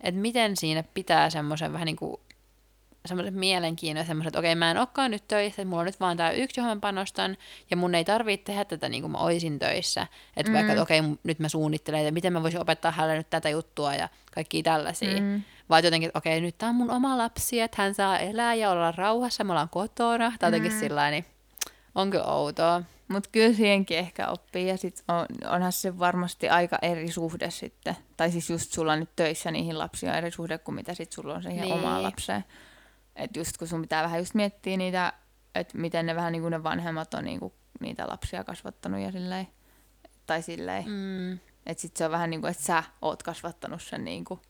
että 0.00 0.20
miten 0.20 0.56
siinä 0.56 0.84
pitää 0.94 1.30
semmoisen 1.30 1.72
vähän 1.72 1.86
niinku 1.86 2.20
semmoisen 2.20 2.29
mielenkiinnon, 3.30 4.06
semmoisen, 4.06 4.28
että 4.28 4.38
okei, 4.38 4.54
mä 4.54 4.70
en 4.70 4.78
olekaan 4.78 5.10
nyt 5.10 5.28
töissä, 5.28 5.62
että 5.62 5.68
mulla 5.70 5.80
on 5.80 5.86
nyt 5.86 6.00
vaan 6.00 6.16
tämä 6.16 6.30
yksi, 6.30 6.60
johon 6.60 6.76
mä 6.76 6.80
panostan, 6.80 7.36
ja 7.70 7.76
mun 7.76 7.94
ei 7.94 8.04
tarvitse 8.04 8.44
tehdä 8.44 8.64
tätä 8.64 8.88
niin 8.88 9.02
kuin 9.02 9.10
mä 9.10 9.18
oisin 9.18 9.58
töissä. 9.58 10.06
Että 10.36 10.52
mm. 10.52 10.56
vaikka, 10.56 10.72
että 10.72 10.82
okei, 10.82 11.02
nyt 11.24 11.38
mä 11.38 11.48
suunnittelen, 11.48 12.00
että 12.00 12.10
miten 12.10 12.32
mä 12.32 12.42
voisin 12.42 12.60
opettaa 12.60 12.90
hänelle 12.90 13.16
nyt 13.16 13.30
tätä 13.30 13.48
juttua 13.48 13.94
ja 13.94 14.08
kaikkia 14.34 14.62
tällaisia. 14.62 15.20
Mm. 15.20 15.42
Vaan 15.70 15.84
jotenkin, 15.84 16.08
että 16.08 16.18
okei, 16.18 16.40
nyt 16.40 16.58
tämä 16.58 16.70
on 16.70 16.76
mun 16.76 16.90
oma 16.90 17.18
lapsi, 17.18 17.60
että 17.60 17.82
hän 17.82 17.94
saa 17.94 18.18
elää 18.18 18.54
ja 18.54 18.70
olla 18.70 18.92
rauhassa, 18.92 19.44
me 19.44 19.52
ollaan 19.52 19.68
kotona, 19.68 20.32
tai 20.38 20.48
jotenkin 20.48 20.72
mm. 20.72 20.78
sillä 20.78 21.10
niin 21.10 21.24
on 21.94 22.10
kyllä 22.10 22.24
outoa. 22.24 22.82
Mutta 23.08 23.28
kyllä 23.32 23.56
siihenkin 23.56 23.98
ehkä 23.98 24.28
oppii 24.28 24.68
ja 24.68 24.76
sit 24.76 25.04
on, 25.08 25.26
onhan 25.50 25.72
se 25.72 25.98
varmasti 25.98 26.48
aika 26.48 26.78
eri 26.82 27.10
suhde 27.10 27.50
sitten. 27.50 27.96
Tai 28.16 28.30
siis 28.30 28.50
just 28.50 28.72
sulla 28.72 28.96
nyt 28.96 29.10
töissä 29.16 29.50
niihin 29.50 29.78
lapsiin 29.78 30.12
on 30.12 30.18
eri 30.18 30.30
suhde 30.30 30.58
kuin 30.58 30.74
mitä 30.74 30.94
sit 30.94 31.12
sulla 31.12 31.34
on 31.34 31.42
siihen 31.42 31.64
niin. 31.64 31.74
omaan 31.74 32.02
lapseen. 32.02 32.44
Että 33.20 33.40
just 33.40 33.56
kun 33.56 33.68
sun 33.68 33.80
pitää 33.80 34.02
vähän 34.02 34.18
just 34.18 34.34
miettiä 34.34 34.76
niitä, 34.76 35.12
että 35.54 35.78
miten 35.78 36.06
ne 36.06 36.14
vähän 36.14 36.32
niin 36.32 36.42
kuin 36.42 36.50
ne 36.50 36.62
vanhemmat 36.62 37.14
on 37.14 37.24
niin 37.24 37.40
kuin 37.40 37.52
niitä 37.80 38.08
lapsia 38.08 38.44
kasvattanut 38.44 39.00
ja 39.00 39.12
silleen. 39.12 39.48
Tai 40.26 40.42
silleen. 40.42 40.84
Mm. 40.86 41.32
Että 41.66 41.80
sit 41.80 41.96
se 41.96 42.04
on 42.04 42.10
vähän 42.10 42.30
niin 42.30 42.40
kuin, 42.40 42.50
että 42.50 42.62
sä 42.62 42.82
oot 43.02 43.22
kasvattanut 43.22 43.82
sen 43.82 44.04
niin 44.04 44.24
kuin, 44.24 44.40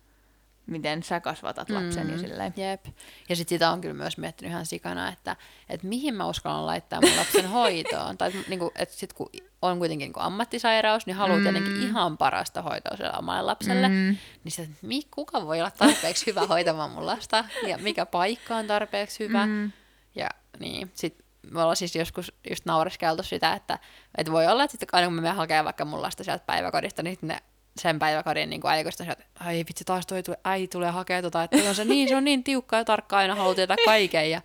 miten 0.70 1.02
sä 1.02 1.20
kasvatat 1.20 1.70
lapsen 1.70 2.06
mm. 2.06 2.12
ja 2.12 2.18
silleen. 2.18 2.54
Jep. 2.56 2.86
Ja 3.28 3.36
sitten 3.36 3.54
sitä 3.54 3.70
on 3.70 3.80
kyllä 3.80 3.94
myös 3.94 4.18
miettinyt 4.18 4.52
ihan 4.52 4.66
sikana, 4.66 5.08
että, 5.08 5.36
että 5.68 5.86
mihin 5.86 6.14
mä 6.14 6.26
uskallan 6.26 6.66
laittaa 6.66 7.00
mun 7.00 7.16
lapsen 7.16 7.48
hoitoon. 7.58 8.18
tai 8.18 8.32
niinku, 8.48 8.72
että 8.74 8.94
sit 8.94 9.12
kun 9.12 9.30
on 9.62 9.78
kuitenkin 9.78 10.06
niinku 10.06 10.20
ammattisairaus, 10.20 11.06
niin 11.06 11.16
haluaa 11.16 11.38
mm. 11.38 11.42
tietenkin 11.42 11.82
ihan 11.82 12.18
parasta 12.18 12.62
hoitoa 12.62 12.96
sille 12.96 13.12
omalle 13.18 13.42
lapselle. 13.42 13.88
Mm. 13.88 14.16
Niin 14.44 14.52
se, 14.52 14.62
että 14.62 15.08
kuka 15.10 15.46
voi 15.46 15.58
olla 15.58 15.70
tarpeeksi 15.70 16.26
hyvä 16.26 16.40
hoitamaan 16.46 16.90
mun 16.90 17.06
lasta 17.06 17.44
ja 17.66 17.78
mikä 17.78 18.06
paikka 18.06 18.56
on 18.56 18.66
tarpeeksi 18.66 19.24
hyvä. 19.24 19.46
Mm. 19.46 19.72
Ja 20.14 20.28
niin, 20.58 20.90
sit 20.94 21.24
me 21.50 21.60
ollaan 21.60 21.76
siis 21.76 21.96
joskus 21.96 22.32
just 22.50 22.64
naureskeltu 22.64 23.22
sitä, 23.22 23.52
että, 23.52 23.78
että 24.18 24.32
voi 24.32 24.46
olla, 24.46 24.64
että 24.64 24.72
sitten 24.72 24.88
aina 24.92 25.06
kun 25.06 25.14
me 25.14 25.20
menen 25.20 25.36
hakemaan 25.36 25.64
vaikka 25.64 25.84
mun 25.84 26.02
lasta 26.02 26.24
sieltä 26.24 26.44
päiväkodista, 26.46 27.02
niin 27.02 27.12
sitten 27.12 27.28
ne 27.28 27.38
sen 27.80 27.98
päiväkodin 27.98 28.50
niin 28.50 28.60
aikuista 28.64 29.04
sieltä, 29.04 29.22
ai 29.40 29.64
vitsi, 29.68 29.84
taas 29.84 30.06
toi 30.06 30.22
tule, 30.22 30.36
äiti 30.44 30.68
tulee 30.68 30.90
hakemaan 30.90 31.22
tota, 31.22 31.42
että 31.42 31.56
on 31.68 31.74
se, 31.74 31.84
niin, 31.84 32.08
se 32.08 32.16
on 32.16 32.24
niin 32.24 32.44
tiukka 32.44 32.76
ja 32.76 32.84
tarkka 32.84 33.16
aina 33.16 33.34
haluaa 33.34 33.54
tietää 33.54 33.76
kaiken. 33.84 34.30
Ja 34.30 34.42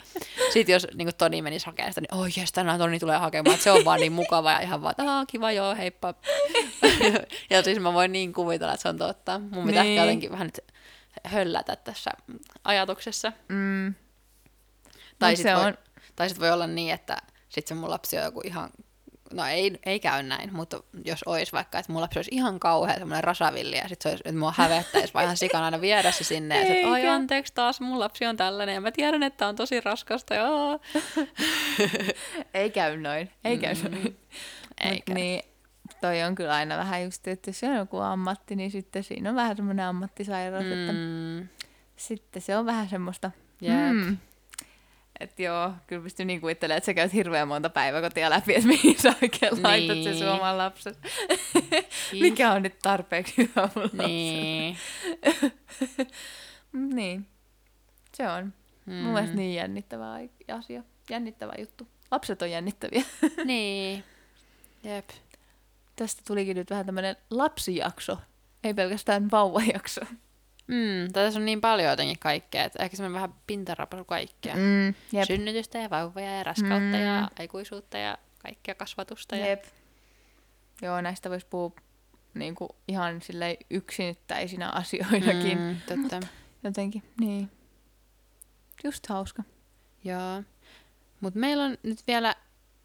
sitten 0.53 0.73
jos 0.73 0.88
niin 0.93 1.05
kuin 1.05 1.15
Toni 1.15 1.41
menisi 1.41 1.65
hakemaan 1.65 1.91
sitä, 1.93 2.01
niin 2.01 2.13
oi 2.21 2.30
jes, 2.38 2.51
tänään 2.51 2.80
Toni 2.80 2.99
tulee 2.99 3.17
hakemaan, 3.17 3.53
että 3.53 3.63
se 3.63 3.71
on 3.71 3.86
vaan 3.86 3.99
niin 3.99 4.11
mukava 4.11 4.51
ja 4.51 4.59
ihan 4.59 4.82
vaan, 4.82 4.91
että 4.91 5.03
kiva 5.28 5.51
joo, 5.51 5.76
heippa. 5.76 6.13
ja 7.49 7.63
siis 7.63 7.80
mä 7.80 7.93
voin 7.93 8.11
niin 8.11 8.34
kuvitella, 8.34 8.73
että 8.73 8.82
se 8.82 8.89
on 8.89 8.97
totta. 8.97 9.39
Mun 9.39 9.67
pitää 9.67 9.84
Niin. 9.84 9.97
jotenkin 10.01 10.32
vähän 10.32 10.47
nyt 10.47 10.59
höllätä 11.23 11.76
tässä 11.76 12.11
ajatuksessa. 12.63 13.32
Mm. 13.49 13.93
Tai 15.19 15.36
sitten 15.36 15.55
se 15.55 15.61
voi, 15.61 15.67
on- 15.67 15.78
tai 16.15 16.30
sit 16.30 16.39
voi 16.39 16.51
olla 16.51 16.67
niin, 16.67 16.93
että 16.93 17.17
sit 17.49 17.67
se 17.67 17.73
mun 17.76 17.89
lapsi 17.89 18.17
on 18.17 18.23
joku 18.23 18.41
ihan, 18.43 18.69
no 19.36 19.45
ei, 19.45 19.79
ei 19.86 19.99
käy 19.99 20.23
näin, 20.23 20.53
mutta 20.53 20.83
jos 21.05 21.23
olisi 21.23 21.51
vaikka, 21.51 21.79
että 21.79 21.91
mun 21.91 22.01
lapsi 22.01 22.19
olisi 22.19 22.31
ihan 22.33 22.59
kauhean 22.59 22.99
semmoinen 22.99 23.23
rasavilli 23.23 23.77
ja 23.77 23.88
sit 23.88 24.01
se 24.01 24.09
olisi, 24.09 24.23
että 24.25 24.39
mua 24.39 24.53
hävettäisi 24.57 25.13
vaan 25.13 25.23
ihan 25.25 25.38
sikana 25.38 25.65
aina 25.65 25.81
viedä 25.81 26.11
se 26.11 26.23
sinne 26.23 26.59
ja 26.59 26.65
sit, 26.75 26.86
oi 26.86 27.07
anteeksi 27.07 27.53
taas, 27.53 27.81
mun 27.81 27.99
lapsi 27.99 28.25
on 28.25 28.38
tällainen 28.38 28.75
ja 28.75 28.81
mä 28.81 28.91
tiedän, 28.91 29.23
että 29.23 29.47
on 29.47 29.55
tosi 29.55 29.81
raskasta 29.81 30.33
ja 30.33 30.47
aa." 30.47 30.79
Ei 32.53 32.69
käy 32.69 32.97
noin. 32.97 33.29
Ei 33.43 33.57
käy 33.57 33.73
noin. 33.83 34.03
Mut 34.03 34.91
Eikä. 34.91 35.13
niin, 35.13 35.41
toi 36.01 36.23
on 36.23 36.36
kyllä 36.36 36.53
aina 36.53 36.77
vähän 36.77 37.03
just, 37.03 37.27
että 37.27 37.49
jos 37.49 37.63
on 37.63 37.75
joku 37.75 37.97
ammatti, 37.97 38.55
niin 38.55 38.71
sitten 38.71 39.03
siinä 39.03 39.29
on 39.29 39.36
vähän 39.36 39.55
semmoinen 39.55 39.86
ammattisairaus, 39.86 40.65
mm. 40.65 40.71
että 40.71 40.93
Mm, 40.93 41.47
sitten 41.95 42.41
se 42.41 42.57
on 42.57 42.65
vähän 42.65 42.89
semmoista. 42.89 43.31
jep. 43.61 43.75
Mm. 43.93 44.17
Että 45.20 45.41
joo, 45.43 45.72
kyllä 45.88 46.03
pystyy 46.03 46.26
niin 46.26 46.41
kuvittelemaan, 46.41 46.78
että 46.78 46.86
sä 46.86 46.93
käyt 46.93 47.13
hirveän 47.13 47.47
monta 47.47 47.70
päiväkotia 47.70 48.30
läpi, 48.30 48.55
että 48.55 48.68
mihin 48.68 48.99
sä 49.01 49.13
oikein 49.22 49.63
laitat 49.63 49.95
sen 49.97 50.03
Niin. 50.05 50.18
sun 50.18 50.28
oman 50.30 50.57
lapsen. 50.57 50.95
Mikä 52.22 52.51
on 52.51 52.61
nyt 52.63 52.80
tarpeeksi 52.82 53.34
hyvä 53.38 53.70
mun? 53.76 53.89
Niin. 54.07 54.78
Niin. 56.93 57.26
Se 58.13 58.30
on. 58.30 58.53
Mm. 58.86 58.93
Mun 58.93 59.13
mielestä 59.13 59.36
niin 59.36 59.55
jännittävä 59.55 60.13
asia. 60.53 60.84
Jännittävä 61.09 61.53
juttu. 61.59 61.88
Lapset 62.11 62.41
on 62.41 62.51
jännittäviä. 62.51 63.03
Niin. 63.45 64.03
Jep. 64.84 65.09
Tästä 65.95 66.22
tulikin 66.28 66.57
nyt 66.57 66.70
vähän 66.70 66.86
tämmönen 66.86 67.16
lapsijakso. 67.30 68.18
Ei 68.63 68.74
pelkästään 68.74 69.32
vauvajakso. 69.32 70.01
Mm, 70.68 71.11
tässä 71.13 71.39
on 71.39 71.45
niin 71.45 71.61
paljon 71.61 71.89
jotenkin 71.89 72.20
kaikkea, 72.20 72.63
että 72.63 72.84
ehkä 72.84 72.97
semmoinen 72.97 73.16
vähän 73.22 73.36
pintarapasu 73.47 74.05
kaikkea. 74.05 74.55
Mm. 74.55 74.88
Jep. 74.88 75.28
Synnytystä 75.28 75.78
ja 75.78 75.89
vauvoja 75.89 76.38
ja 76.38 76.43
raskautta 76.43 76.97
Mm. 76.97 77.03
ja 77.05 77.28
aikuisuutta 77.39 77.97
ja 77.97 78.18
kaikkea 78.39 78.76
kasvatusta. 78.76 79.36
Ja... 79.36 79.47
Jep. 79.47 79.63
Joo, 80.82 81.01
näistä 81.01 81.30
voisi 81.30 81.45
puhua 81.49 81.72
niin 82.34 82.55
kuin 82.55 82.70
ihan 82.88 83.22
silleen 83.22 83.57
yksittäisinä 83.70 84.70
asioinakin. 84.70 85.57
Mm. 85.59 85.76
Totta. 85.88 86.28
Jotenkin, 86.63 87.03
niin. 87.20 87.51
Just 88.84 89.07
hauska. 89.07 89.43
Joo. 90.03 90.43
Mutta 91.22 91.39
meillä 91.39 91.63
on 91.63 91.78
nyt 91.84 91.99
vielä, 92.07 92.36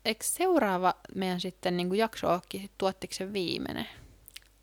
eikö 0.04 0.24
seuraava 0.24 0.94
meidän 1.14 1.40
sitten 1.40 1.76
niin 1.76 1.94
jakso 1.96 2.28
olekin 2.32 2.60
sit 2.60 2.72
tuottiksen 2.78 3.32
viimeinen? 3.32 3.86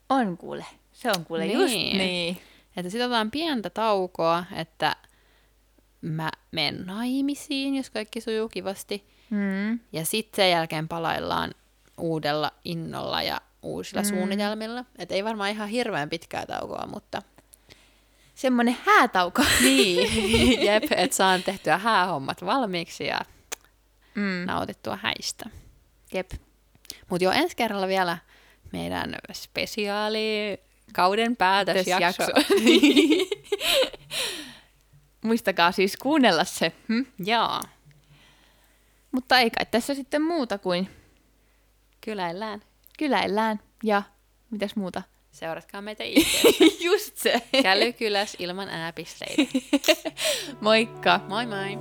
On 0.09 0.37
kuule. 0.37 0.65
Se 0.93 1.11
on 1.11 1.25
kuule 1.25 1.45
just 1.45 1.73
Niin. 1.73 2.41
Että 2.77 2.89
sitten 2.89 3.05
otetaan 3.05 3.31
pientä 3.31 3.69
taukoa, 3.69 4.43
että 4.55 4.95
mä 6.01 6.31
menen 6.51 6.85
naimisiin, 6.85 7.75
jos 7.75 7.89
kaikki 7.89 8.21
sujuu 8.21 8.49
kivasti. 8.49 9.07
Mm. 9.29 9.79
Ja 9.91 10.05
sitten 10.05 10.35
sen 10.35 10.51
jälkeen 10.51 10.87
palaillaan 10.87 11.51
uudella 11.97 12.51
innolla 12.65 13.21
ja 13.23 13.41
uusilla 13.61 14.01
mm. 14.01 14.07
suunnitelmilla. 14.07 14.85
Et 14.97 15.11
ei 15.11 15.23
varmaan 15.23 15.49
ihan 15.51 15.69
hirveän 15.69 16.09
pitkää 16.09 16.45
taukoa, 16.45 16.87
mutta 16.93 17.21
Semmonen 18.35 18.77
häätauko. 18.85 19.43
niin, 19.61 20.61
jep, 20.67 20.83
että 20.91 21.15
saan 21.15 21.43
tehtyä 21.43 21.77
häähommat 21.77 22.45
valmiiksi 22.45 23.05
ja 23.05 23.19
Mm. 24.15 24.45
nautittua 24.45 24.99
häistä. 25.01 25.49
Jep. 26.13 26.31
Mutta 27.09 27.23
jo 27.23 27.31
ensi 27.31 27.55
kerralla 27.55 27.87
vielä 27.87 28.17
meidän 28.71 29.15
spesiaali 29.33 30.57
kauden 30.93 31.35
päätösjakso. 31.37 32.23
Jakso. 32.23 32.33
Muistakaa 35.23 35.71
siis 35.71 35.97
kuunnella 35.97 36.43
se. 36.43 36.71
Hm? 36.87 37.01
Joo, 37.25 37.61
Mutta 39.11 39.39
ei 39.39 39.49
kai 39.49 39.65
tässä 39.71 39.93
sitten 39.95 40.21
muuta 40.21 40.57
kuin 40.57 40.89
kyläillään. 42.01 42.61
kyläillään 42.99 43.59
ja 43.83 44.03
mitäs 44.51 44.75
muuta? 44.75 45.01
Seuratkaa 45.31 45.81
meitä 45.81 46.03
IG. 46.07 46.27
Just 46.79 47.17
se. 47.17 47.41
Kälykyläs 47.63 48.35
ilman 48.39 48.69
ääpisteitä. 48.69 49.43
Moikka! 50.61 51.19
Moi 51.29 51.45
moi! 51.45 51.77